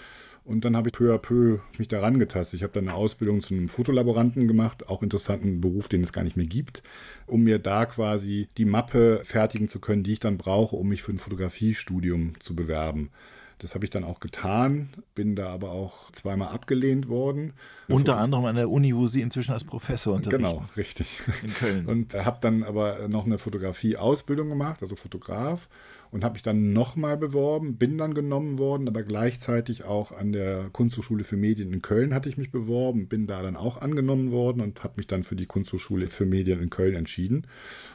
Und 0.46 0.64
dann 0.64 0.78
habe 0.78 0.90
ich 0.90 0.94
peu 0.94 1.12
à 1.12 1.18
peu 1.18 1.60
mich 1.80 1.88
daran 1.88 2.20
getastet. 2.20 2.60
Ich 2.60 2.64
habe 2.64 2.74
dann 2.74 2.88
eine 2.88 2.96
Ausbildung 2.96 3.42
zu 3.42 3.56
einem 3.56 3.68
Fotolaboranten 3.68 4.48
gemacht, 4.48 4.88
auch 4.88 5.02
interessanten 5.02 5.60
Beruf, 5.60 5.90
den 5.90 6.04
es 6.04 6.14
gar 6.14 6.24
nicht 6.24 6.38
mehr 6.38 6.46
gibt, 6.46 6.84
um 7.26 7.44
mir 7.44 7.58
da 7.58 7.88
quasi 7.88 8.48
die 8.58 8.66
Mappe 8.66 9.22
fertigen 9.24 9.68
zu 9.68 9.80
können, 9.80 10.04
die 10.04 10.14
ich 10.14 10.20
dann 10.20 10.38
brauche, 10.38 10.76
um 10.76 10.88
mich 10.88 11.02
für 11.02 11.12
ein 11.12 11.18
Fotografiestudium 11.18 12.40
zu 12.40 12.56
bewerben. 12.56 13.10
Das 13.60 13.74
habe 13.74 13.86
ich 13.86 13.92
dann 13.92 14.04
auch 14.04 14.20
getan, 14.20 14.90
bin 15.16 15.36
da 15.36 15.48
aber 15.48 15.72
auch 15.72 16.12
zweimal 16.12 16.50
abgelehnt 16.50 17.08
worden. 17.08 17.54
Unter 17.88 18.18
anderem 18.18 18.46
an 18.46 18.56
der 18.56 18.70
Uni, 18.70 18.94
wo 18.94 19.08
Sie 19.08 19.22
inzwischen 19.22 19.54
als 19.54 19.64
Professor 19.64 20.14
unterrichten. 20.14 20.44
Genau, 20.44 20.66
richtig. 20.76 21.22
In 21.42 21.54
Köln. 21.54 21.86
Und 21.88 22.14
habe 22.14 22.38
dann 22.42 22.64
aber 22.64 23.08
noch 23.08 23.26
eine 23.26 23.38
Fotografie-Ausbildung 23.38 24.50
gemacht, 24.50 24.82
also 24.82 24.96
Fotograf, 24.96 25.70
und 26.12 26.24
habe 26.24 26.34
mich 26.34 26.44
dann 26.44 26.72
nochmal 26.72 27.18
beworben, 27.18 27.78
bin 27.78 27.98
dann 27.98 28.14
genommen 28.14 28.58
worden, 28.58 28.88
aber 28.88 29.04
gleichzeitig 29.04 29.84
auch 29.84 30.12
an 30.12 30.32
der 30.32 30.70
Kunsthochschule 30.72 31.24
für 31.24 31.36
Medien 31.36 31.74
in 31.74 31.82
Köln 31.82 32.14
hatte 32.14 32.30
ich 32.30 32.38
mich 32.38 32.52
beworben, 32.52 33.08
bin 33.08 33.28
da 33.28 33.42
dann 33.42 33.58
auch 33.58 33.82
angenommen 33.82 34.32
worden 34.32 34.62
und 34.62 34.84
habe 34.84 34.94
mich 34.98 35.08
dann 35.08 35.24
für 35.24 35.36
die 35.36 35.46
Kunsthochschule 35.46 36.08
für 36.08 36.26
Medien 36.26 36.62
in 36.62 36.70
Köln 36.70 36.96
entschieden. 36.96 37.48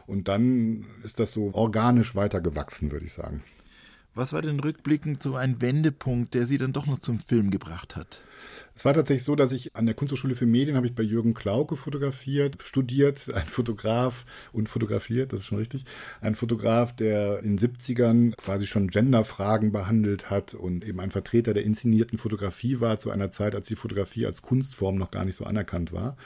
Und 0.07 0.29
dann 0.29 0.85
ist 1.03 1.19
das 1.19 1.33
so 1.33 1.51
organisch 1.55 2.15
weitergewachsen, 2.15 2.93
würde 2.93 3.07
ich 3.07 3.13
sagen. 3.13 3.43
Was 4.13 4.33
war 4.33 4.43
denn 4.43 4.59
rückblickend 4.59 5.23
so 5.23 5.37
ein 5.37 5.61
Wendepunkt, 5.61 6.35
der 6.35 6.45
Sie 6.45 6.59
dann 6.59 6.73
doch 6.73 6.87
noch 6.87 6.99
zum 6.99 7.21
Film 7.21 7.51
gebracht 7.51 7.95
hat? 7.95 8.23
Es 8.75 8.85
war 8.85 8.93
tatsächlich 8.93 9.23
so, 9.23 9.37
dass 9.37 9.53
ich 9.53 9.77
an 9.77 9.87
der 9.87 9.95
Kunsthochschule 9.95 10.35
für 10.35 10.47
Medien 10.47 10.77
habe 10.77 10.87
ich 10.87 10.97
bei 10.97 11.05
Jürgen 11.05 11.33
Klauke 11.33 11.77
fotografiert, 11.77 12.61
studiert, 12.65 13.31
ein 13.35 13.47
Fotograf 13.47 14.25
und 14.53 14.69
fotografiert, 14.69 15.33
das 15.33 15.41
ist 15.41 15.47
schon 15.47 15.59
richtig. 15.59 15.85
Ein 16.21 16.35
Fotograf, 16.35 16.95
der 16.95 17.41
in 17.45 17.57
den 17.57 17.59
70ern 17.59 18.35
quasi 18.37 18.67
schon 18.67 18.89
Genderfragen 18.89 19.71
behandelt 19.71 20.29
hat 20.29 20.55
und 20.55 20.85
eben 20.85 20.99
ein 20.99 21.13
Vertreter 21.13 21.55
der 21.55 21.65
inszenierten 21.65 22.19
Fotografie 22.19 22.81
war 22.81 22.99
zu 22.99 23.13
einer 23.13 23.31
Zeit, 23.31 23.55
als 23.55 23.69
die 23.69 23.77
Fotografie 23.77 24.27
als 24.27 24.43
Kunstform 24.43 24.97
noch 24.97 25.13
gar 25.13 25.25
nicht 25.25 25.37
so 25.37 25.45
anerkannt 25.45 25.93
war. 25.93 26.17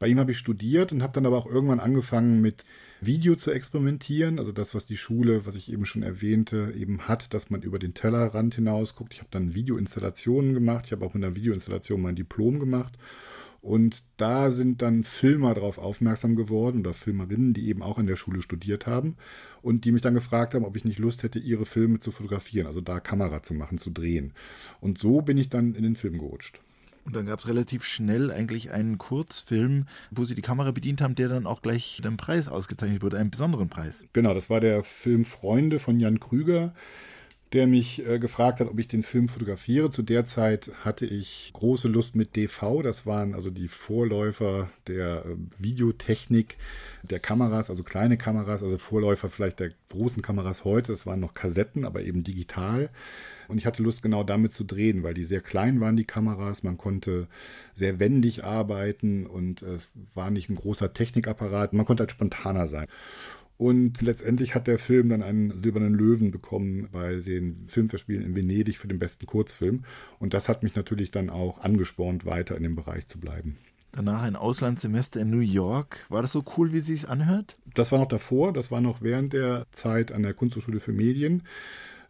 Bei 0.00 0.08
ihm 0.08 0.18
habe 0.18 0.32
ich 0.32 0.38
studiert 0.38 0.92
und 0.92 1.02
habe 1.02 1.12
dann 1.12 1.26
aber 1.26 1.38
auch 1.38 1.46
irgendwann 1.46 1.80
angefangen 1.80 2.40
mit 2.40 2.64
Video 3.06 3.34
zu 3.36 3.50
experimentieren. 3.50 4.38
Also 4.38 4.52
das, 4.52 4.74
was 4.74 4.86
die 4.86 4.96
Schule, 4.96 5.46
was 5.46 5.56
ich 5.56 5.72
eben 5.72 5.86
schon 5.86 6.02
erwähnte, 6.02 6.74
eben 6.76 7.02
hat, 7.02 7.34
dass 7.34 7.50
man 7.50 7.62
über 7.62 7.78
den 7.78 7.94
Tellerrand 7.94 8.54
hinaus 8.54 8.94
guckt. 8.94 9.14
Ich 9.14 9.20
habe 9.20 9.30
dann 9.30 9.54
Videoinstallationen 9.54 10.54
gemacht. 10.54 10.86
Ich 10.86 10.92
habe 10.92 11.04
auch 11.04 11.14
mit 11.14 11.24
einer 11.24 11.36
Videoinstallation 11.36 12.02
mein 12.02 12.16
Diplom 12.16 12.58
gemacht. 12.58 12.98
Und 13.64 14.04
da 14.18 14.50
sind 14.50 14.82
dann 14.82 15.04
Filmer 15.04 15.54
darauf 15.54 15.78
aufmerksam 15.78 16.36
geworden 16.36 16.80
oder 16.80 16.92
Filmerinnen, 16.92 17.54
die 17.54 17.68
eben 17.68 17.82
auch 17.82 17.96
an 17.96 18.06
der 18.06 18.16
Schule 18.16 18.42
studiert 18.42 18.86
haben 18.86 19.16
und 19.62 19.86
die 19.86 19.92
mich 19.92 20.02
dann 20.02 20.12
gefragt 20.12 20.54
haben, 20.54 20.66
ob 20.66 20.76
ich 20.76 20.84
nicht 20.84 20.98
Lust 20.98 21.22
hätte, 21.22 21.38
ihre 21.38 21.64
Filme 21.64 21.98
zu 21.98 22.10
fotografieren, 22.10 22.66
also 22.66 22.82
da 22.82 23.00
Kamera 23.00 23.42
zu 23.42 23.54
machen, 23.54 23.78
zu 23.78 23.88
drehen. 23.88 24.34
Und 24.82 24.98
so 24.98 25.22
bin 25.22 25.38
ich 25.38 25.48
dann 25.48 25.74
in 25.74 25.82
den 25.82 25.96
Film 25.96 26.18
gerutscht. 26.18 26.60
Und 27.04 27.14
dann 27.14 27.26
gab 27.26 27.38
es 27.38 27.48
relativ 27.48 27.84
schnell 27.84 28.30
eigentlich 28.30 28.70
einen 28.70 28.96
Kurzfilm, 28.96 29.86
wo 30.10 30.24
Sie 30.24 30.34
die 30.34 30.42
Kamera 30.42 30.70
bedient 30.70 31.00
haben, 31.00 31.14
der 31.14 31.28
dann 31.28 31.46
auch 31.46 31.60
gleich 31.60 31.98
mit 31.98 32.06
einem 32.06 32.16
Preis 32.16 32.48
ausgezeichnet 32.48 33.02
wurde, 33.02 33.18
einen 33.18 33.30
besonderen 33.30 33.68
Preis. 33.68 34.06
Genau, 34.14 34.32
das 34.32 34.48
war 34.48 34.60
der 34.60 34.82
Film 34.82 35.24
Freunde 35.24 35.78
von 35.78 36.00
Jan 36.00 36.18
Krüger. 36.18 36.72
Der 37.52 37.66
mich 37.68 38.04
äh, 38.06 38.18
gefragt 38.18 38.58
hat, 38.58 38.68
ob 38.68 38.78
ich 38.80 38.88
den 38.88 39.02
Film 39.02 39.28
fotografiere. 39.28 39.90
Zu 39.90 40.02
der 40.02 40.24
Zeit 40.24 40.72
hatte 40.84 41.06
ich 41.06 41.52
große 41.52 41.86
Lust 41.86 42.16
mit 42.16 42.34
DV. 42.34 42.82
Das 42.82 43.06
waren 43.06 43.34
also 43.34 43.50
die 43.50 43.68
Vorläufer 43.68 44.70
der 44.88 45.24
äh, 45.24 45.36
Videotechnik 45.58 46.56
der 47.02 47.20
Kameras, 47.20 47.70
also 47.70 47.84
kleine 47.84 48.16
Kameras, 48.16 48.62
also 48.62 48.76
Vorläufer 48.78 49.28
vielleicht 49.28 49.60
der 49.60 49.70
großen 49.90 50.22
Kameras 50.22 50.64
heute. 50.64 50.90
Das 50.90 51.06
waren 51.06 51.20
noch 51.20 51.34
Kassetten, 51.34 51.84
aber 51.84 52.02
eben 52.02 52.24
digital. 52.24 52.90
Und 53.46 53.58
ich 53.58 53.66
hatte 53.66 53.82
Lust, 53.82 54.02
genau 54.02 54.24
damit 54.24 54.52
zu 54.52 54.64
drehen, 54.64 55.02
weil 55.02 55.14
die 55.14 55.24
sehr 55.24 55.40
klein 55.40 55.80
waren, 55.80 55.96
die 55.96 56.04
Kameras. 56.04 56.62
Man 56.62 56.76
konnte 56.76 57.28
sehr 57.74 58.00
wendig 58.00 58.42
arbeiten 58.42 59.26
und 59.26 59.62
es 59.62 59.92
war 60.14 60.30
nicht 60.30 60.48
ein 60.48 60.56
großer 60.56 60.92
Technikapparat. 60.92 61.72
Man 61.72 61.86
konnte 61.86 62.02
halt 62.02 62.10
spontaner 62.10 62.66
sein. 62.66 62.88
Und 63.56 64.02
letztendlich 64.02 64.54
hat 64.54 64.66
der 64.66 64.78
Film 64.78 65.10
dann 65.10 65.22
einen 65.22 65.56
silbernen 65.56 65.94
Löwen 65.94 66.30
bekommen 66.30 66.88
bei 66.90 67.16
den 67.16 67.68
Filmverspielen 67.68 68.22
in 68.22 68.34
Venedig 68.34 68.78
für 68.78 68.88
den 68.88 68.98
besten 68.98 69.26
Kurzfilm. 69.26 69.84
Und 70.18 70.34
das 70.34 70.48
hat 70.48 70.62
mich 70.62 70.74
natürlich 70.74 71.12
dann 71.12 71.30
auch 71.30 71.60
angespornt, 71.60 72.26
weiter 72.26 72.56
in 72.56 72.64
dem 72.64 72.74
Bereich 72.74 73.06
zu 73.06 73.18
bleiben. 73.18 73.56
Danach 73.92 74.22
ein 74.22 74.34
Auslandssemester 74.34 75.20
in 75.20 75.30
New 75.30 75.38
York. 75.38 76.04
War 76.08 76.20
das 76.20 76.32
so 76.32 76.42
cool, 76.56 76.72
wie 76.72 76.80
sie 76.80 76.94
es 76.94 77.04
anhört? 77.04 77.54
Das 77.74 77.92
war 77.92 78.00
noch 78.00 78.08
davor, 78.08 78.52
das 78.52 78.72
war 78.72 78.80
noch 78.80 79.02
während 79.02 79.32
der 79.32 79.66
Zeit 79.70 80.10
an 80.10 80.24
der 80.24 80.34
Kunsthochschule 80.34 80.80
für 80.80 80.92
Medien. 80.92 81.44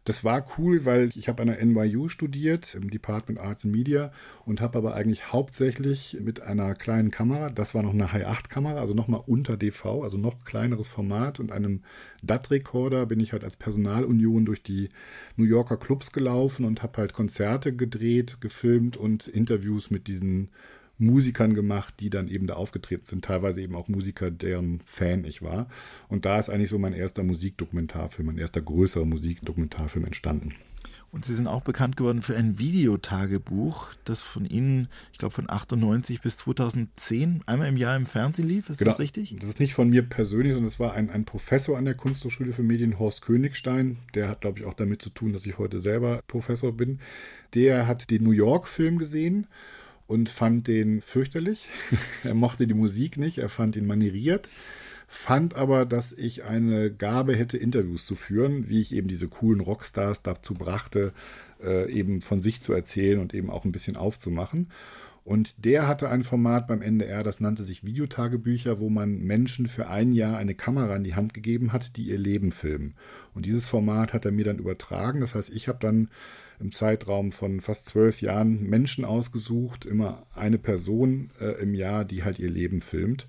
Das 0.05 0.23
war 0.23 0.45
cool, 0.59 0.85
weil 0.85 1.09
ich 1.17 1.29
habe 1.29 1.41
an 1.41 1.49
der 1.49 1.65
NYU 1.65 2.09
studiert, 2.09 2.75
im 2.75 2.91
Department 2.91 3.41
Arts 3.41 3.65
and 3.65 3.75
Media 3.75 4.13
und 4.45 4.61
habe 4.61 4.77
aber 4.77 4.95
eigentlich 4.95 5.33
hauptsächlich 5.33 6.19
mit 6.21 6.43
einer 6.43 6.75
kleinen 6.75 7.11
Kamera, 7.11 7.49
das 7.49 7.75
war 7.75 7.83
noch 7.83 7.95
eine 7.95 8.13
High-8-Kamera, 8.13 8.79
also 8.79 8.93
nochmal 8.93 9.23
unter 9.27 9.57
DV, 9.57 10.03
also 10.03 10.19
noch 10.19 10.45
kleineres 10.45 10.89
Format 10.89 11.41
und 11.41 11.53
einem 11.53 11.81
DAT-Recorder 12.23 13.07
bin 13.07 13.19
ich 13.19 13.33
halt 13.33 13.45
als 13.45 13.57
Personalunion 13.57 14.45
durch 14.45 14.63
die 14.63 14.91
New 15.37 15.45
Yorker 15.45 15.79
Clubs 15.79 16.13
gelaufen 16.13 16.67
und 16.67 16.83
habe 16.83 16.99
halt 16.99 17.15
Konzerte 17.15 17.75
gedreht, 17.75 18.43
gefilmt 18.43 18.99
und 18.99 19.27
Interviews 19.27 19.91
mit 19.91 20.07
diesen 20.07 20.51
Musikern 21.05 21.55
gemacht, 21.55 21.95
die 22.01 22.11
dann 22.11 22.29
eben 22.29 22.47
da 22.47 22.55
aufgetreten 22.55 23.05
sind, 23.05 23.25
teilweise 23.25 23.61
eben 23.61 23.75
auch 23.75 23.89
Musiker, 23.89 24.31
deren 24.31 24.81
Fan 24.85 25.25
ich 25.25 25.43
war. 25.43 25.69
Und 26.09 26.25
da 26.25 26.39
ist 26.39 26.51
eigentlich 26.51 26.71
so 26.71 26.79
mein 26.79 26.95
erster 26.95 27.23
Musikdokumentarfilm, 27.23 28.27
mein 28.27 28.39
erster 28.39 28.61
größerer 28.61 29.05
Musikdokumentarfilm 29.05 30.05
entstanden. 30.05 30.55
Und 31.15 31.25
Sie 31.25 31.35
sind 31.35 31.47
auch 31.47 31.63
bekannt 31.63 31.97
geworden 31.97 32.23
für 32.23 32.37
ein 32.37 32.59
Videotagebuch, 32.59 33.95
das 34.05 34.21
von 34.21 34.45
Ihnen, 34.47 34.89
ich 35.13 35.19
glaube, 35.19 35.33
von 35.35 35.49
98 35.49 36.21
bis 36.21 36.39
2010 36.39 37.43
einmal 37.47 37.69
im 37.69 37.77
Jahr 37.77 37.97
im 37.97 38.07
Fernsehen 38.07 38.49
lief. 38.49 38.69
Ist 38.69 38.79
genau. 38.79 38.91
das 38.91 38.99
richtig? 38.99 39.37
Das 39.39 39.49
ist 39.49 39.61
nicht 39.61 39.75
von 39.75 39.89
mir 39.89 40.03
persönlich, 40.03 40.55
sondern 40.55 40.67
es 40.67 40.81
war 40.81 40.95
ein, 40.95 41.11
ein 41.11 41.25
Professor 41.25 41.79
an 41.79 41.85
der 41.85 41.95
Kunsthochschule 41.95 42.53
für 42.53 42.65
Medien, 42.65 42.99
Horst 42.99 43.23
Königstein. 43.23 43.99
Der 44.15 44.29
hat, 44.29 44.41
glaube 44.41 44.59
ich, 44.59 44.67
auch 44.67 44.75
damit 44.75 45.03
zu 45.03 45.11
tun, 45.11 45.33
dass 45.33 45.47
ich 45.47 45.57
heute 45.57 45.79
selber 45.79 46.21
Professor 46.27 46.73
bin. 46.73 46.99
Der 47.55 47.87
hat 47.87 48.11
den 48.11 48.25
New 48.25 48.33
York-Film 48.33 48.99
gesehen 48.99 49.47
und 50.07 50.29
fand 50.29 50.69
den 50.69 51.01
fürchterlich. 51.01 51.69
er 52.25 52.35
mochte 52.35 52.67
die 52.67 52.75
Musik 52.75 53.17
nicht, 53.17 53.39
er 53.39 53.49
fand 53.49 53.77
ihn 53.77 53.87
manieriert, 53.87 54.51
fand 55.07 55.55
aber, 55.55 55.87
dass 55.87 56.13
ich 56.13 56.45
eine 56.45 56.93
Gabe 56.93 57.37
hätte, 57.37 57.57
Interviews 57.57 58.07
zu 58.07 58.15
führen, 58.15 58.69
wie 58.69 58.81
ich 58.81 58.95
eben 58.95 59.09
diese 59.09 59.29
coolen 59.29 59.61
Rockstars 59.61 60.23
dazu 60.23 60.55
brachte, 60.55 61.13
äh, 61.63 61.91
eben 61.91 62.21
von 62.21 62.43
sich 62.43 62.63
zu 62.63 62.73
erzählen 62.73 63.19
und 63.19 63.35
eben 63.35 63.51
auch 63.51 63.65
ein 63.65 63.73
bisschen 63.73 63.97
aufzumachen. 63.97 64.69
Und 65.25 65.65
der 65.65 65.89
hatte 65.89 66.11
ein 66.11 66.23
Format 66.23 66.67
beim 66.67 66.83
NDR, 66.83 67.23
das 67.23 67.41
nannte 67.41 67.63
sich 67.63 67.83
Videotagebücher, 67.83 68.79
wo 68.79 68.91
man 68.91 69.21
Menschen 69.21 69.67
für 69.67 69.89
ein 69.89 70.13
Jahr 70.13 70.37
eine 70.37 70.55
Kamera 70.55 70.95
in 70.97 71.05
die 71.05 71.15
Hand 71.15 71.33
gegeben 71.33 71.73
hat, 71.73 71.97
die 71.97 72.03
ihr 72.03 72.19
Leben 72.19 72.53
filmen. 72.53 72.95
Und 73.33 73.47
dieses 73.47 73.65
Format 73.65 74.13
hat 74.13 74.27
er 74.27 74.33
mir 74.33 74.45
dann 74.45 74.59
übertragen. 74.59 75.21
Das 75.21 75.35
heißt, 75.35 75.49
ich 75.49 75.67
habe 75.67 75.79
dann 75.81 76.11
im 76.61 76.73
Zeitraum 76.73 77.33
von 77.33 77.61
fast 77.61 77.87
zwölf 77.87 78.21
Jahren 78.21 78.63
Menschen 78.63 79.05
ausgesucht, 79.05 79.85
immer 79.87 80.27
eine 80.35 80.59
Person 80.59 81.31
äh, 81.41 81.61
im 81.63 81.75
Jahr, 81.75 82.05
die 82.05 82.25
halt 82.25 82.39
ihr 82.39 82.51
Leben 82.51 82.81
filmt. 82.81 83.29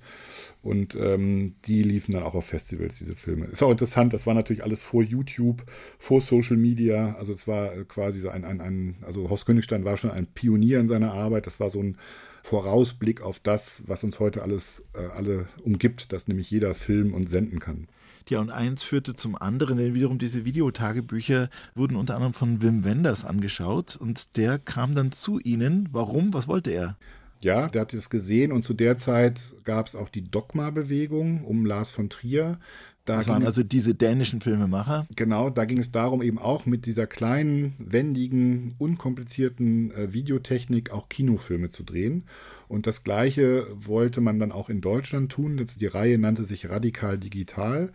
Und 0.61 0.95
ähm, 0.95 1.55
die 1.67 1.83
liefen 1.83 2.11
dann 2.13 2.23
auch 2.23 2.33
auf 2.33 2.45
Festivals, 2.45 2.97
diese 2.97 3.15
Filme. 3.15 3.45
Ist 3.45 3.61
auch 3.61 3.71
interessant, 3.71 4.13
das 4.13 4.25
war 4.25 4.33
natürlich 4.33 4.63
alles 4.63 4.81
vor 4.81 5.03
YouTube, 5.03 5.63
vor 5.99 6.21
Social 6.21 6.57
Media. 6.57 7.15
Also 7.19 7.33
es 7.33 7.47
war 7.47 7.69
quasi 7.85 8.19
so 8.19 8.29
ein, 8.29 8.43
ein, 8.45 8.61
ein 8.61 8.95
also 9.03 9.29
Horst 9.29 9.45
Königstein 9.45 9.85
war 9.85 9.97
schon 9.97 10.11
ein 10.11 10.25
Pionier 10.27 10.79
in 10.79 10.88
seiner 10.88 11.13
Arbeit. 11.13 11.45
Das 11.45 11.59
war 11.59 11.69
so 11.69 11.81
ein 11.81 11.97
Vorausblick 12.45 13.21
auf 13.21 13.39
das, 13.39 13.83
was 13.88 14.03
uns 14.03 14.19
heute 14.19 14.43
alles 14.43 14.85
äh, 14.93 15.07
alle 15.15 15.47
umgibt, 15.63 16.13
dass 16.13 16.27
nämlich 16.27 16.51
jeder 16.51 16.75
filmen 16.75 17.13
und 17.13 17.27
senden 17.27 17.59
kann. 17.59 17.88
Ja, 18.29 18.39
und 18.39 18.49
eins 18.49 18.83
führte 18.83 19.15
zum 19.15 19.35
anderen, 19.35 19.77
denn 19.77 19.93
wiederum 19.93 20.17
diese 20.17 20.45
Videotagebücher 20.45 21.49
wurden 21.75 21.95
unter 21.95 22.15
anderem 22.15 22.33
von 22.33 22.61
Wim 22.61 22.83
Wenders 22.83 23.23
angeschaut 23.23 23.95
und 23.95 24.35
der 24.38 24.57
kam 24.57 24.95
dann 24.95 25.11
zu 25.11 25.39
Ihnen. 25.39 25.89
Warum? 25.91 26.33
Was 26.33 26.47
wollte 26.47 26.71
er? 26.71 26.97
Ja, 27.41 27.67
der 27.67 27.81
hat 27.81 27.93
es 27.93 28.09
gesehen 28.09 28.51
und 28.51 28.63
zu 28.63 28.73
der 28.73 28.97
Zeit 28.97 29.55
gab 29.65 29.85
es 29.85 29.95
auch 29.95 30.09
die 30.09 30.23
Dogma-Bewegung 30.23 31.43
um 31.43 31.65
Lars 31.65 31.91
von 31.91 32.09
Trier. 32.09 32.57
Da 33.05 33.17
das 33.17 33.27
waren 33.27 33.45
also 33.45 33.61
diese 33.61 33.93
dänischen 33.93 34.41
Filmemacher. 34.41 35.05
Genau, 35.15 35.51
da 35.51 35.65
ging 35.65 35.77
es 35.77 35.91
darum, 35.91 36.23
eben 36.23 36.39
auch 36.39 36.65
mit 36.65 36.88
dieser 36.88 37.05
kleinen, 37.05 37.75
wendigen, 37.77 38.73
unkomplizierten 38.79 39.91
äh, 39.91 40.11
Videotechnik 40.11 40.91
auch 40.91 41.07
Kinofilme 41.07 41.69
zu 41.69 41.83
drehen. 41.83 42.23
Und 42.67 42.88
das 42.88 43.04
Gleiche 43.04 43.67
wollte 43.75 44.21
man 44.21 44.39
dann 44.39 44.51
auch 44.51 44.69
in 44.69 44.82
Deutschland 44.82 45.32
tun. 45.32 45.65
Die 45.80 45.86
Reihe 45.86 46.17
nannte 46.17 46.43
sich 46.43 46.69
Radikal 46.69 47.17
Digital. 47.17 47.91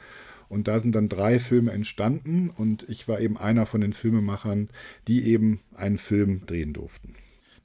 Und 0.49 0.67
da 0.67 0.81
sind 0.81 0.95
dann 0.97 1.09
drei 1.09 1.39
Filme 1.39 1.71
entstanden 1.71 2.51
und 2.51 2.83
ich 2.89 3.07
war 3.07 3.21
eben 3.21 3.39
einer 3.39 3.67
von 3.67 3.81
den 3.81 3.93
Filmemachern, 3.93 4.69
die 5.07 5.25
eben 5.27 5.61
einen 5.77 5.97
Film 5.97 6.45
drehen 6.45 6.73
durften. 6.73 7.15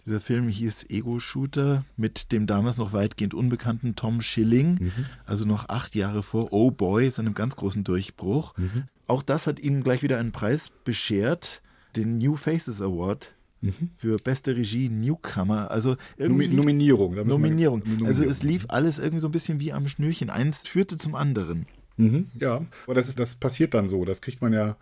Dieser 0.06 0.22
Film 0.22 0.48
hieß 0.50 0.92
Ego-Shooter 0.92 1.84
mit 1.98 2.32
dem 2.32 2.46
damals 2.46 2.78
noch 2.78 2.94
weitgehend 2.94 3.34
unbekannten 3.34 3.96
Tom 3.96 4.22
Schilling, 4.22 4.78
mhm. 4.80 5.06
also 5.26 5.46
noch 5.46 5.68
acht 5.68 5.96
Jahre 5.96 6.22
vor 6.22 6.54
Oh 6.54 6.70
Boy, 6.70 7.10
seinem 7.10 7.34
ganz 7.34 7.56
großen 7.56 7.84
Durchbruch. 7.84 8.56
Mhm. 8.56 8.84
Auch 9.08 9.24
das 9.24 9.48
hat 9.48 9.60
ihnen 9.60 9.84
gleich 9.84 10.04
wieder 10.04 10.20
einen 10.20 10.32
Preis 10.32 10.72
beschert, 10.84 11.64
den 11.96 12.20
New 12.20 12.36
Faces 12.36 12.82
Award 12.82 13.35
mhm. 13.66 13.90
für 13.98 14.18
beste 14.18 14.56
Regie 14.56 14.90
Newcomer. 14.90 15.72
Also 15.72 15.96
irgendwie 16.18 16.48
Nominierung. 16.48 17.16
Nominierung. 17.16 17.80
Nominierung. 17.80 18.08
Also 18.08 18.24
es 18.24 18.44
lief 18.44 18.66
alles 18.70 19.00
irgendwie 19.00 19.20
so 19.20 19.28
ein 19.28 19.32
bisschen 19.32 19.60
wie 19.60 19.74
am 19.74 19.88
Schnürchen. 19.88 20.30
Eins 20.30 20.68
führte 20.68 20.98
zum 20.98 21.16
anderen. 21.16 21.66
Mhm, 21.98 22.28
ja, 22.40 22.66
aber 22.86 22.94
das, 22.94 23.08
ist, 23.08 23.20
das 23.20 23.36
passiert 23.36 23.74
dann 23.74 23.88
so. 23.88 24.06
Das 24.06 24.22
kriegt 24.22 24.42
man 24.42 24.54
ja. 24.54 24.78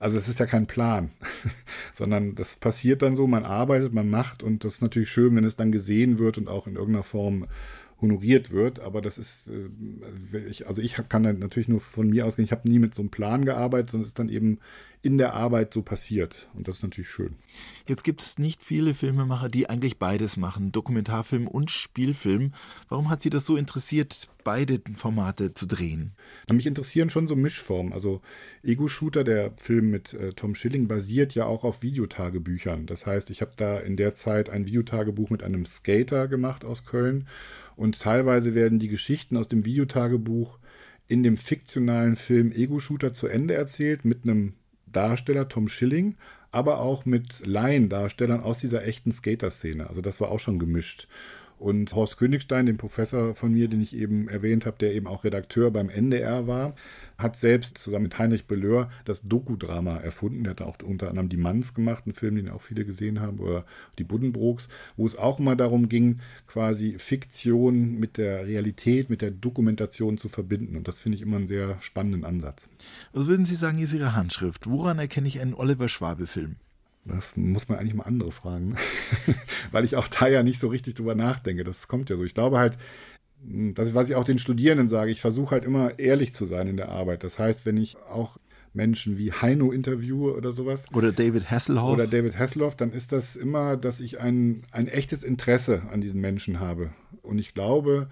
Also 0.00 0.16
es 0.16 0.28
ist 0.28 0.38
ja 0.38 0.46
kein 0.46 0.68
Plan, 0.68 1.10
sondern 1.92 2.36
das 2.36 2.54
passiert 2.54 3.02
dann 3.02 3.16
so, 3.16 3.26
man 3.26 3.44
arbeitet, 3.44 3.92
man 3.92 4.08
macht 4.08 4.44
und 4.44 4.62
das 4.62 4.74
ist 4.74 4.82
natürlich 4.82 5.10
schön, 5.10 5.34
wenn 5.34 5.42
es 5.42 5.56
dann 5.56 5.72
gesehen 5.72 6.20
wird 6.20 6.38
und 6.38 6.48
auch 6.48 6.68
in 6.68 6.76
irgendeiner 6.76 7.02
Form 7.02 7.48
honoriert 8.00 8.52
wird. 8.52 8.78
Aber 8.78 9.00
das 9.00 9.18
ist, 9.18 9.50
äh, 9.50 10.64
also 10.64 10.80
ich 10.80 10.94
kann 11.08 11.22
natürlich 11.22 11.68
nur 11.68 11.80
von 11.80 12.08
mir 12.08 12.26
ausgehen, 12.26 12.44
ich 12.44 12.52
habe 12.52 12.68
nie 12.68 12.78
mit 12.78 12.94
so 12.94 13.02
einem 13.02 13.10
Plan 13.10 13.44
gearbeitet, 13.44 13.90
sondern 13.90 14.02
es 14.02 14.08
ist 14.08 14.18
dann 14.20 14.28
eben 14.28 14.58
in 15.02 15.18
der 15.18 15.34
Arbeit 15.34 15.72
so 15.72 15.82
passiert. 15.82 16.48
Und 16.54 16.68
das 16.68 16.78
ist 16.78 16.82
natürlich 16.82 17.08
schön. 17.08 17.36
Jetzt 17.86 18.04
gibt 18.04 18.20
es 18.20 18.38
nicht 18.38 18.62
viele 18.62 18.94
Filmemacher, 18.94 19.48
die 19.48 19.70
eigentlich 19.70 19.98
beides 19.98 20.36
machen, 20.36 20.72
Dokumentarfilm 20.72 21.46
und 21.46 21.70
Spielfilm. 21.70 22.52
Warum 22.88 23.08
hat 23.08 23.22
Sie 23.22 23.30
das 23.30 23.46
so 23.46 23.56
interessiert, 23.56 24.28
beide 24.44 24.80
Formate 24.94 25.54
zu 25.54 25.66
drehen? 25.66 26.12
Mich 26.50 26.66
interessieren 26.66 27.10
schon 27.10 27.28
so 27.28 27.36
Mischformen. 27.36 27.92
Also 27.92 28.20
Ego-Shooter, 28.64 29.24
der 29.24 29.52
Film 29.52 29.90
mit 29.90 30.14
äh, 30.14 30.32
Tom 30.32 30.54
Schilling, 30.54 30.88
basiert 30.88 31.34
ja 31.34 31.46
auch 31.46 31.64
auf 31.64 31.82
Videotagebüchern. 31.82 32.86
Das 32.86 33.06
heißt, 33.06 33.30
ich 33.30 33.40
habe 33.40 33.52
da 33.56 33.78
in 33.78 33.96
der 33.96 34.14
Zeit 34.14 34.50
ein 34.50 34.66
Videotagebuch 34.66 35.30
mit 35.30 35.42
einem 35.42 35.64
Skater 35.64 36.26
gemacht 36.28 36.64
aus 36.64 36.84
Köln. 36.84 37.28
Und 37.76 38.00
teilweise 38.00 38.56
werden 38.56 38.80
die 38.80 38.88
Geschichten 38.88 39.36
aus 39.36 39.46
dem 39.46 39.64
Videotagebuch 39.64 40.58
in 41.06 41.22
dem 41.22 41.36
fiktionalen 41.36 42.16
Film 42.16 42.52
Ego-Shooter 42.52 43.14
zu 43.14 43.28
Ende 43.28 43.54
erzählt 43.54 44.04
mit 44.04 44.24
einem 44.24 44.54
Darsteller 44.92 45.48
Tom 45.48 45.68
Schilling, 45.68 46.16
aber 46.50 46.80
auch 46.80 47.04
mit 47.04 47.46
Laiendarstellern 47.46 48.40
aus 48.40 48.58
dieser 48.58 48.84
echten 48.84 49.12
Skater-Szene. 49.12 49.88
Also 49.88 50.00
das 50.00 50.20
war 50.20 50.30
auch 50.30 50.40
schon 50.40 50.58
gemischt. 50.58 51.08
Und 51.58 51.94
Horst 51.94 52.18
Königstein, 52.18 52.66
den 52.66 52.76
Professor 52.76 53.34
von 53.34 53.52
mir, 53.52 53.68
den 53.68 53.82
ich 53.82 53.96
eben 53.96 54.28
erwähnt 54.28 54.64
habe, 54.64 54.78
der 54.78 54.94
eben 54.94 55.06
auch 55.06 55.24
Redakteur 55.24 55.70
beim 55.70 55.90
NDR 55.90 56.46
war, 56.46 56.74
hat 57.18 57.36
selbst 57.36 57.78
zusammen 57.78 58.04
mit 58.04 58.18
Heinrich 58.18 58.46
Belleur 58.46 58.90
das 59.04 59.22
Doku-Drama 59.22 59.98
erfunden. 59.98 60.44
Der 60.44 60.52
hat 60.52 60.62
auch 60.62 60.76
unter 60.84 61.08
anderem 61.08 61.28
Die 61.28 61.36
Manns 61.36 61.74
gemacht, 61.74 62.04
einen 62.06 62.14
Film, 62.14 62.36
den 62.36 62.48
auch 62.50 62.62
viele 62.62 62.84
gesehen 62.84 63.20
haben, 63.20 63.40
oder 63.40 63.64
die 63.98 64.04
Buddenbrooks, 64.04 64.68
wo 64.96 65.04
es 65.04 65.16
auch 65.16 65.40
immer 65.40 65.56
darum 65.56 65.88
ging, 65.88 66.20
quasi 66.46 66.96
Fiktion 66.98 67.98
mit 67.98 68.18
der 68.18 68.46
Realität, 68.46 69.10
mit 69.10 69.20
der 69.20 69.32
Dokumentation 69.32 70.16
zu 70.16 70.28
verbinden. 70.28 70.76
Und 70.76 70.86
das 70.86 71.00
finde 71.00 71.16
ich 71.16 71.22
immer 71.22 71.38
einen 71.38 71.48
sehr 71.48 71.76
spannenden 71.80 72.24
Ansatz. 72.24 72.68
Was 73.12 73.26
würden 73.26 73.44
Sie 73.44 73.56
sagen, 73.56 73.78
ist 73.78 73.92
Ihre 73.92 74.14
Handschrift? 74.14 74.70
Woran 74.70 74.98
erkenne 74.98 75.26
ich 75.26 75.40
einen 75.40 75.54
Oliver 75.54 75.88
Schwabe-Film? 75.88 76.56
Das 77.08 77.36
muss 77.36 77.68
man 77.68 77.78
eigentlich 77.78 77.94
mal 77.94 78.04
andere 78.04 78.32
fragen, 78.32 78.76
weil 79.72 79.84
ich 79.84 79.96
auch 79.96 80.08
da 80.08 80.28
ja 80.28 80.42
nicht 80.42 80.58
so 80.58 80.68
richtig 80.68 80.94
drüber 80.94 81.14
nachdenke. 81.14 81.64
Das 81.64 81.88
kommt 81.88 82.10
ja 82.10 82.16
so. 82.16 82.24
Ich 82.24 82.34
glaube 82.34 82.58
halt, 82.58 82.78
das 83.42 83.88
ist, 83.88 83.94
was 83.94 84.08
ich 84.08 84.16
auch 84.16 84.24
den 84.24 84.38
Studierenden 84.38 84.88
sage, 84.88 85.10
ich 85.10 85.20
versuche 85.20 85.52
halt 85.52 85.64
immer 85.64 85.98
ehrlich 85.98 86.34
zu 86.34 86.44
sein 86.44 86.66
in 86.66 86.76
der 86.76 86.88
Arbeit. 86.88 87.24
Das 87.24 87.38
heißt, 87.38 87.66
wenn 87.66 87.76
ich 87.76 87.96
auch 87.96 88.38
Menschen 88.74 89.18
wie 89.18 89.32
Heino 89.32 89.72
interviewe 89.72 90.36
oder 90.36 90.52
sowas. 90.52 90.86
Oder 90.92 91.12
David 91.12 91.50
Hasselhoff. 91.50 91.92
Oder 91.92 92.06
David 92.06 92.38
Hasselhoff, 92.38 92.76
dann 92.76 92.92
ist 92.92 93.12
das 93.12 93.36
immer, 93.36 93.76
dass 93.76 94.00
ich 94.00 94.20
ein, 94.20 94.62
ein 94.70 94.88
echtes 94.88 95.22
Interesse 95.22 95.82
an 95.90 96.00
diesen 96.00 96.20
Menschen 96.20 96.60
habe. 96.60 96.90
Und 97.22 97.38
ich 97.38 97.54
glaube, 97.54 98.08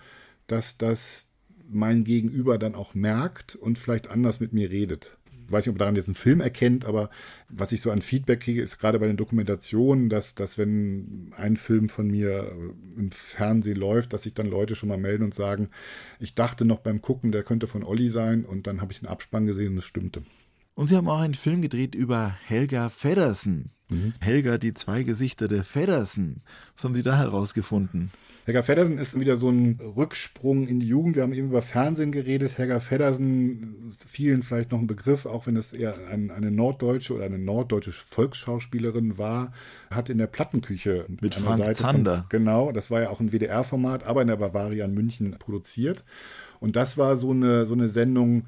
dass 0.47 0.79
das 0.79 1.29
mein 1.69 2.05
Gegenüber 2.05 2.59
dann 2.59 2.75
auch 2.75 2.95
merkt 2.95 3.57
und 3.57 3.79
vielleicht 3.79 4.09
anders 4.09 4.41
mit 4.41 4.53
mir 4.53 4.71
redet. 4.71 5.17
Ich 5.47 5.53
weiß 5.53 5.65
nicht, 5.65 5.71
ob 5.71 5.77
man 5.77 5.81
daran 5.81 5.97
jetzt 5.97 6.09
einen 6.09 6.15
Film 6.15 6.41
erkennt, 6.41 6.85
aber 6.85 7.11
was 7.49 7.73
ich 7.73 7.81
so 7.81 7.91
an 7.91 8.03
Feedback 8.03 8.41
kriege, 8.41 8.61
ist 8.61 8.79
gerade 8.79 8.99
bei 8.99 9.07
den 9.07 9.17
Dokumentationen, 9.17 10.09
dass, 10.09 10.35
dass 10.35 10.59
wenn 10.59 11.33
ein 11.37 11.57
Film 11.57 11.89
von 11.89 12.09
mir 12.09 12.53
im 12.97 13.11
Fernsehen 13.13 13.77
läuft, 13.77 14.13
dass 14.13 14.25
sich 14.25 14.35
dann 14.35 14.47
Leute 14.47 14.75
schon 14.75 14.89
mal 14.89 14.99
melden 14.99 15.25
und 15.25 15.35
sagen, 15.35 15.69
ich 16.19 16.35
dachte 16.35 16.65
noch 16.65 16.81
beim 16.81 17.01
Gucken, 17.01 17.33
der 17.33 17.45
könnte 17.45 17.67
von 17.67 17.85
Olli 17.85 18.09
sein 18.09 18.45
und 18.45 18.67
dann 18.67 18.81
habe 18.81 18.93
ich 18.93 19.01
den 19.01 19.09
Abspann 19.09 19.47
gesehen 19.47 19.73
und 19.73 19.79
es 19.79 19.85
stimmte. 19.85 20.23
Und 20.75 20.89
Sie 20.89 20.97
haben 20.97 21.09
auch 21.09 21.21
einen 21.21 21.35
Film 21.35 21.63
gedreht 21.63 21.95
über 21.95 22.37
Helga 22.45 22.91
Feddersen. 22.91 23.71
Mhm. 23.89 24.15
Helga, 24.21 24.59
die 24.59 24.75
zwei 24.75 25.03
Gesichter 25.03 25.49
der 25.49 25.65
Feddersen. 25.65 26.43
Was 26.75 26.85
haben 26.85 26.95
Sie 26.95 27.03
da 27.03 27.17
herausgefunden? 27.17 28.11
Helga 28.47 28.63
Feddersen 28.63 28.97
ist 28.99 29.19
wieder 29.19 29.37
so 29.37 29.51
ein 29.51 29.81
Rücksprung 29.97 30.69
in 30.69 30.79
die 30.79 30.87
Jugend. 30.87 31.17
Wir 31.17 31.25
haben 31.25 31.33
eben 31.33 31.49
über 31.49 31.63
Fernsehen 31.63 32.13
geredet. 32.13 32.59
Helga 32.59 32.79
Feddersen, 32.79 33.93
vielen 33.97 34.45
vielleicht 34.45 34.71
noch 34.71 34.79
ein 34.79 34.87
Begriff, 34.87 35.27
auch 35.27 35.49
wenn 35.49 35.57
es 35.57 35.73
eher 35.73 35.95
ein, 36.13 36.31
eine 36.31 36.53
norddeutsche 36.53 37.13
oder 37.13 37.25
eine 37.25 37.41
norddeutsche 37.41 37.91
Volksschauspielerin 37.91 39.19
war, 39.19 39.53
hat 39.91 40.11
in 40.11 40.19
der 40.19 40.29
Plattenküche 40.29 41.07
mit 41.21 41.35
Frank 41.35 41.59
Seite 41.59 41.75
Zander. 41.75 42.17
Von, 42.19 42.27
genau, 42.29 42.71
das 42.71 42.93
war 42.93 43.01
ja 43.01 43.11
auch 43.11 43.19
ein 43.19 43.33
WDR-Format, 43.33 44.07
aber 44.07 44.23
in 44.23 44.29
der 44.29 44.37
Bavaria 44.37 44.85
in 44.85 44.95
München 44.95 45.35
produziert. 45.41 46.05
Und 46.61 46.77
das 46.77 46.97
war 46.97 47.17
so 47.17 47.33
eine, 47.33 47.67
so 47.67 47.75
eine 47.75 47.89
Sendung, 47.89 48.45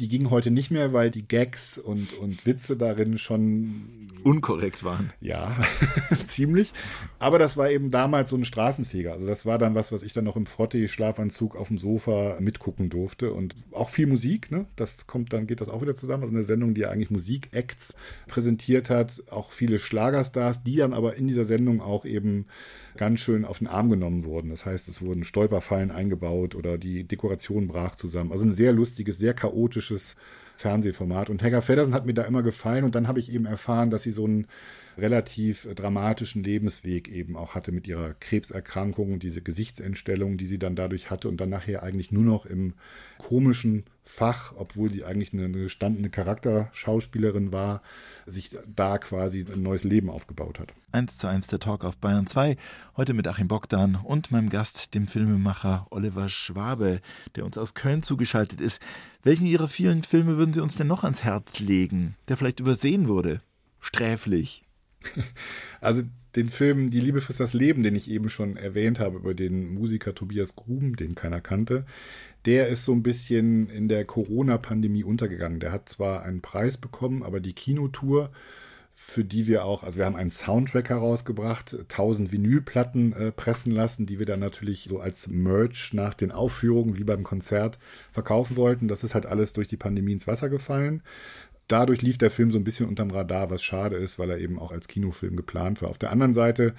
die 0.00 0.08
ging 0.08 0.30
heute 0.30 0.50
nicht 0.50 0.70
mehr, 0.70 0.92
weil 0.92 1.10
die 1.10 1.26
Gags 1.26 1.78
und, 1.78 2.14
und 2.14 2.46
Witze 2.46 2.76
darin 2.76 3.18
schon 3.18 4.10
unkorrekt 4.24 4.84
waren. 4.84 5.12
Ja, 5.20 5.56
ziemlich. 6.26 6.72
Aber 7.18 7.38
das 7.38 7.56
war 7.56 7.70
eben 7.70 7.90
damals 7.90 8.30
so 8.30 8.36
ein 8.36 8.44
Straßenfeger. 8.44 9.12
Also 9.12 9.26
das 9.26 9.46
war 9.46 9.58
dann 9.58 9.74
was, 9.74 9.92
was 9.92 10.02
ich 10.02 10.12
dann 10.12 10.24
noch 10.24 10.36
im 10.36 10.46
Frotti-Schlafanzug 10.46 11.56
auf 11.56 11.68
dem 11.68 11.78
Sofa 11.78 12.36
mitgucken 12.40 12.88
durfte. 12.88 13.32
Und 13.32 13.54
auch 13.72 13.90
viel 13.90 14.06
Musik, 14.06 14.50
ne? 14.50 14.66
Das 14.76 15.06
kommt, 15.06 15.32
dann 15.32 15.46
geht 15.46 15.60
das 15.60 15.68
auch 15.68 15.82
wieder 15.82 15.94
zusammen. 15.94 16.22
Also 16.22 16.34
eine 16.34 16.44
Sendung, 16.44 16.74
die 16.74 16.82
ja 16.82 16.90
eigentlich 16.90 17.10
Musik-Acts 17.10 17.94
präsentiert 18.28 18.90
hat. 18.90 19.22
Auch 19.30 19.52
viele 19.52 19.78
Schlagerstars, 19.78 20.62
die 20.62 20.76
dann 20.76 20.92
aber 20.92 21.16
in 21.16 21.26
dieser 21.28 21.44
Sendung 21.44 21.80
auch 21.80 22.04
eben 22.04 22.46
ganz 22.96 23.20
schön 23.20 23.44
auf 23.44 23.58
den 23.58 23.66
Arm 23.66 23.90
genommen 23.90 24.24
wurden. 24.24 24.50
Das 24.50 24.66
heißt, 24.66 24.88
es 24.88 25.02
wurden 25.02 25.24
Stolperfallen 25.24 25.90
eingebaut 25.90 26.54
oder 26.54 26.78
die 26.78 27.04
Dekoration 27.04 27.68
brach 27.68 27.96
zusammen. 27.96 28.32
Also 28.32 28.46
ein 28.46 28.52
sehr 28.52 28.72
lustiges, 28.72 29.18
sehr 29.18 29.34
chaotisches 29.34 30.16
Fernsehformat. 30.56 31.30
Und 31.30 31.42
Hegger 31.42 31.62
Feddersen 31.62 31.94
hat 31.94 32.06
mir 32.06 32.14
da 32.14 32.22
immer 32.22 32.42
gefallen 32.42 32.84
und 32.84 32.94
dann 32.94 33.08
habe 33.08 33.18
ich 33.18 33.32
eben 33.32 33.46
erfahren, 33.46 33.90
dass 33.90 34.02
sie 34.02 34.10
so 34.10 34.24
einen 34.24 34.46
relativ 34.98 35.66
dramatischen 35.74 36.44
Lebensweg 36.44 37.08
eben 37.08 37.36
auch 37.36 37.54
hatte 37.54 37.72
mit 37.72 37.86
ihrer 37.88 38.14
Krebserkrankung, 38.14 39.18
diese 39.18 39.42
Gesichtsentstellung, 39.42 40.36
die 40.36 40.46
sie 40.46 40.58
dann 40.58 40.76
dadurch 40.76 41.10
hatte 41.10 41.28
und 41.28 41.40
dann 41.40 41.50
nachher 41.50 41.82
eigentlich 41.82 42.12
nur 42.12 42.24
noch 42.24 42.46
im 42.46 42.74
komischen 43.18 43.84
Fach, 44.04 44.52
obwohl 44.56 44.90
sie 44.90 45.04
eigentlich 45.04 45.32
eine 45.32 45.48
gestandene 45.50 46.10
Charakterschauspielerin 46.10 47.52
war, 47.52 47.82
sich 48.26 48.56
da 48.66 48.98
quasi 48.98 49.46
ein 49.50 49.62
neues 49.62 49.84
Leben 49.84 50.10
aufgebaut 50.10 50.58
hat. 50.58 50.74
Eins 50.90 51.18
zu 51.18 51.28
eins 51.28 51.46
der 51.46 51.60
Talk 51.60 51.84
auf 51.84 51.98
Bayern 51.98 52.26
2. 52.26 52.56
Heute 52.96 53.14
mit 53.14 53.28
Achim 53.28 53.46
Bogdan 53.46 53.94
und 53.94 54.32
meinem 54.32 54.48
Gast, 54.48 54.94
dem 54.94 55.06
Filmemacher 55.06 55.86
Oliver 55.90 56.28
Schwabe, 56.28 57.00
der 57.36 57.44
uns 57.44 57.56
aus 57.56 57.74
Köln 57.74 58.02
zugeschaltet 58.02 58.60
ist. 58.60 58.80
Welchen 59.22 59.46
Ihrer 59.46 59.68
vielen 59.68 60.02
Filme 60.02 60.36
würden 60.36 60.52
Sie 60.52 60.60
uns 60.60 60.74
denn 60.74 60.88
noch 60.88 61.04
ans 61.04 61.22
Herz 61.22 61.60
legen, 61.60 62.16
der 62.28 62.36
vielleicht 62.36 62.60
übersehen 62.60 63.06
wurde? 63.08 63.40
Sträflich. 63.80 64.64
Also 65.80 66.02
den 66.36 66.48
Film 66.48 66.90
Die 66.90 67.00
Liebe 67.00 67.20
frisst 67.20 67.40
das 67.40 67.52
Leben, 67.52 67.82
den 67.82 67.94
ich 67.94 68.10
eben 68.10 68.30
schon 68.30 68.56
erwähnt 68.56 69.00
habe, 69.00 69.18
über 69.18 69.34
den 69.34 69.74
Musiker 69.74 70.14
Tobias 70.14 70.56
Gruben, 70.56 70.96
den 70.96 71.14
keiner 71.14 71.40
kannte, 71.40 71.84
der 72.46 72.68
ist 72.68 72.84
so 72.84 72.92
ein 72.92 73.02
bisschen 73.02 73.68
in 73.68 73.88
der 73.88 74.04
Corona-Pandemie 74.04 75.04
untergegangen. 75.04 75.60
Der 75.60 75.72
hat 75.72 75.88
zwar 75.88 76.22
einen 76.22 76.40
Preis 76.40 76.76
bekommen, 76.76 77.22
aber 77.22 77.40
die 77.40 77.52
Kinotour, 77.52 78.30
für 78.94 79.24
die 79.24 79.46
wir 79.46 79.64
auch, 79.64 79.84
also 79.84 79.98
wir 79.98 80.06
haben 80.06 80.16
einen 80.16 80.30
Soundtrack 80.30 80.90
herausgebracht, 80.90 81.74
1000 81.74 82.32
Vinylplatten 82.32 83.12
äh, 83.12 83.32
pressen 83.32 83.72
lassen, 83.72 84.06
die 84.06 84.18
wir 84.18 84.26
dann 84.26 84.40
natürlich 84.40 84.84
so 84.84 85.00
als 85.00 85.28
Merch 85.28 85.92
nach 85.94 86.14
den 86.14 86.32
Aufführungen 86.32 86.98
wie 86.98 87.04
beim 87.04 87.22
Konzert 87.22 87.78
verkaufen 88.10 88.56
wollten. 88.56 88.88
Das 88.88 89.04
ist 89.04 89.14
halt 89.14 89.26
alles 89.26 89.52
durch 89.52 89.68
die 89.68 89.76
Pandemie 89.76 90.12
ins 90.12 90.26
Wasser 90.26 90.48
gefallen 90.48 91.02
dadurch 91.68 92.02
lief 92.02 92.18
der 92.18 92.30
Film 92.30 92.52
so 92.52 92.58
ein 92.58 92.64
bisschen 92.64 92.88
unterm 92.88 93.10
Radar, 93.10 93.50
was 93.50 93.62
schade 93.62 93.96
ist, 93.96 94.18
weil 94.18 94.30
er 94.30 94.38
eben 94.38 94.58
auch 94.58 94.72
als 94.72 94.88
Kinofilm 94.88 95.36
geplant 95.36 95.82
war. 95.82 95.88
Auf 95.88 95.98
der 95.98 96.10
anderen 96.10 96.34
Seite, 96.34 96.74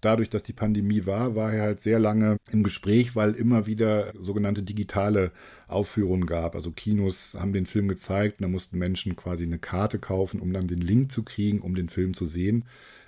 dadurch, 0.00 0.30
dass 0.30 0.42
die 0.42 0.52
Pandemie 0.52 1.06
war, 1.06 1.34
war 1.34 1.52
er 1.52 1.62
halt 1.62 1.80
sehr 1.80 1.98
lange 1.98 2.38
im 2.50 2.62
Gespräch, 2.62 3.16
weil 3.16 3.32
immer 3.32 3.66
wieder 3.66 4.12
sogenannte 4.18 4.62
digitale 4.62 5.32
Aufführungen 5.66 6.26
gab. 6.26 6.54
Also 6.54 6.70
Kinos 6.70 7.36
haben 7.38 7.52
den 7.52 7.66
Film 7.66 7.88
gezeigt 7.88 8.40
und 8.40 8.44
da 8.44 8.48
mussten 8.48 8.78
Menschen 8.78 9.16
quasi 9.16 9.44
eine 9.44 9.58
Karte 9.58 9.98
kaufen, 9.98 10.40
um 10.40 10.52
dann 10.52 10.66
den 10.66 10.80
Link 10.80 11.12
zu 11.12 11.22
kriegen, 11.24 11.60
um 11.60 11.74
den 11.74 11.88
Film 11.88 12.14
zu 12.14 12.24
sehen. 12.24 12.64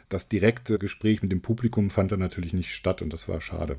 Das 0.08 0.28
direkte 0.28 0.78
Gespräch 0.78 1.22
mit 1.22 1.30
dem 1.30 1.40
Publikum 1.40 1.90
fand 1.90 2.12
dann 2.12 2.20
natürlich 2.20 2.52
nicht 2.52 2.74
statt 2.74 3.00
und 3.00 3.12
das 3.12 3.28
war 3.28 3.40
schade. 3.40 3.78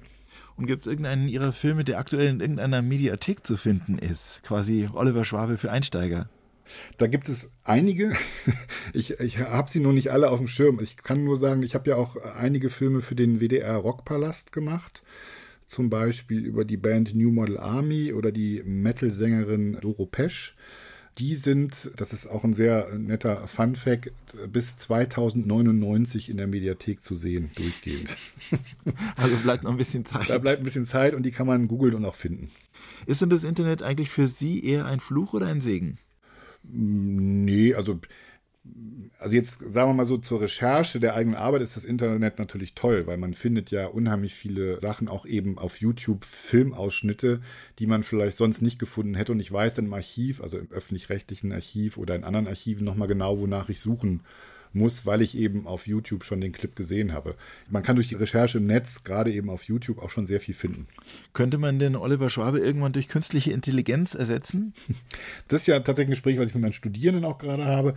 Und 0.55 0.65
gibt 0.65 0.85
es 0.85 0.89
irgendeinen 0.89 1.27
Ihrer 1.27 1.51
Filme, 1.51 1.83
der 1.83 1.99
aktuell 1.99 2.29
in 2.29 2.39
irgendeiner 2.39 2.81
Mediathek 2.81 3.45
zu 3.45 3.57
finden 3.57 3.97
ist? 3.97 4.41
Quasi 4.43 4.87
Oliver 4.93 5.25
Schwabe 5.25 5.57
für 5.57 5.71
Einsteiger. 5.71 6.29
Da 6.97 7.07
gibt 7.07 7.29
es 7.29 7.49
einige. 7.63 8.13
Ich, 8.93 9.11
ich 9.19 9.37
habe 9.39 9.69
sie 9.69 9.79
noch 9.79 9.93
nicht 9.93 10.11
alle 10.11 10.29
auf 10.29 10.39
dem 10.39 10.47
Schirm. 10.47 10.79
Ich 10.81 10.97
kann 10.97 11.23
nur 11.23 11.37
sagen, 11.37 11.63
ich 11.63 11.75
habe 11.75 11.91
ja 11.91 11.95
auch 11.95 12.17
einige 12.17 12.69
Filme 12.69 13.01
für 13.01 13.15
den 13.15 13.39
WDR 13.39 13.77
Rockpalast 13.77 14.51
gemacht. 14.51 15.03
Zum 15.65 15.89
Beispiel 15.89 16.45
über 16.45 16.65
die 16.65 16.75
Band 16.75 17.15
New 17.15 17.31
Model 17.31 17.57
Army 17.57 18.11
oder 18.11 18.33
die 18.33 18.61
Metal-Sängerin 18.65 19.77
Doro 19.79 20.05
Pesch. 20.05 20.55
Die 21.17 21.35
sind, 21.35 21.91
das 21.95 22.11
ist 22.11 22.27
auch 22.27 22.43
ein 22.43 22.53
sehr 22.53 22.93
netter 22.97 23.47
Fun-Fact, 23.47 24.11
bis 24.51 24.77
2099 24.77 26.29
in 26.29 26.37
der 26.37 26.47
Mediathek 26.47 27.03
zu 27.03 27.15
sehen, 27.15 27.51
durchgehend. 27.55 28.17
Also 29.15 29.37
bleibt 29.37 29.63
noch 29.63 29.71
ein 29.71 29.77
bisschen 29.77 30.03
Zeit. 30.03 30.29
Da 30.29 30.37
bleibt 30.37 30.59
ein 30.59 30.63
bisschen 30.63 30.85
Zeit 30.85 31.13
und 31.13 31.23
die 31.23 31.31
kann 31.31 31.47
man 31.47 31.67
googeln 31.67 31.93
und 31.93 32.03
auch 32.03 32.15
finden. 32.15 32.49
Ist 33.05 33.21
denn 33.21 33.29
das 33.29 33.43
Internet 33.45 33.81
eigentlich 33.81 34.09
für 34.09 34.27
Sie 34.27 34.65
eher 34.65 34.85
ein 34.85 34.99
Fluch 34.99 35.33
oder 35.33 35.45
ein 35.47 35.61
Segen? 35.61 35.97
Nee, 36.63 37.73
also, 37.73 37.99
also 39.17 39.35
jetzt 39.35 39.59
sagen 39.59 39.89
wir 39.89 39.93
mal 39.93 40.05
so 40.05 40.17
zur 40.17 40.41
Recherche 40.41 40.99
der 40.99 41.15
eigenen 41.15 41.35
Arbeit 41.35 41.61
ist 41.61 41.75
das 41.75 41.85
Internet 41.85 42.39
natürlich 42.39 42.75
toll, 42.75 43.07
weil 43.07 43.17
man 43.17 43.33
findet 43.33 43.71
ja 43.71 43.87
unheimlich 43.87 44.35
viele 44.35 44.79
Sachen 44.79 45.07
auch 45.07 45.25
eben 45.25 45.57
auf 45.57 45.81
YouTube, 45.81 46.25
Filmausschnitte, 46.25 47.41
die 47.79 47.87
man 47.87 48.03
vielleicht 48.03 48.37
sonst 48.37 48.61
nicht 48.61 48.79
gefunden 48.79 49.15
hätte. 49.15 49.31
Und 49.31 49.39
ich 49.39 49.51
weiß 49.51 49.73
dann 49.75 49.85
im 49.85 49.93
Archiv, 49.93 50.41
also 50.41 50.59
im 50.59 50.71
öffentlich-rechtlichen 50.71 51.51
Archiv 51.51 51.97
oder 51.97 52.15
in 52.15 52.23
anderen 52.23 52.47
Archiven 52.47 52.85
nochmal 52.85 53.07
genau, 53.07 53.39
wonach 53.39 53.69
ich 53.69 53.79
suchen 53.79 54.21
muss, 54.73 55.05
weil 55.05 55.21
ich 55.21 55.37
eben 55.37 55.67
auf 55.67 55.87
YouTube 55.87 56.23
schon 56.23 56.41
den 56.41 56.51
Clip 56.51 56.75
gesehen 56.75 57.13
habe. 57.13 57.35
Man 57.69 57.83
kann 57.83 57.95
durch 57.95 58.09
die 58.09 58.15
Recherche 58.15 58.57
im 58.57 58.67
Netz, 58.67 59.03
gerade 59.03 59.31
eben 59.31 59.49
auf 59.49 59.63
YouTube, 59.63 59.99
auch 59.99 60.09
schon 60.09 60.25
sehr 60.25 60.39
viel 60.39 60.55
finden. 60.55 60.87
Könnte 61.33 61.57
man 61.57 61.79
den 61.79 61.95
Oliver 61.95 62.29
Schwabe 62.29 62.59
irgendwann 62.59 62.93
durch 62.93 63.07
künstliche 63.07 63.51
Intelligenz 63.51 64.13
ersetzen? 64.13 64.73
Das 65.47 65.61
ist 65.61 65.67
ja 65.67 65.79
tatsächlich 65.79 66.07
ein 66.07 66.11
Gespräch, 66.11 66.39
was 66.39 66.47
ich 66.47 66.53
mit 66.53 66.61
meinen 66.61 66.73
Studierenden 66.73 67.25
auch 67.25 67.37
gerade 67.37 67.65
habe. 67.65 67.95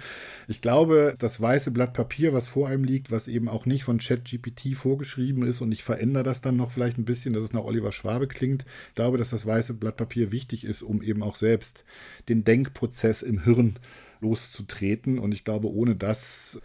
Ich 0.48 0.60
glaube, 0.60 1.14
das 1.18 1.40
weiße 1.40 1.70
Blatt 1.70 1.92
Papier, 1.92 2.32
was 2.32 2.48
vor 2.48 2.68
einem 2.68 2.84
liegt, 2.84 3.10
was 3.10 3.28
eben 3.28 3.48
auch 3.48 3.66
nicht 3.66 3.84
von 3.84 3.98
ChatGPT 3.98 4.74
vorgeschrieben 4.74 5.46
ist 5.46 5.60
und 5.60 5.70
ich 5.70 5.84
verändere 5.84 6.24
das 6.24 6.40
dann 6.40 6.56
noch 6.56 6.72
vielleicht 6.72 6.98
ein 6.98 7.04
bisschen, 7.04 7.32
dass 7.32 7.44
es 7.44 7.52
nach 7.52 7.62
Oliver 7.62 7.92
Schwabe 7.92 8.26
klingt. 8.26 8.64
Ich 8.88 8.94
glaube, 8.96 9.18
dass 9.18 9.30
das 9.30 9.46
weiße 9.46 9.74
Blatt 9.74 9.96
Papier 9.96 10.32
wichtig 10.32 10.64
ist, 10.64 10.82
um 10.82 11.02
eben 11.02 11.22
auch 11.22 11.36
selbst 11.36 11.84
den 12.28 12.44
Denkprozess 12.44 13.22
im 13.22 13.44
Hirn 13.44 13.78
loszutreten. 14.24 15.18
Und 15.18 15.32
ich 15.32 15.44
glaube, 15.44 15.70
ohne 15.72 15.94
das 15.94 16.60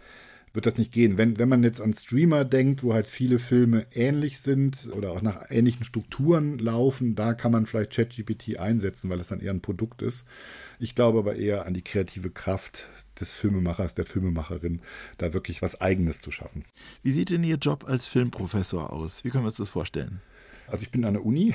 wird 0.52 0.66
das 0.66 0.78
nicht 0.78 0.92
gehen. 0.92 1.16
Wenn, 1.16 1.38
wenn 1.38 1.48
man 1.48 1.62
jetzt 1.62 1.80
an 1.80 1.94
Streamer 1.94 2.44
denkt, 2.44 2.82
wo 2.82 2.92
halt 2.92 3.06
viele 3.06 3.38
Filme 3.38 3.86
ähnlich 3.92 4.40
sind 4.40 4.90
oder 4.96 5.12
auch 5.12 5.22
nach 5.22 5.50
ähnlichen 5.50 5.84
Strukturen 5.84 6.58
laufen, 6.58 7.14
da 7.14 7.34
kann 7.34 7.52
man 7.52 7.66
vielleicht 7.66 7.92
ChatGPT 7.92 8.58
einsetzen, 8.58 9.10
weil 9.10 9.20
es 9.20 9.28
dann 9.28 9.40
eher 9.40 9.52
ein 9.52 9.62
Produkt 9.62 10.02
ist. 10.02 10.26
Ich 10.80 10.94
glaube 10.94 11.20
aber 11.20 11.36
eher 11.36 11.66
an 11.66 11.74
die 11.74 11.82
kreative 11.82 12.30
Kraft 12.30 12.88
des 13.20 13.32
Filmemachers, 13.32 13.94
der 13.94 14.06
Filmemacherin, 14.06 14.80
da 15.18 15.32
wirklich 15.32 15.62
was 15.62 15.80
Eigenes 15.80 16.20
zu 16.20 16.30
schaffen. 16.30 16.64
Wie 17.02 17.12
sieht 17.12 17.30
denn 17.30 17.44
Ihr 17.44 17.56
Job 17.56 17.84
als 17.86 18.08
Filmprofessor 18.08 18.92
aus? 18.92 19.24
Wie 19.24 19.30
können 19.30 19.44
wir 19.44 19.48
uns 19.48 19.58
das 19.58 19.70
vorstellen? 19.70 20.20
Also 20.70 20.84
ich 20.84 20.90
bin 20.90 21.04
an 21.04 21.14
der 21.14 21.24
Uni 21.24 21.54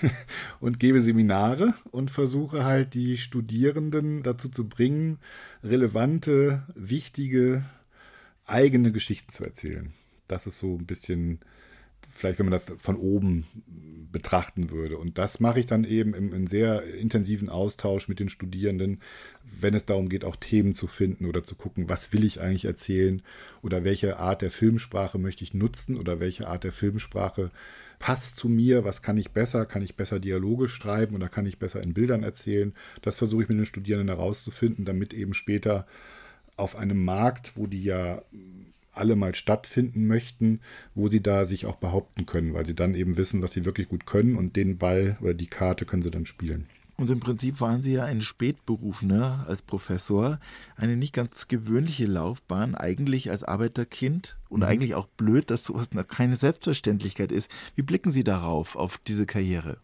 und 0.60 0.80
gebe 0.80 1.00
Seminare 1.00 1.74
und 1.90 2.10
versuche 2.10 2.64
halt 2.64 2.94
die 2.94 3.16
Studierenden 3.16 4.22
dazu 4.22 4.48
zu 4.48 4.68
bringen, 4.68 5.18
relevante, 5.62 6.62
wichtige, 6.74 7.64
eigene 8.46 8.92
Geschichten 8.92 9.32
zu 9.32 9.44
erzählen. 9.44 9.92
Das 10.28 10.46
ist 10.46 10.58
so 10.58 10.76
ein 10.76 10.86
bisschen 10.86 11.40
vielleicht, 12.10 12.38
wenn 12.38 12.46
man 12.46 12.52
das 12.52 12.66
von 12.78 12.96
oben 12.96 13.44
betrachten 14.12 14.70
würde. 14.70 14.96
Und 14.98 15.18
das 15.18 15.40
mache 15.40 15.60
ich 15.60 15.66
dann 15.66 15.84
eben 15.84 16.14
im, 16.14 16.32
im, 16.32 16.46
sehr 16.46 16.84
intensiven 16.84 17.48
Austausch 17.48 18.08
mit 18.08 18.20
den 18.20 18.28
Studierenden, 18.28 19.00
wenn 19.42 19.74
es 19.74 19.86
darum 19.86 20.08
geht, 20.08 20.24
auch 20.24 20.36
Themen 20.36 20.74
zu 20.74 20.86
finden 20.86 21.26
oder 21.26 21.42
zu 21.42 21.56
gucken, 21.56 21.88
was 21.88 22.12
will 22.12 22.24
ich 22.24 22.40
eigentlich 22.40 22.64
erzählen 22.64 23.22
oder 23.62 23.84
welche 23.84 24.18
Art 24.18 24.42
der 24.42 24.50
Filmsprache 24.50 25.18
möchte 25.18 25.44
ich 25.44 25.54
nutzen 25.54 25.96
oder 25.96 26.20
welche 26.20 26.48
Art 26.48 26.64
der 26.64 26.72
Filmsprache 26.72 27.50
passt 27.98 28.36
zu 28.36 28.48
mir, 28.48 28.84
was 28.84 29.02
kann 29.02 29.16
ich 29.16 29.32
besser, 29.32 29.66
kann 29.66 29.82
ich 29.82 29.96
besser 29.96 30.20
Dialoge 30.20 30.68
schreiben 30.68 31.14
oder 31.14 31.28
kann 31.28 31.46
ich 31.46 31.58
besser 31.58 31.82
in 31.82 31.94
Bildern 31.94 32.22
erzählen. 32.22 32.74
Das 33.02 33.16
versuche 33.16 33.42
ich 33.42 33.48
mit 33.48 33.58
den 33.58 33.66
Studierenden 33.66 34.16
herauszufinden, 34.16 34.84
damit 34.84 35.14
eben 35.14 35.34
später 35.34 35.86
auf 36.56 36.76
einem 36.76 37.04
Markt, 37.04 37.56
wo 37.56 37.66
die 37.66 37.82
ja 37.82 38.22
alle 38.92 39.16
mal 39.16 39.34
stattfinden 39.34 40.06
möchten, 40.06 40.60
wo 40.94 41.08
sie 41.08 41.20
da 41.20 41.44
sich 41.44 41.66
auch 41.66 41.76
behaupten 41.76 42.26
können, 42.26 42.54
weil 42.54 42.64
sie 42.64 42.74
dann 42.74 42.94
eben 42.94 43.16
wissen, 43.16 43.42
was 43.42 43.52
sie 43.52 43.64
wirklich 43.64 43.88
gut 43.88 44.06
können 44.06 44.36
und 44.36 44.56
den 44.56 44.78
Ball 44.78 45.18
oder 45.20 45.34
die 45.34 45.48
Karte 45.48 45.84
können 45.84 46.02
sie 46.02 46.10
dann 46.10 46.26
spielen. 46.26 46.68
Und 46.96 47.10
im 47.10 47.18
Prinzip 47.18 47.60
waren 47.60 47.82
Sie 47.82 47.94
ja 47.94 48.04
ein 48.04 48.22
Spätberufener 48.22 49.44
als 49.48 49.62
Professor, 49.62 50.38
eine 50.76 50.96
nicht 50.96 51.12
ganz 51.12 51.48
gewöhnliche 51.48 52.06
Laufbahn, 52.06 52.74
eigentlich 52.76 53.30
als 53.30 53.42
Arbeiterkind 53.42 54.36
und 54.48 54.60
mhm. 54.60 54.66
eigentlich 54.66 54.94
auch 54.94 55.06
blöd, 55.06 55.50
dass 55.50 55.64
sowas 55.64 55.92
noch 55.92 56.06
keine 56.06 56.36
Selbstverständlichkeit 56.36 57.32
ist. 57.32 57.50
Wie 57.74 57.82
blicken 57.82 58.12
Sie 58.12 58.22
darauf, 58.22 58.76
auf 58.76 58.98
diese 58.98 59.26
Karriere? 59.26 59.78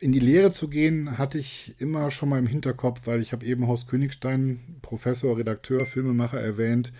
In 0.00 0.12
die 0.12 0.20
Lehre 0.20 0.52
zu 0.52 0.68
gehen, 0.68 1.18
hatte 1.18 1.38
ich 1.38 1.74
immer 1.78 2.10
schon 2.10 2.30
mal 2.30 2.38
im 2.38 2.46
Hinterkopf, 2.46 3.02
weil 3.04 3.20
ich 3.20 3.32
habe 3.32 3.44
eben 3.44 3.66
Horst 3.66 3.86
Königstein, 3.88 4.78
Professor, 4.82 5.36
Redakteur, 5.36 5.86
Filmemacher 5.86 6.40
erwähnt, 6.40 6.92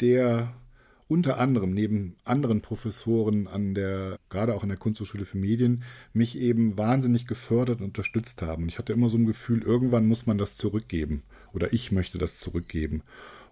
der 0.00 0.52
unter 1.12 1.38
anderem 1.38 1.74
neben 1.74 2.16
anderen 2.24 2.62
Professoren 2.62 3.46
an 3.46 3.74
der, 3.74 4.18
gerade 4.30 4.54
auch 4.54 4.62
an 4.62 4.70
der 4.70 4.78
Kunsthochschule 4.78 5.26
für 5.26 5.36
Medien, 5.36 5.82
mich 6.14 6.38
eben 6.38 6.78
wahnsinnig 6.78 7.26
gefördert 7.26 7.80
und 7.80 7.88
unterstützt 7.88 8.40
haben. 8.40 8.66
Ich 8.66 8.78
hatte 8.78 8.94
immer 8.94 9.10
so 9.10 9.18
ein 9.18 9.26
Gefühl, 9.26 9.62
irgendwann 9.62 10.06
muss 10.06 10.24
man 10.24 10.38
das 10.38 10.56
zurückgeben 10.56 11.22
oder 11.52 11.70
ich 11.74 11.92
möchte 11.92 12.16
das 12.16 12.38
zurückgeben. 12.38 13.02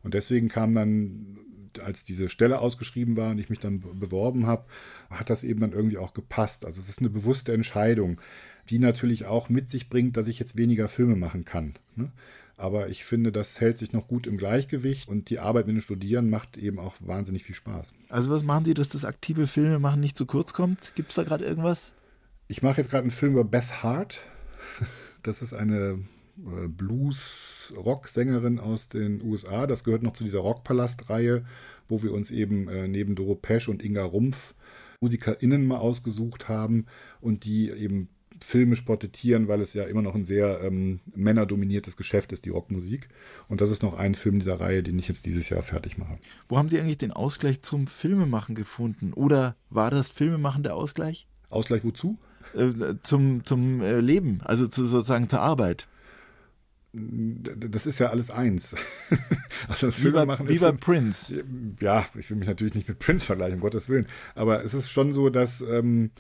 Und 0.03 0.15
deswegen 0.15 0.49
kam 0.49 0.75
dann, 0.75 1.39
als 1.85 2.03
diese 2.03 2.31
Stelle 2.31 2.61
ausgeschrieben 2.61 3.19
war 3.19 3.33
und 3.33 3.39
ich 3.39 3.51
mich 3.51 3.61
dann 3.61 3.81
beworben 3.81 4.47
habe, 4.47 4.65
hat 5.11 5.29
das 5.29 5.45
eben 5.45 5.61
dann 5.61 5.73
irgendwie 5.73 5.99
auch 5.99 6.15
gepasst. 6.15 6.65
Also 6.65 6.81
es 6.81 6.89
ist 6.89 7.01
eine 7.01 7.11
bewusste 7.11 7.53
Entscheidung, 7.53 8.23
die 8.71 8.79
natürlich 8.79 9.27
auch 9.27 9.51
mit 9.51 9.71
sich 9.71 9.91
bringt, 9.91 10.17
dass 10.17 10.29
ich 10.29 10.39
jetzt 10.39 10.57
weniger 10.57 10.89
Filme 10.89 11.15
machen 11.15 11.45
kann. 11.45 11.75
Ne? 11.95 12.11
Aber 12.61 12.89
ich 12.91 13.05
finde, 13.05 13.33
das 13.33 13.61
hält 13.61 13.79
sich 13.79 13.93
noch 13.93 14.07
gut 14.07 14.27
im 14.27 14.37
Gleichgewicht 14.37 15.09
und 15.09 15.31
die 15.31 15.39
Arbeit 15.39 15.67
mit 15.67 15.77
den 15.77 15.81
Studierenden 15.81 16.31
macht 16.31 16.59
eben 16.59 16.79
auch 16.79 16.95
wahnsinnig 17.01 17.43
viel 17.45 17.55
Spaß. 17.55 17.95
Also 18.11 18.31
was 18.31 18.43
machen 18.43 18.67
Sie, 18.67 18.75
dass 18.75 18.91
das 18.91 19.07
aktive 19.07 19.47
Filmemachen 19.47 20.01
nicht 20.01 20.17
zu 20.17 20.27
kurz 20.27 20.53
kommt? 20.53 20.93
Gibt 20.95 21.09
es 21.09 21.15
da 21.17 21.23
gerade 21.23 21.45
irgendwas? 21.45 21.95
Ich 22.49 22.63
mache 22.63 22.81
jetzt 22.81 22.91
gerade 22.91 23.03
einen 23.03 23.11
Film 23.11 23.33
über 23.33 23.45
Beth 23.45 23.83
Hart. 23.83 24.21
Das 25.23 25.43
ist 25.43 25.53
eine 25.53 25.99
äh, 26.39 26.67
Blues-Rock-Sängerin 26.67 28.59
aus 28.59 28.89
den 28.89 29.23
USA. 29.23 29.67
Das 29.67 29.85
gehört 29.85 30.03
noch 30.03 30.15
zu 30.15 30.25
dieser 30.25 30.39
Rockpalast-Reihe, 30.39 31.45
wo 31.89 32.03
wir 32.03 32.15
uns 32.15 32.31
eben 32.31 32.69
äh, 32.69 32.89
neben 32.89 33.17
Doro 33.17 33.35
Pesch 33.35 33.69
und 33.69 33.83
Inga 33.85 34.03
Rumpf 34.03 34.55
MusikerInnen 35.01 35.67
mal 35.67 35.77
ausgesucht 35.77 36.49
haben 36.49 36.87
und 37.21 37.45
die 37.45 37.69
eben 37.71 38.09
filmisch 38.45 38.83
porträtieren, 38.83 39.49
weil 39.49 39.61
es 39.61 39.75
ja 39.75 39.85
immer 39.85 40.03
noch 40.03 40.15
ein 40.15 40.25
sehr 40.25 40.61
ähm, 40.63 41.01
männerdominiertes 41.15 41.97
Geschäft 41.97 42.33
ist, 42.33 42.45
die 42.45 42.51
Rockmusik. 42.51 43.09
Und 43.49 43.61
das 43.61 43.71
ist 43.71 43.83
noch 43.83 43.95
ein 43.95 44.15
Film 44.15 44.39
dieser 44.39 44.61
Reihe, 44.61 44.83
den 44.83 44.99
ich 44.99 45.09
jetzt 45.09 45.27
dieses 45.27 45.49
Jahr 45.49 45.63
fertig 45.63 45.99
mache. 45.99 46.19
Wo 46.49 46.59
haben 46.59 46.69
Sie 46.69 46.79
eigentlich 46.79 46.99
den 46.99 47.13
Ausgleich 47.13 47.63
zum 47.63 47.87
Filmemachen 47.87 48.55
gefunden? 48.55 49.13
Oder 49.13 49.57
war 49.69 49.91
das 49.91 50.11
Filmemachen 50.11 50.63
der 50.63 50.75
Ausgleich? 50.75 51.27
Ausgleich 51.51 51.85
wozu? 51.85 52.19
Äh, 52.55 52.95
zum 53.03 53.45
zum 53.45 53.81
äh, 53.81 54.01
Leben, 54.01 54.41
also 54.43 54.67
zu, 54.67 54.85
sozusagen 54.85 55.29
zur 55.29 55.41
Arbeit 55.41 55.87
das 56.93 57.87
ist 57.87 58.01
ja 58.01 58.09
alles 58.09 58.31
eins. 58.31 58.75
also 59.69 59.87
das 59.87 60.05
wie 60.05 60.11
bei, 60.11 60.27
wie 60.49 60.59
bei 60.59 60.73
Prince. 60.73 61.45
Ja, 61.81 62.07
ich 62.19 62.29
will 62.31 62.37
mich 62.37 62.49
natürlich 62.49 62.75
nicht 62.75 62.89
mit 62.89 62.99
Prince 62.99 63.25
vergleichen, 63.25 63.57
um 63.57 63.61
Gottes 63.61 63.89
Willen. 63.89 64.07
Aber 64.35 64.65
es 64.65 64.75
ist 64.75 64.91
schon 64.91 65.15
so, 65.15 65.31
dass 65.31 65.61
ähm, 65.61 66.11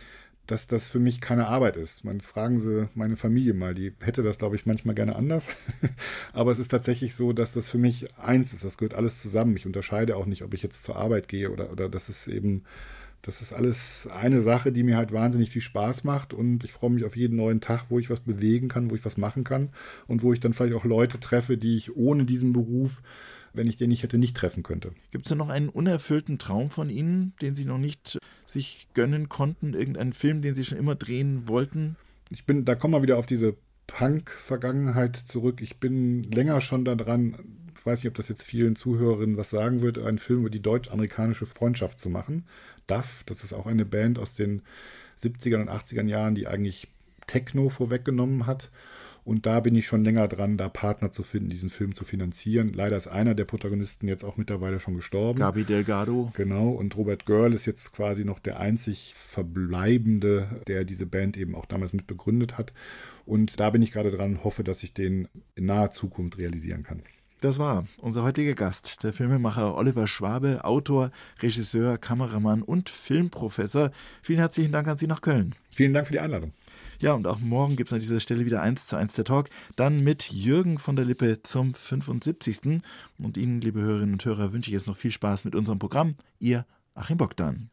dass 0.50 0.66
das 0.66 0.88
für 0.88 0.98
mich 0.98 1.20
keine 1.20 1.46
Arbeit 1.46 1.76
ist. 1.76 2.04
Man 2.04 2.20
fragen 2.20 2.58
Sie 2.58 2.88
meine 2.94 3.16
Familie 3.16 3.54
mal, 3.54 3.72
die 3.72 3.92
hätte 4.00 4.24
das, 4.24 4.38
glaube 4.38 4.56
ich, 4.56 4.66
manchmal 4.66 4.96
gerne 4.96 5.14
anders. 5.14 5.46
Aber 6.32 6.50
es 6.50 6.58
ist 6.58 6.72
tatsächlich 6.72 7.14
so, 7.14 7.32
dass 7.32 7.52
das 7.52 7.70
für 7.70 7.78
mich 7.78 8.08
eins 8.18 8.52
ist. 8.52 8.64
Das 8.64 8.76
gehört 8.76 8.94
alles 8.94 9.22
zusammen. 9.22 9.56
Ich 9.56 9.66
unterscheide 9.66 10.16
auch 10.16 10.26
nicht, 10.26 10.42
ob 10.42 10.52
ich 10.52 10.62
jetzt 10.64 10.82
zur 10.82 10.96
Arbeit 10.96 11.28
gehe 11.28 11.52
oder, 11.52 11.70
oder 11.70 11.88
das 11.88 12.08
ist 12.08 12.26
eben, 12.26 12.64
das 13.22 13.40
ist 13.40 13.52
alles 13.52 14.08
eine 14.12 14.40
Sache, 14.40 14.72
die 14.72 14.82
mir 14.82 14.96
halt 14.96 15.12
wahnsinnig 15.12 15.50
viel 15.50 15.62
Spaß 15.62 16.02
macht 16.02 16.34
und 16.34 16.64
ich 16.64 16.72
freue 16.72 16.90
mich 16.90 17.04
auf 17.04 17.16
jeden 17.16 17.36
neuen 17.36 17.60
Tag, 17.60 17.84
wo 17.88 18.00
ich 18.00 18.10
was 18.10 18.20
bewegen 18.20 18.66
kann, 18.66 18.90
wo 18.90 18.96
ich 18.96 19.04
was 19.04 19.18
machen 19.18 19.44
kann 19.44 19.68
und 20.08 20.24
wo 20.24 20.32
ich 20.32 20.40
dann 20.40 20.52
vielleicht 20.52 20.74
auch 20.74 20.84
Leute 20.84 21.20
treffe, 21.20 21.58
die 21.58 21.76
ich 21.76 21.94
ohne 21.94 22.24
diesen 22.24 22.52
Beruf 22.52 23.02
wenn 23.52 23.66
ich 23.66 23.76
den 23.76 23.88
nicht 23.88 24.02
hätte, 24.02 24.18
nicht 24.18 24.36
treffen 24.36 24.62
könnte. 24.62 24.92
Gibt 25.10 25.26
es 25.26 25.30
da 25.30 25.34
noch 25.34 25.48
einen 25.48 25.68
unerfüllten 25.68 26.38
Traum 26.38 26.70
von 26.70 26.90
Ihnen, 26.90 27.34
den 27.40 27.54
Sie 27.54 27.64
noch 27.64 27.78
nicht 27.78 28.18
sich 28.46 28.88
gönnen 28.94 29.28
konnten? 29.28 29.74
Irgendeinen 29.74 30.12
Film, 30.12 30.42
den 30.42 30.54
Sie 30.54 30.64
schon 30.64 30.78
immer 30.78 30.94
drehen 30.94 31.48
wollten? 31.48 31.96
Ich 32.30 32.44
bin, 32.44 32.64
da 32.64 32.74
kommen 32.74 32.94
wir 32.94 33.02
wieder 33.02 33.18
auf 33.18 33.26
diese 33.26 33.56
Punk-Vergangenheit 33.86 35.16
zurück. 35.16 35.60
Ich 35.62 35.78
bin 35.78 36.22
länger 36.24 36.60
schon 36.60 36.84
daran, 36.84 37.36
ich 37.76 37.84
weiß 37.84 38.02
nicht, 38.02 38.10
ob 38.10 38.14
das 38.14 38.28
jetzt 38.28 38.44
vielen 38.44 38.76
Zuhörerinnen 38.76 39.36
was 39.36 39.50
sagen 39.50 39.80
wird, 39.80 39.98
einen 39.98 40.18
Film 40.18 40.40
über 40.40 40.50
die 40.50 40.62
deutsch-amerikanische 40.62 41.46
Freundschaft 41.46 42.00
zu 42.00 42.08
machen. 42.08 42.44
DAF, 42.86 43.24
das 43.24 43.42
ist 43.42 43.52
auch 43.52 43.66
eine 43.66 43.84
Band 43.84 44.18
aus 44.18 44.34
den 44.34 44.62
70er 45.18 45.60
und 45.60 45.70
80er 45.70 46.06
Jahren, 46.06 46.34
die 46.34 46.46
eigentlich 46.46 46.88
Techno 47.26 47.68
vorweggenommen 47.68 48.46
hat 48.46 48.70
und 49.24 49.46
da 49.46 49.60
bin 49.60 49.74
ich 49.74 49.86
schon 49.86 50.04
länger 50.04 50.28
dran, 50.28 50.56
da 50.56 50.68
Partner 50.68 51.12
zu 51.12 51.22
finden, 51.22 51.50
diesen 51.50 51.70
Film 51.70 51.94
zu 51.94 52.04
finanzieren. 52.04 52.72
Leider 52.72 52.96
ist 52.96 53.06
einer 53.06 53.34
der 53.34 53.44
Protagonisten 53.44 54.08
jetzt 54.08 54.24
auch 54.24 54.36
mittlerweile 54.36 54.80
schon 54.80 54.94
gestorben. 54.94 55.38
Gabi 55.38 55.64
Delgado. 55.64 56.32
Genau. 56.34 56.70
Und 56.70 56.96
Robert 56.96 57.26
Girl 57.26 57.52
ist 57.52 57.66
jetzt 57.66 57.92
quasi 57.92 58.24
noch 58.24 58.38
der 58.38 58.60
einzig 58.60 59.14
Verbleibende, 59.14 60.62
der 60.66 60.84
diese 60.84 61.06
Band 61.06 61.36
eben 61.36 61.54
auch 61.54 61.66
damals 61.66 61.92
mit 61.92 62.06
begründet 62.06 62.58
hat. 62.58 62.72
Und 63.26 63.60
da 63.60 63.70
bin 63.70 63.82
ich 63.82 63.92
gerade 63.92 64.10
dran, 64.10 64.42
hoffe, 64.42 64.64
dass 64.64 64.82
ich 64.82 64.94
den 64.94 65.28
in 65.54 65.66
naher 65.66 65.90
Zukunft 65.90 66.38
realisieren 66.38 66.82
kann. 66.82 67.02
Das 67.40 67.58
war 67.58 67.86
unser 68.02 68.22
heutiger 68.22 68.52
Gast, 68.52 69.02
der 69.02 69.14
Filmemacher 69.14 69.74
Oliver 69.74 70.06
Schwabe, 70.06 70.62
Autor, 70.62 71.10
Regisseur, 71.40 71.96
Kameramann 71.96 72.60
und 72.60 72.90
Filmprofessor. 72.90 73.92
Vielen 74.20 74.40
herzlichen 74.40 74.72
Dank 74.72 74.88
an 74.88 74.98
Sie 74.98 75.06
nach 75.06 75.22
Köln. 75.22 75.54
Vielen 75.70 75.94
Dank 75.94 76.06
für 76.06 76.12
die 76.12 76.20
Einladung. 76.20 76.52
Ja, 77.00 77.14
und 77.14 77.26
auch 77.26 77.38
morgen 77.38 77.76
gibt 77.76 77.88
es 77.88 77.94
an 77.94 78.00
dieser 78.00 78.20
Stelle 78.20 78.44
wieder 78.44 78.60
1 78.60 78.86
zu 78.86 78.96
1 78.96 79.14
der 79.14 79.24
Talk. 79.24 79.48
Dann 79.74 80.04
mit 80.04 80.30
Jürgen 80.30 80.76
von 80.76 80.96
der 80.96 81.06
Lippe 81.06 81.42
zum 81.42 81.72
75. 81.72 82.82
Und 83.22 83.38
Ihnen, 83.38 83.62
liebe 83.62 83.80
Hörerinnen 83.80 84.12
und 84.12 84.24
Hörer, 84.24 84.52
wünsche 84.52 84.68
ich 84.68 84.74
jetzt 84.74 84.86
noch 84.86 84.98
viel 84.98 85.10
Spaß 85.10 85.46
mit 85.46 85.54
unserem 85.54 85.78
Programm. 85.78 86.16
Ihr 86.40 86.66
Achim 86.94 87.16
Bogdan. 87.16 87.70